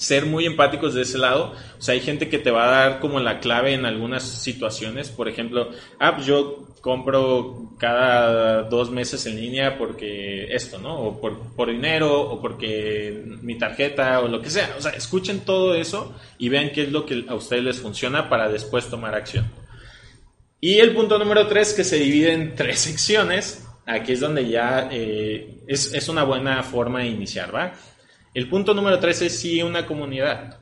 ser 0.00 0.24
muy 0.24 0.46
empáticos 0.46 0.94
de 0.94 1.02
ese 1.02 1.18
lado. 1.18 1.52
O 1.78 1.82
sea, 1.82 1.92
hay 1.92 2.00
gente 2.00 2.30
que 2.30 2.38
te 2.38 2.50
va 2.50 2.64
a 2.64 2.70
dar 2.70 3.00
como 3.00 3.20
la 3.20 3.38
clave 3.38 3.74
en 3.74 3.84
algunas 3.84 4.22
situaciones. 4.22 5.10
Por 5.10 5.28
ejemplo, 5.28 5.68
ah, 5.98 6.14
pues 6.16 6.26
yo 6.26 6.68
compro 6.80 7.74
cada 7.78 8.62
dos 8.62 8.90
meses 8.90 9.26
en 9.26 9.38
línea 9.38 9.76
porque 9.76 10.54
esto, 10.54 10.78
¿no? 10.78 10.98
O 10.98 11.20
por, 11.20 11.54
por, 11.54 11.70
dinero, 11.70 12.18
o 12.18 12.40
porque 12.40 13.22
mi 13.42 13.58
tarjeta, 13.58 14.20
o 14.20 14.28
lo 14.28 14.40
que 14.40 14.48
sea. 14.48 14.74
O 14.78 14.80
sea, 14.80 14.92
escuchen 14.92 15.40
todo 15.40 15.74
eso 15.74 16.16
y 16.38 16.48
vean 16.48 16.70
qué 16.70 16.84
es 16.84 16.92
lo 16.92 17.04
que 17.04 17.26
a 17.28 17.34
ustedes 17.34 17.62
les 17.62 17.78
funciona 17.78 18.30
para 18.30 18.48
después 18.48 18.88
tomar 18.88 19.14
acción. 19.14 19.52
Y 20.62 20.78
el 20.78 20.94
punto 20.94 21.18
número 21.18 21.46
tres, 21.46 21.74
que 21.74 21.84
se 21.84 21.98
divide 21.98 22.32
en 22.32 22.54
tres 22.54 22.78
secciones. 22.80 23.66
Aquí 23.84 24.12
es 24.12 24.20
donde 24.20 24.48
ya 24.48 24.88
eh, 24.90 25.58
es, 25.66 25.92
es 25.92 26.08
una 26.08 26.24
buena 26.24 26.62
forma 26.62 27.00
de 27.00 27.08
iniciar, 27.08 27.54
¿va? 27.54 27.74
El 28.32 28.48
punto 28.48 28.74
número 28.74 28.98
tres 29.00 29.22
es 29.22 29.40
sí 29.40 29.62
una 29.62 29.86
comunidad. 29.86 30.58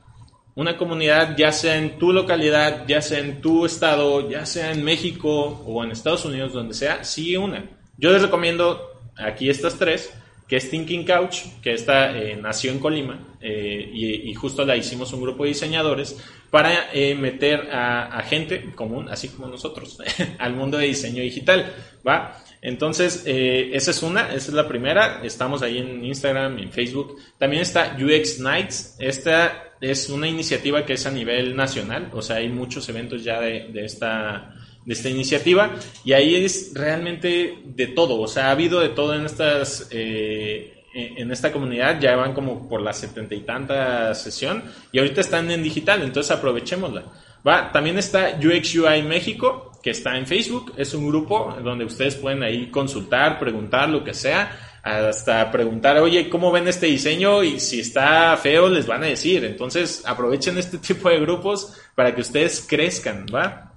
Una 0.55 0.75
comunidad 0.75 1.37
ya 1.37 1.51
sea 1.51 1.77
en 1.77 1.99
tu 1.99 2.11
localidad, 2.11 2.85
ya 2.87 3.01
sea 3.01 3.19
en 3.19 3.41
tu 3.41 3.65
estado, 3.65 4.29
ya 4.29 4.45
sea 4.45 4.71
en 4.71 4.83
México 4.83 5.63
o 5.65 5.83
en 5.83 5.91
Estados 5.91 6.25
Unidos, 6.25 6.53
donde 6.53 6.73
sea, 6.73 7.03
sigue 7.03 7.37
una. 7.37 7.63
Yo 7.97 8.11
les 8.11 8.23
recomiendo 8.23 8.89
aquí 9.15 9.49
estas 9.49 9.77
tres, 9.77 10.11
que 10.47 10.57
es 10.57 10.69
Thinking 10.69 11.05
Couch, 11.05 11.43
que 11.61 11.73
esta 11.73 12.17
eh, 12.17 12.35
nació 12.35 12.71
en 12.71 12.79
Colima 12.79 13.37
eh, 13.39 13.91
y, 13.93 14.33
justo 14.33 14.65
la 14.65 14.75
hicimos 14.75 15.13
un 15.13 15.21
grupo 15.21 15.43
de 15.43 15.49
diseñadores 15.49 16.17
para 16.49 16.91
eh, 16.91 17.13
meter 17.13 17.69
a, 17.71 18.17
a, 18.17 18.23
gente 18.23 18.73
común, 18.73 19.07
así 19.09 19.29
como 19.29 19.47
nosotros, 19.47 19.99
al 20.39 20.53
mundo 20.55 20.79
de 20.79 20.87
diseño 20.87 21.21
digital, 21.21 21.71
¿va? 22.05 22.41
Entonces, 22.61 23.23
eh, 23.25 23.71
esa 23.73 23.91
es 23.91 24.03
una, 24.03 24.33
esa 24.33 24.49
es 24.49 24.53
la 24.53 24.67
primera. 24.67 25.21
Estamos 25.23 25.61
ahí 25.61 25.77
en 25.77 26.03
Instagram, 26.03 26.59
en 26.59 26.71
Facebook. 26.71 27.17
También 27.37 27.61
está 27.61 27.97
UX 27.97 28.39
Nights. 28.39 28.95
Esta 28.99 29.75
es 29.79 30.09
una 30.09 30.27
iniciativa 30.27 30.85
que 30.85 30.93
es 30.93 31.05
a 31.05 31.11
nivel 31.11 31.55
nacional. 31.55 32.09
O 32.13 32.21
sea, 32.21 32.37
hay 32.37 32.49
muchos 32.49 32.87
eventos 32.89 33.23
ya 33.23 33.39
de, 33.39 33.71
esta, 33.85 34.53
de 34.85 34.93
esta 34.93 35.09
iniciativa. 35.09 35.71
Y 36.03 36.13
ahí 36.13 36.35
es 36.35 36.71
realmente 36.73 37.59
de 37.63 37.87
todo. 37.87 38.19
O 38.19 38.27
sea, 38.27 38.47
ha 38.47 38.51
habido 38.51 38.79
de 38.79 38.89
todo 38.89 39.15
en 39.15 39.25
estas... 39.25 39.87
Eh, 39.91 40.75
en 40.91 41.31
esta 41.31 41.51
comunidad 41.51 41.99
ya 41.99 42.15
van 42.15 42.33
como 42.33 42.67
por 42.67 42.81
la 42.81 42.93
setenta 42.93 43.35
y 43.35 43.41
tanta 43.41 44.13
sesión 44.15 44.63
y 44.91 44.97
ahorita 44.97 45.21
están 45.21 45.49
en 45.51 45.61
digital, 45.61 46.01
entonces 46.01 46.31
aprovechémosla. 46.31 47.03
Va, 47.47 47.71
también 47.71 47.99
está 47.99 48.37
UX 48.37 48.75
UI 48.75 49.03
México, 49.03 49.68
que 49.81 49.91
está 49.91 50.17
en 50.17 50.27
Facebook. 50.27 50.73
Es 50.77 50.93
un 50.93 51.07
grupo 51.07 51.55
donde 51.63 51.85
ustedes 51.85 52.15
pueden 52.15 52.43
ahí 52.43 52.69
consultar, 52.69 53.39
preguntar 53.39 53.89
lo 53.89 54.03
que 54.03 54.13
sea, 54.13 54.79
hasta 54.83 55.51
preguntar, 55.51 55.97
oye, 55.97 56.29
¿cómo 56.29 56.51
ven 56.51 56.67
este 56.67 56.87
diseño? 56.87 57.43
Y 57.43 57.59
si 57.59 57.79
está 57.81 58.35
feo, 58.37 58.69
les 58.69 58.87
van 58.87 59.03
a 59.03 59.07
decir. 59.07 59.45
Entonces, 59.45 60.03
aprovechen 60.05 60.57
este 60.57 60.77
tipo 60.79 61.09
de 61.09 61.19
grupos 61.19 61.73
para 61.95 62.13
que 62.13 62.21
ustedes 62.21 62.65
crezcan, 62.67 63.25
¿va? 63.33 63.73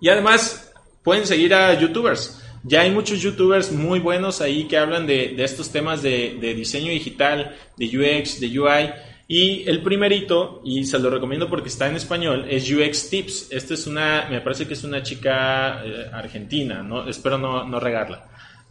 Y 0.00 0.08
además, 0.08 0.72
pueden 1.02 1.26
seguir 1.26 1.54
a 1.54 1.72
youtubers. 1.74 2.42
Ya 2.62 2.80
hay 2.80 2.90
muchos 2.90 3.20
youtubers 3.20 3.70
muy 3.70 4.00
buenos 4.00 4.40
ahí 4.40 4.66
que 4.66 4.76
hablan 4.76 5.06
de, 5.06 5.42
estos 5.42 5.70
temas 5.70 6.02
de, 6.02 6.36
de 6.40 6.54
diseño 6.54 6.90
digital, 6.90 7.56
de 7.76 7.86
UX, 7.86 8.40
de 8.40 8.58
UI 8.58 8.92
Y 9.28 9.68
el 9.68 9.82
primerito, 9.82 10.60
y 10.64 10.84
se 10.84 10.98
lo 11.00 11.10
recomiendo 11.10 11.48
porque 11.48 11.68
está 11.68 11.88
en 11.88 11.96
español, 11.96 12.46
es 12.48 12.70
UX 12.70 13.10
Tips. 13.10 13.48
Esta 13.50 13.74
es 13.74 13.86
una, 13.86 14.28
me 14.30 14.40
parece 14.40 14.68
que 14.68 14.74
es 14.74 14.84
una 14.84 15.02
chica 15.02 15.82
eh, 15.84 16.10
argentina, 16.12 16.82
¿no? 16.82 17.08
espero 17.08 17.36
no, 17.36 17.64
no 17.64 17.80
regarla. 17.80 18.28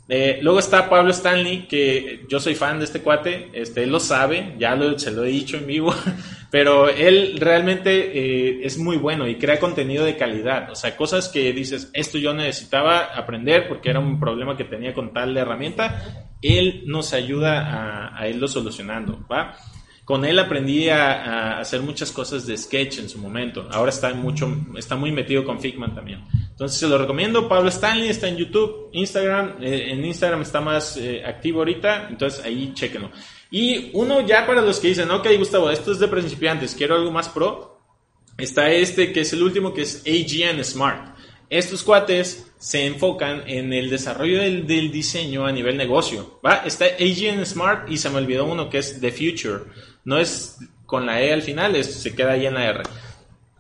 Eh, 0.08 0.38
luego 0.42 0.60
está 0.60 0.88
Pablo 0.88 1.12
Stanley, 1.12 1.68
que 1.68 2.26
yo 2.30 2.40
soy 2.40 2.54
fan 2.54 2.78
de 2.78 2.86
este 2.86 3.02
cuate, 3.02 3.50
este, 3.54 3.84
él 3.84 3.90
lo 3.92 4.00
sabe, 4.00 4.56
ya 4.60 4.78
se 4.98 5.10
lo 5.10 5.26
he 5.26 5.30
dicho 5.30 5.58
en 5.58 5.66
vivo, 5.66 5.96
pero 6.52 6.90
él 6.90 7.38
realmente 7.40 8.12
eh, 8.14 8.60
es 8.64 8.78
muy 8.78 8.98
bueno 8.98 9.28
y 9.28 9.38
crea 9.38 9.60
contenido 9.60 10.06
de 10.06 10.16
calidad, 10.16 10.70
o 10.70 10.76
sea, 10.76 10.96
cosas 10.96 11.28
que 11.28 11.52
dices, 11.54 11.90
esto 11.94 12.20
yo 12.20 12.36
necesitaba 12.36 13.00
aprender 13.16 13.68
porque 13.68 13.90
era 13.90 14.00
un 14.00 14.20
problema 14.20 14.56
que 14.56 14.64
tenía 14.64 14.94
con 14.94 15.12
tal 15.12 15.36
herramienta, 15.36 16.30
él 16.40 16.84
nos 16.86 17.14
ayuda 17.14 17.62
a, 17.62 18.16
a 18.16 18.28
irlo 18.28 18.48
solucionando, 18.48 19.26
¿va? 19.28 19.58
Con 20.06 20.24
él 20.24 20.38
aprendí 20.38 20.88
a, 20.88 21.60
hacer 21.60 21.82
muchas 21.82 22.12
cosas 22.12 22.46
de 22.46 22.56
sketch 22.56 23.00
en 23.00 23.10
su 23.10 23.18
momento. 23.18 23.68
Ahora 23.72 23.90
está 23.90 24.14
mucho, 24.14 24.48
está 24.78 24.96
muy 24.96 25.12
metido 25.12 25.44
con 25.44 25.60
Figma 25.60 25.94
también. 25.96 26.24
Entonces 26.52 26.80
se 26.80 26.88
lo 26.88 27.00
recomiendo. 27.00 27.50
Pablo 27.50 27.70
Stanley 27.70 28.10
está 28.10 28.28
en 28.28 28.38
YouTube, 28.38 28.90
Instagram. 28.94 29.56
Eh, 29.62 29.92
en 29.92 30.06
Instagram 30.06 30.44
está 30.44 30.62
más 30.62 30.96
eh, 30.98 31.24
activo 31.26 31.60
ahorita. 31.60 32.08
Entonces 32.10 32.46
ahí 32.46 32.72
chequenlo. 32.76 33.10
Y 33.50 33.90
uno 33.94 34.22
ya 34.22 34.46
para 34.46 34.62
los 34.62 34.80
que 34.80 34.90
dicen, 34.90 35.10
ok 35.10 35.28
Gustavo, 35.40 35.72
esto 35.72 35.92
es 35.92 35.98
de 35.98 36.08
principiantes, 36.08 36.76
quiero 36.76 36.96
algo 36.96 37.12
más 37.12 37.30
pro. 37.30 37.80
Está 38.38 38.70
este 38.70 39.12
que 39.12 39.22
es 39.22 39.34
el 39.34 39.42
último 39.42 39.74
que 39.74 39.82
es 39.82 40.04
AGN 40.06 40.64
Smart. 40.64 41.16
Estos 41.50 41.84
cuates 41.84 42.52
se 42.60 42.86
enfocan 42.86 43.44
en 43.48 43.74
el 43.74 43.90
desarrollo 43.90 44.40
del, 44.40 44.68
del, 44.68 44.92
diseño 44.92 45.46
a 45.46 45.52
nivel 45.52 45.78
negocio. 45.78 46.40
¿va? 46.46 46.64
Está 46.66 46.86
AGN 46.86 47.46
Smart 47.46 47.90
y 47.90 47.98
se 47.98 48.10
me 48.10 48.18
olvidó 48.18 48.46
uno 48.46 48.70
que 48.70 48.80
es 48.80 49.00
The 49.00 49.12
Future. 49.12 49.64
No 50.06 50.18
es 50.18 50.58
con 50.86 51.06
la 51.06 51.22
E 51.22 51.34
al 51.34 51.42
final, 51.42 51.84
se 51.84 52.16
queda 52.16 52.34
ahí 52.34 52.46
en 52.46 52.54
la 52.54 52.66
R. 52.66 52.84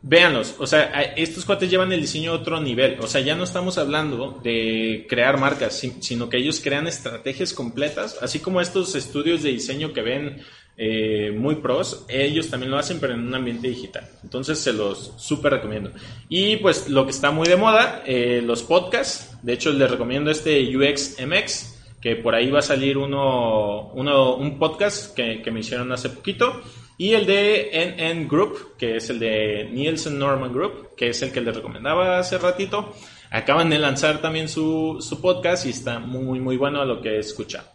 Véanlos, 0.07 0.55
o 0.59 0.67
sea, 0.67 0.83
estos 1.17 1.45
cuates 1.45 1.69
llevan 1.69 1.91
el 1.91 2.01
diseño 2.01 2.31
a 2.31 2.35
otro 2.35 2.61
nivel. 2.61 2.97
O 3.01 3.07
sea, 3.07 3.21
ya 3.21 3.35
no 3.35 3.43
estamos 3.43 3.79
hablando 3.79 4.39
de 4.43 5.07
crear 5.09 5.39
marcas, 5.39 5.83
sino 5.99 6.29
que 6.29 6.37
ellos 6.37 6.61
crean 6.63 6.87
estrategias 6.87 7.53
completas, 7.53 8.19
así 8.21 8.37
como 8.37 8.61
estos 8.61 8.93
estudios 8.93 9.41
de 9.41 9.49
diseño 9.49 9.93
que 9.93 10.03
ven 10.03 10.43
eh, 10.77 11.33
muy 11.35 11.55
pros, 11.55 12.05
ellos 12.09 12.49
también 12.49 12.69
lo 12.69 12.77
hacen, 12.77 12.99
pero 12.99 13.13
en 13.13 13.21
un 13.21 13.33
ambiente 13.33 13.67
digital. 13.67 14.07
Entonces 14.23 14.59
se 14.59 14.73
los 14.73 15.13
súper 15.17 15.53
recomiendo. 15.53 15.91
Y 16.29 16.57
pues 16.57 16.89
lo 16.89 17.05
que 17.05 17.11
está 17.11 17.31
muy 17.31 17.47
de 17.47 17.55
moda, 17.55 18.03
eh, 18.05 18.43
los 18.45 18.61
podcasts. 18.61 19.37
De 19.41 19.53
hecho, 19.53 19.71
les 19.71 19.89
recomiendo 19.89 20.29
este 20.29 20.75
UXMX 20.77 21.74
que 22.05 22.15
por 22.15 22.35
ahí 22.35 22.51
va 22.51 22.59
a 22.59 22.61
salir 22.61 22.99
uno, 22.99 23.89
uno 23.95 24.35
un 24.35 24.59
podcast 24.59 25.15
que, 25.15 25.41
que, 25.41 25.49
me 25.49 25.61
hicieron 25.61 25.91
hace 25.91 26.09
poquito, 26.09 26.61
y 26.99 27.13
el 27.13 27.25
de 27.25 27.97
NN 27.97 28.27
Group, 28.27 28.77
que 28.77 28.97
es 28.97 29.09
el 29.09 29.17
de 29.17 29.67
Nielsen 29.71 30.19
Norman 30.19 30.53
Group, 30.53 30.95
que 30.95 31.09
es 31.09 31.23
el 31.23 31.31
que 31.31 31.41
les 31.41 31.55
recomendaba 31.55 32.19
hace 32.19 32.37
ratito. 32.37 32.93
Acaban 33.31 33.71
de 33.71 33.79
lanzar 33.79 34.21
también 34.21 34.47
su, 34.49 34.97
su 34.99 35.19
podcast 35.19 35.65
y 35.65 35.71
está 35.71 35.97
muy, 35.97 36.39
muy 36.39 36.57
bueno 36.57 36.85
lo 36.85 37.01
que 37.01 37.15
he 37.15 37.17
escuchado. 37.17 37.69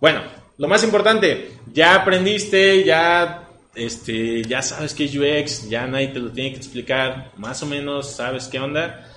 Bueno, 0.00 0.20
lo 0.56 0.68
más 0.68 0.84
importante, 0.84 1.58
ya 1.72 1.96
aprendiste, 1.96 2.84
ya, 2.84 3.48
este, 3.74 4.44
ya 4.44 4.62
sabes 4.62 4.94
qué 4.94 5.06
es 5.06 5.16
UX, 5.16 5.68
ya 5.68 5.88
nadie 5.88 6.06
te 6.06 6.20
lo 6.20 6.30
tiene 6.30 6.52
que 6.52 6.58
explicar, 6.58 7.32
más 7.36 7.60
o 7.64 7.66
menos 7.66 8.14
sabes 8.14 8.46
qué 8.46 8.60
onda. 8.60 9.10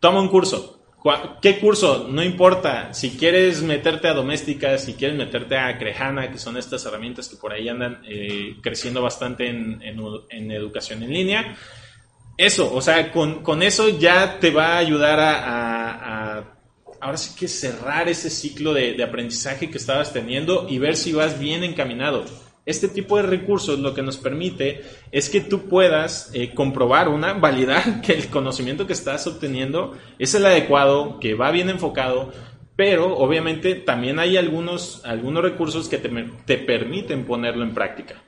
Toma 0.00 0.20
un 0.20 0.28
curso, 0.28 0.83
¿Qué 1.42 1.58
curso? 1.58 2.08
No 2.08 2.22
importa. 2.22 2.94
Si 2.94 3.10
quieres 3.10 3.60
meterte 3.62 4.08
a 4.08 4.14
doméstica, 4.14 4.78
si 4.78 4.94
quieres 4.94 5.18
meterte 5.18 5.58
a 5.58 5.76
Crejana, 5.76 6.30
que 6.30 6.38
son 6.38 6.56
estas 6.56 6.86
herramientas 6.86 7.28
que 7.28 7.36
por 7.36 7.52
ahí 7.52 7.68
andan 7.68 8.00
eh, 8.08 8.56
creciendo 8.62 9.02
bastante 9.02 9.48
en, 9.48 10.50
educación 10.50 11.02
en 11.02 11.12
línea. 11.12 11.56
Eso, 12.38 12.74
o 12.74 12.80
sea, 12.80 13.12
con, 13.12 13.62
eso 13.62 13.90
ya 13.90 14.38
te 14.40 14.50
va 14.50 14.74
a 14.74 14.78
ayudar 14.78 15.20
a, 15.20 16.56
ahora 17.00 17.18
sí 17.18 17.36
que 17.38 17.48
cerrar 17.48 18.08
ese 18.08 18.30
ciclo 18.30 18.72
de, 18.72 18.94
de 18.94 19.04
aprendizaje 19.04 19.70
que 19.70 19.76
estabas 19.76 20.10
teniendo 20.12 20.66
y 20.70 20.78
ver 20.78 20.96
si 20.96 21.12
vas 21.12 21.38
bien 21.38 21.64
encaminado. 21.64 22.24
Este 22.66 22.88
tipo 22.88 23.16
de 23.16 23.24
recursos 23.24 23.78
lo 23.78 23.92
que 23.92 24.02
nos 24.02 24.16
permite 24.16 24.82
es 25.12 25.28
que 25.28 25.40
tú 25.40 25.68
puedas 25.68 26.30
eh, 26.32 26.54
comprobar 26.54 27.08
una, 27.08 27.32
validar 27.34 28.00
que 28.00 28.12
el 28.12 28.28
conocimiento 28.28 28.86
que 28.86 28.92
estás 28.94 29.26
obteniendo 29.26 29.96
es 30.18 30.34
el 30.34 30.46
adecuado, 30.46 31.20
que 31.20 31.34
va 31.34 31.50
bien 31.50 31.68
enfocado, 31.68 32.32
pero 32.76 33.16
obviamente 33.16 33.74
también 33.74 34.18
hay 34.18 34.36
algunos, 34.36 35.04
algunos 35.04 35.42
recursos 35.42 35.88
que 35.88 35.98
te, 35.98 36.08
te 36.44 36.58
permiten 36.58 37.24
ponerlo 37.24 37.62
en 37.62 37.74
práctica. 37.74 38.22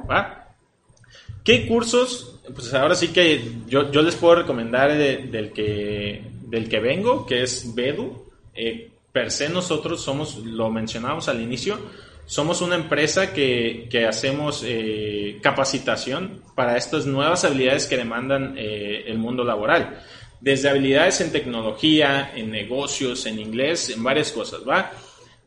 ¿Qué 1.43 1.67
cursos? 1.67 2.41
Pues 2.55 2.73
ahora 2.75 2.95
sí 2.95 3.09
que 3.09 3.41
yo, 3.67 3.91
yo 3.91 4.03
les 4.03 4.17
puedo 4.17 4.37
recomendar 4.37 4.97
del, 4.97 5.53
que, 5.53 6.25
del 6.43 6.69
que 6.69 6.81
vengo, 6.81 7.25
que 7.27 7.43
es 7.43 7.75
Bedu. 7.75 8.27
Eh, 8.55 8.91
per 9.13 9.31
se 9.31 9.49
nosotros 9.49 10.03
somos, 10.03 10.39
lo 10.39 10.71
mencionábamos 10.71 11.29
al 11.29 11.41
inicio, 11.41 11.79
somos 12.27 12.61
una 12.61 12.75
empresa 12.75 13.33
que, 13.33 13.89
hacemos 14.09 14.63
eh, 14.67 15.39
capacitación 15.43 16.43
para 16.55 16.77
estas 16.77 17.07
nuevas 17.07 17.45
habilidades 17.45 17.87
que 17.87 17.97
demandan 17.97 18.55
eh, 18.59 19.05
el 19.07 19.19
mundo 19.19 19.45
laboral. 19.45 20.03
Desde 20.41 20.69
habilidades 20.69 21.21
en 21.21 21.33
tecnología, 21.33 22.33
en 22.35 22.51
negocios, 22.51 23.25
en 23.27 23.39
inglés, 23.39 23.91
en 23.91 24.03
varias 24.03 24.33
cosas, 24.33 24.61
¿va? 24.69 24.91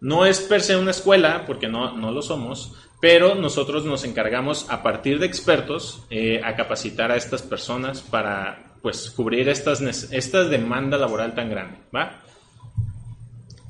No 0.01 0.25
es 0.25 0.39
per 0.39 0.61
se 0.61 0.77
una 0.77 0.91
escuela, 0.91 1.43
porque 1.45 1.67
no, 1.67 1.95
no 1.95 2.11
lo 2.11 2.21
somos, 2.21 2.73
pero 3.01 3.35
nosotros 3.35 3.85
nos 3.85 4.03
encargamos 4.05 4.65
a 4.69 4.81
partir 4.81 5.19
de 5.19 5.25
expertos 5.25 6.03
eh, 6.09 6.41
a 6.43 6.55
capacitar 6.55 7.11
a 7.11 7.17
estas 7.17 7.41
personas 7.41 8.01
para 8.01 8.77
pues 8.81 9.11
cubrir 9.11 9.49
estas, 9.49 9.81
esta 9.81 10.45
demanda 10.45 10.97
laboral 10.97 11.35
tan 11.35 11.49
grande, 11.49 11.77
¿va? 11.93 12.21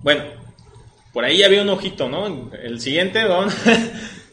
Bueno, 0.01 0.23
por 1.13 1.25
ahí 1.25 1.43
había 1.43 1.61
un 1.61 1.69
ojito, 1.69 2.09
¿no? 2.09 2.51
El 2.51 2.79
siguiente, 2.79 3.21
don. 3.23 3.49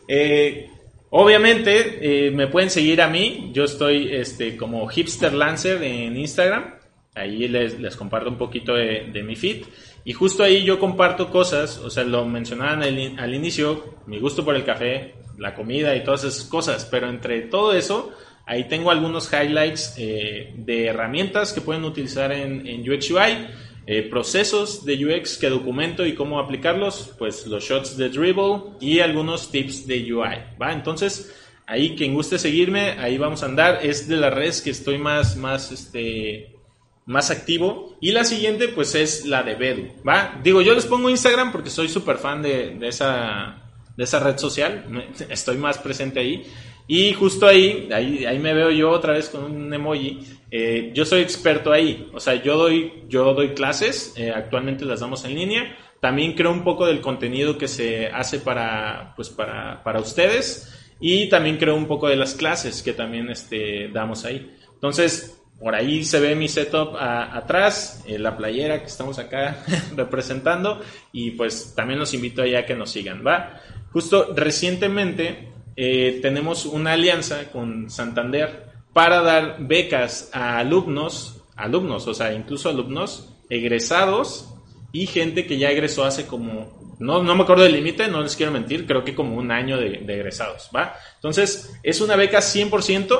Eh, 0.08 0.70
obviamente, 1.10 1.98
eh, 2.28 2.30
me 2.30 2.46
pueden 2.46 2.70
seguir 2.70 3.02
a 3.02 3.08
mí. 3.08 3.50
Yo 3.52 3.64
estoy 3.64 4.14
este, 4.14 4.56
como 4.56 4.86
Hipster 4.86 5.32
Lancer 5.32 5.82
en 5.82 6.16
Instagram. 6.16 6.76
Ahí 7.12 7.48
les, 7.48 7.80
les 7.80 7.96
comparto 7.96 8.30
un 8.30 8.38
poquito 8.38 8.74
de, 8.74 9.22
mi 9.24 9.34
feed. 9.34 9.64
Y 10.04 10.12
justo 10.12 10.44
ahí 10.44 10.62
yo 10.62 10.78
comparto 10.78 11.28
cosas, 11.28 11.78
o 11.78 11.90
sea, 11.90 12.04
lo 12.04 12.24
mencionaban 12.24 12.84
al, 12.84 13.18
al, 13.18 13.34
inicio, 13.34 13.96
mi 14.06 14.20
gusto 14.20 14.44
por 14.44 14.54
el 14.54 14.64
café, 14.64 15.14
la 15.38 15.56
comida 15.56 15.96
y 15.96 16.04
todas 16.04 16.22
esas 16.22 16.44
cosas. 16.44 16.84
Pero 16.84 17.08
entre 17.08 17.40
todo 17.42 17.72
eso, 17.72 18.12
ahí 18.46 18.68
tengo 18.68 18.92
algunos 18.92 19.28
highlights 19.32 19.94
eh, 19.98 20.54
de 20.56 20.86
herramientas 20.86 21.52
que 21.52 21.62
pueden 21.62 21.82
utilizar 21.82 22.30
en, 22.30 22.64
en 22.64 22.88
UX 22.88 23.10
UI 23.10 23.48
eh, 23.88 24.02
procesos 24.02 24.84
de 24.84 25.06
UX 25.06 25.38
que 25.38 25.48
documento 25.48 26.04
y 26.04 26.14
cómo 26.14 26.40
aplicarlos, 26.40 27.14
pues 27.18 27.46
los 27.46 27.62
shots 27.62 27.96
de 27.96 28.08
dribble 28.08 28.72
y 28.80 28.98
algunos 28.98 29.52
tips 29.52 29.86
de 29.86 30.12
UI, 30.12 30.58
¿va? 30.60 30.72
Entonces, 30.72 31.32
ahí 31.66 31.94
quien 31.94 32.12
guste 32.12 32.38
seguirme, 32.38 32.96
ahí 32.98 33.16
vamos 33.16 33.44
a 33.44 33.46
andar, 33.46 33.78
es 33.86 34.08
de 34.08 34.16
las 34.16 34.34
redes 34.34 34.60
que 34.60 34.70
estoy 34.70 34.98
más, 34.98 35.36
más, 35.36 35.70
este, 35.70 36.56
más 37.04 37.30
activo. 37.30 37.96
Y 38.00 38.10
la 38.10 38.24
siguiente, 38.24 38.66
pues 38.68 38.96
es 38.96 39.24
la 39.24 39.44
de 39.44 39.54
Bedu, 39.54 39.88
¿va? 40.06 40.40
Digo, 40.42 40.62
yo 40.62 40.74
les 40.74 40.86
pongo 40.86 41.08
Instagram 41.08 41.52
porque 41.52 41.70
soy 41.70 41.88
súper 41.88 42.18
fan 42.18 42.42
de, 42.42 42.76
esa, 42.82 43.62
de 43.96 44.02
esa 44.02 44.18
red 44.18 44.36
social, 44.36 44.84
estoy 45.28 45.58
más 45.58 45.78
presente 45.78 46.18
ahí. 46.18 46.44
Y 46.88 47.12
justo 47.14 47.46
ahí, 47.46 47.88
ahí, 47.92 48.24
ahí 48.24 48.38
me 48.38 48.54
veo 48.54 48.70
yo 48.70 48.90
otra 48.90 49.12
vez 49.12 49.28
con 49.28 49.44
un 49.44 49.72
emoji. 49.72 50.20
Eh, 50.50 50.92
yo 50.94 51.04
soy 51.04 51.22
experto 51.22 51.72
ahí, 51.72 52.08
o 52.12 52.20
sea, 52.20 52.40
yo 52.42 52.56
doy, 52.56 53.04
yo 53.08 53.34
doy 53.34 53.54
clases, 53.54 54.14
eh, 54.16 54.30
actualmente 54.30 54.84
las 54.84 55.00
damos 55.00 55.24
en 55.24 55.34
línea. 55.34 55.76
También 56.00 56.34
creo 56.34 56.52
un 56.52 56.62
poco 56.62 56.86
del 56.86 57.00
contenido 57.00 57.58
que 57.58 57.66
se 57.66 58.06
hace 58.06 58.38
para, 58.38 59.14
pues 59.16 59.30
para, 59.30 59.82
para 59.82 60.00
ustedes 60.00 60.72
y 61.00 61.28
también 61.28 61.56
creo 61.56 61.74
un 61.74 61.86
poco 61.86 62.08
de 62.08 62.16
las 62.16 62.34
clases 62.34 62.82
que 62.82 62.92
también 62.92 63.28
este, 63.30 63.88
damos 63.88 64.24
ahí. 64.24 64.54
Entonces, 64.74 65.42
por 65.58 65.74
ahí 65.74 66.04
se 66.04 66.20
ve 66.20 66.34
mi 66.34 66.48
setup 66.48 66.96
atrás, 66.96 68.04
eh, 68.06 68.18
la 68.18 68.36
playera 68.36 68.80
que 68.80 68.86
estamos 68.86 69.18
acá 69.18 69.64
representando 69.96 70.80
y 71.12 71.32
pues 71.32 71.74
también 71.74 71.98
los 71.98 72.12
invito 72.14 72.42
a 72.42 72.62
que 72.64 72.74
nos 72.74 72.90
sigan, 72.90 73.26
¿va? 73.26 73.60
Justo 73.92 74.32
recientemente 74.34 75.55
eh, 75.76 76.20
tenemos 76.22 76.64
una 76.64 76.92
alianza 76.92 77.50
con 77.50 77.90
Santander 77.90 78.66
para 78.92 79.20
dar 79.20 79.56
becas 79.60 80.30
a 80.32 80.58
alumnos, 80.58 81.42
alumnos, 81.54 82.06
o 82.06 82.14
sea, 82.14 82.32
incluso 82.32 82.70
alumnos 82.70 83.28
egresados 83.50 84.48
y 84.90 85.06
gente 85.06 85.46
que 85.46 85.58
ya 85.58 85.70
egresó 85.70 86.04
hace 86.04 86.26
como, 86.26 86.96
no, 86.98 87.22
no 87.22 87.34
me 87.34 87.42
acuerdo 87.42 87.64
del 87.64 87.74
límite, 87.74 88.08
no 88.08 88.22
les 88.22 88.36
quiero 88.36 88.52
mentir, 88.52 88.86
creo 88.86 89.04
que 89.04 89.14
como 89.14 89.36
un 89.36 89.50
año 89.50 89.76
de, 89.76 89.96
egresados, 90.08 90.70
¿va? 90.74 90.94
Entonces, 91.16 91.78
es 91.82 92.00
una 92.00 92.16
beca 92.16 92.38
100%, 92.38 93.10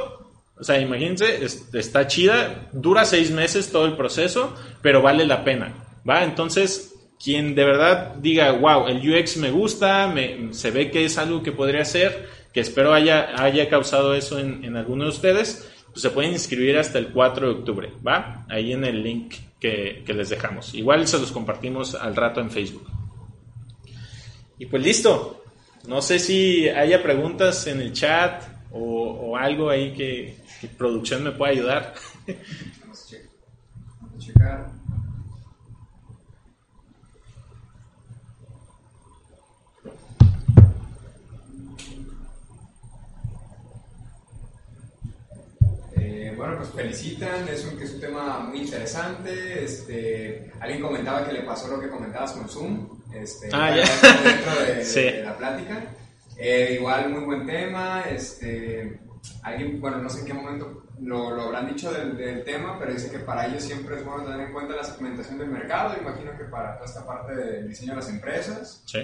o 0.59 0.65
sea, 0.65 0.81
imagínense, 0.81 1.45
está 1.75 2.07
chida, 2.07 2.69
dura 2.73 3.05
seis 3.05 3.31
meses 3.31 3.71
todo 3.71 3.85
el 3.85 3.97
proceso, 3.97 4.55
pero 4.81 5.03
vale 5.03 5.27
la 5.27 5.45
pena, 5.45 5.75
¿va? 6.09 6.25
Entonces, 6.25 6.95
quien 7.23 7.55
de 7.55 7.65
verdad 7.65 8.15
diga, 8.15 8.53
wow, 8.53 8.89
el 8.89 8.99
UX 8.99 9.37
me 9.37 9.51
gusta, 9.51 10.07
me, 10.09 10.55
se 10.55 10.71
ve 10.71 10.91
que 10.91 11.05
es 11.05 11.19
algo 11.19 11.43
que 11.43 11.53
podría 11.53 11.83
hacer, 11.83 12.27
que 12.57 12.63
espero 12.63 12.95
haya, 12.95 13.39
haya 13.39 13.69
causado 13.69 14.15
eso 14.15 14.39
en, 14.39 14.65
en 14.65 14.77
alguno 14.77 15.05
de 15.05 15.11
ustedes, 15.11 15.71
pues 15.89 16.01
se 16.01 16.09
pueden 16.09 16.33
inscribir 16.33 16.79
hasta 16.79 16.99
el 16.99 17.09
4 17.09 17.49
de 17.49 17.53
octubre, 17.53 17.93
¿va? 18.05 18.47
Ahí 18.49 18.73
en 18.73 18.83
el 18.83 19.03
link 19.03 19.35
que, 19.61 20.03
que 20.07 20.15
les 20.15 20.31
dejamos. 20.31 20.73
Igual 20.73 21.07
se 21.07 21.19
los 21.19 21.33
compartimos 21.33 21.95
al 21.95 22.17
rato 22.17 22.41
en 22.41 22.51
Facebook. 22.51 22.87
Y 24.59 24.65
pues 24.65 24.83
listo. 24.83 25.45
No 25.87 26.01
sé 26.01 26.19
si 26.19 26.67
haya 26.67 27.03
preguntas 27.03 27.67
en 27.67 27.83
el 27.83 27.93
chat 27.93 28.43
o, 28.71 29.37
algo 29.37 29.69
ahí 29.69 29.93
que, 29.93 30.39
que 30.59 30.69
producción 30.69 31.25
me 31.25 31.33
pueda 31.33 31.53
ayudar. 31.53 31.93
Vamos 32.81 33.05
a 33.05 33.07
checar. 33.07 33.31
Vamos 34.01 34.15
a 34.15 34.27
checar. 34.27 34.87
Eh, 45.99 46.26
bueno, 46.37 46.57
pues 46.59 46.69
felicitan, 46.71 47.49
es 47.49 47.65
un, 47.65 47.77
que 47.79 47.85
es 47.85 47.95
un 47.95 48.01
tema 48.01 48.41
muy 48.41 48.61
interesante. 48.61 49.65
Este, 49.65 50.51
alguien 50.61 50.83
comentaba 50.83 51.27
que 51.27 51.33
le 51.33 51.43
pasó 51.43 51.69
lo 51.69 51.81
que 51.81 51.89
comentabas 51.89 52.33
con 52.33 52.49
Zoom. 52.49 53.01
Este, 53.15 53.49
Ah, 53.53 53.75
ya. 53.75 53.85
Dentro 54.25 54.55
de, 54.61 54.75
de- 54.77 54.85
Sí. 54.85 55.03
de 55.03 55.23
la 55.23 55.37
plática. 55.37 55.83
Eh, 56.39 56.77
igual, 56.79 57.11
muy 57.11 57.25
buen 57.25 57.47
tema. 57.47 58.03
Este, 58.03 59.01
alguien, 59.43 59.81
bueno, 59.81 59.99
no 59.99 60.09
sé 60.11 60.21
en 60.21 60.27
qué 60.27 60.35
momento 60.35 60.83
lo, 61.01 61.31
lo 61.31 61.43
habrán 61.43 61.67
dicho 61.69 61.93
del, 61.93 62.17
del 62.17 62.45
tema, 62.45 62.79
pero 62.79 62.93
dice 62.93 63.11
que 63.11 63.19
para 63.21 63.47
ellos 63.47 63.63
siempre 63.63 63.97
es 63.97 64.05
bueno 64.05 64.25
tener 64.25 64.47
en 64.47 64.53
cuenta 64.53 64.77
la 64.77 64.85
segmentación 64.85 65.39
del 65.39 65.49
mercado. 65.49 65.95
Imagino 66.01 66.37
que 66.37 66.45
para 66.45 66.75
toda 66.75 66.87
esta 66.87 67.07
parte 67.07 67.35
del 67.35 67.69
diseño 67.69 67.91
de 67.93 67.97
las 67.97 68.09
empresas. 68.11 68.83
Sí. 68.87 68.99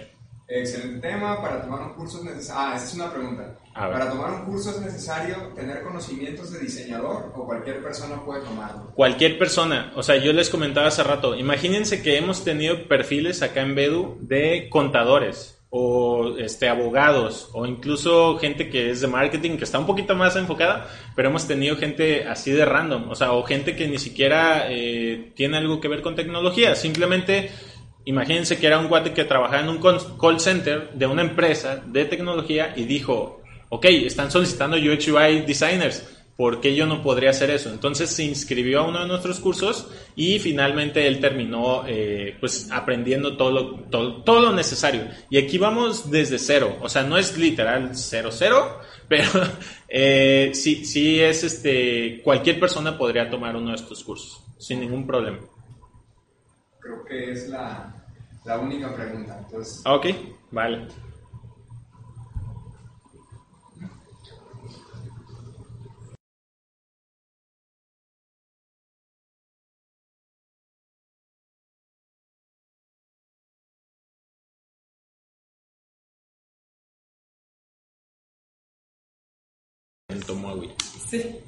Excelente 0.55 1.09
tema. 1.09 1.40
Para 1.40 1.62
tomar 1.62 1.82
un 1.82 1.94
curso 1.94 2.18
es 2.18 2.24
necesario. 2.24 2.61
Ah, 2.61 2.76
esa 2.76 2.84
es 2.84 2.94
una 2.94 3.11
pregunta. 3.11 3.57
Para 3.74 4.11
tomar 4.11 4.30
un 4.32 4.44
curso 4.44 4.70
es 4.70 4.80
necesario 4.80 5.36
tener 5.55 5.82
conocimientos 5.82 6.53
de 6.53 6.59
diseñador 6.59 7.32
o 7.34 7.46
cualquier 7.46 7.82
persona 7.82 8.22
puede 8.22 8.42
tomarlo. 8.42 8.92
Cualquier 8.94 9.38
persona, 9.38 9.92
o 9.96 10.03
sea, 10.03 10.16
yo 10.16 10.32
les 10.34 10.50
comentaba 10.50 10.88
hace 10.88 11.03
rato, 11.03 11.34
imagínense 11.34 12.03
que 12.03 12.18
hemos 12.18 12.44
tenido 12.44 12.86
perfiles 12.86 13.40
acá 13.40 13.62
en 13.62 13.74
Bedu 13.74 14.18
de 14.20 14.68
contadores 14.70 15.59
o 15.74 16.36
este 16.36 16.68
abogados 16.68 17.48
o 17.55 17.64
incluso 17.64 18.36
gente 18.36 18.68
que 18.68 18.90
es 18.90 19.00
de 19.00 19.07
marketing 19.07 19.57
que 19.57 19.64
está 19.64 19.78
un 19.78 19.86
poquito 19.86 20.14
más 20.14 20.36
enfocada, 20.36 20.86
pero 21.16 21.30
hemos 21.30 21.48
tenido 21.48 21.76
gente 21.76 22.28
así 22.28 22.53
de 22.53 22.66
random, 22.66 23.09
o 23.09 23.14
sea, 23.14 23.32
o 23.32 23.42
gente 23.42 23.74
que 23.74 23.88
ni 23.88 23.98
siquiera 23.98 24.70
eh, 24.70 25.32
tiene 25.34 25.57
algo 25.57 25.80
que 25.80 25.88
ver 25.88 26.03
con 26.03 26.14
tecnología, 26.14 26.74
simplemente 26.74 27.50
imagínense 28.05 28.59
que 28.59 28.66
era 28.66 28.78
un 28.78 28.88
guate 28.88 29.12
que 29.12 29.24
trabajaba 29.24 29.62
en 29.62 29.68
un 29.68 29.78
call 29.78 30.40
center 30.40 30.90
de 30.92 31.07
una 31.07 31.22
empresa 31.22 31.82
de 31.86 32.05
tecnología 32.05 32.72
y 32.76 32.84
dijo, 32.84 33.42
ok, 33.68 33.84
están 33.86 34.30
solicitando 34.30 34.76
UX 34.76 35.09
UI 35.09 35.40
designers, 35.46 36.05
¿por 36.36 36.61
qué 36.61 36.74
yo 36.74 36.86
no 36.86 37.03
podría 37.03 37.30
hacer 37.30 37.50
eso? 37.50 37.70
Entonces 37.70 38.11
se 38.11 38.24
inscribió 38.24 38.80
a 38.80 38.88
uno 38.88 39.00
de 39.00 39.07
nuestros 39.07 39.38
cursos 39.38 39.88
y 40.16 40.38
finalmente 40.38 41.07
él 41.07 41.20
terminó 41.20 41.84
eh, 41.86 42.36
pues 42.40 42.68
aprendiendo 42.70 43.36
todo 43.36 43.50
lo, 43.50 43.74
todo, 43.90 44.22
todo 44.22 44.40
lo 44.40 44.53
necesario. 44.53 45.07
Y 45.30 45.38
aquí 45.38 45.59
vamos 45.59 46.11
desde 46.11 46.38
cero, 46.38 46.78
o 46.80 46.88
sea, 46.88 47.03
no 47.03 47.16
es 47.16 47.36
literal 47.38 47.90
cero 47.94 48.30
cero, 48.32 48.80
pero 49.09 49.30
eh, 49.88 50.50
sí, 50.55 50.84
sí 50.84 51.20
es 51.20 51.44
este, 51.44 52.20
cualquier 52.22 52.59
persona 52.59 52.98
podría 52.98 53.30
tomar 53.30 53.55
uno 53.57 53.70
de 53.70 53.76
estos 53.76 54.03
cursos 54.03 54.42
sin 54.59 54.80
ningún 54.80 55.07
problema. 55.07 55.38
Creo 56.83 57.05
que 57.05 57.30
es 57.33 57.49
la, 57.49 57.95
la 58.45 58.59
única 58.59 58.95
pregunta. 58.95 59.39
Entonces, 59.39 59.83
Ok, 59.87 60.07
vale. 60.51 60.89
Tomo 80.26 80.49
agüita. 80.51 80.74
Sí. 81.09 81.41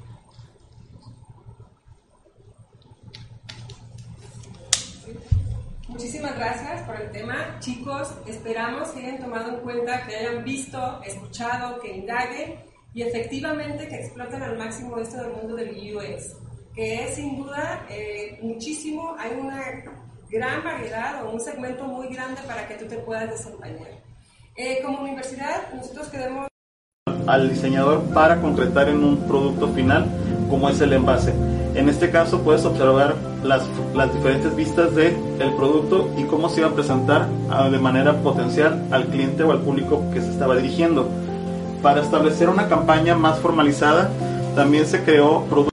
Muchísimas 5.95 6.35
gracias 6.35 6.81
por 6.81 6.99
el 6.99 7.09
tema. 7.09 7.57
Chicos, 7.61 8.13
esperamos 8.27 8.89
que 8.89 8.99
hayan 8.99 9.17
tomado 9.17 9.47
en 9.47 9.61
cuenta, 9.61 10.05
que 10.05 10.17
hayan 10.17 10.43
visto, 10.43 11.01
escuchado, 11.05 11.79
que 11.79 11.95
indaguen 11.95 12.59
y 12.93 13.03
efectivamente 13.03 13.87
que 13.87 13.95
exploten 14.01 14.43
al 14.43 14.57
máximo 14.57 14.97
esto 14.97 15.15
del 15.15 15.31
mundo 15.31 15.55
del 15.55 15.69
UX, 15.69 16.35
que 16.73 17.05
es 17.05 17.15
sin 17.15 17.37
duda 17.37 17.85
eh, 17.89 18.37
muchísimo, 18.41 19.15
hay 19.17 19.39
una 19.39 19.63
gran 20.29 20.65
variedad 20.65 21.25
o 21.25 21.31
un 21.31 21.39
segmento 21.39 21.85
muy 21.85 22.13
grande 22.13 22.41
para 22.45 22.67
que 22.67 22.75
tú 22.75 22.87
te 22.87 22.97
puedas 22.97 23.29
desempeñar. 23.29 24.03
Eh, 24.57 24.81
como 24.83 24.99
universidad, 24.99 25.71
nosotros 25.73 26.09
queremos 26.09 26.49
al 27.25 27.49
diseñador 27.49 28.03
para 28.13 28.41
concretar 28.41 28.89
en 28.89 29.01
un 29.01 29.25
producto 29.29 29.69
final 29.69 30.05
como 30.49 30.69
es 30.69 30.81
el 30.81 30.91
envase. 30.91 31.54
En 31.75 31.89
este 31.89 32.09
caso 32.09 32.39
puedes 32.39 32.63
observar 32.65 33.15
las, 33.43 33.63
diferentes 34.13 34.55
vistas 34.55 34.95
del 34.95 35.15
el 35.39 35.53
producto 35.55 36.09
y 36.17 36.23
cómo 36.23 36.49
se 36.49 36.61
iba 36.61 36.69
a 36.69 36.73
presentar 36.73 37.27
ah, 37.49 37.69
de 37.69 37.77
manera 37.79 38.13
potencial 38.21 38.85
al 38.91 39.05
cliente 39.07 39.43
o 39.43 39.51
al 39.51 39.59
público 39.59 40.01
que 40.13 40.21
se 40.21 40.29
estaba 40.31 40.55
dirigiendo. 40.55 41.09
Para 41.81 42.01
establecer 42.01 42.49
una 42.49 42.67
campaña 42.69 43.15
más 43.15 43.39
formalizada, 43.39 44.09
también 44.55 44.85
se 44.87 45.03
creó 45.03 45.43
produ- 45.49 45.69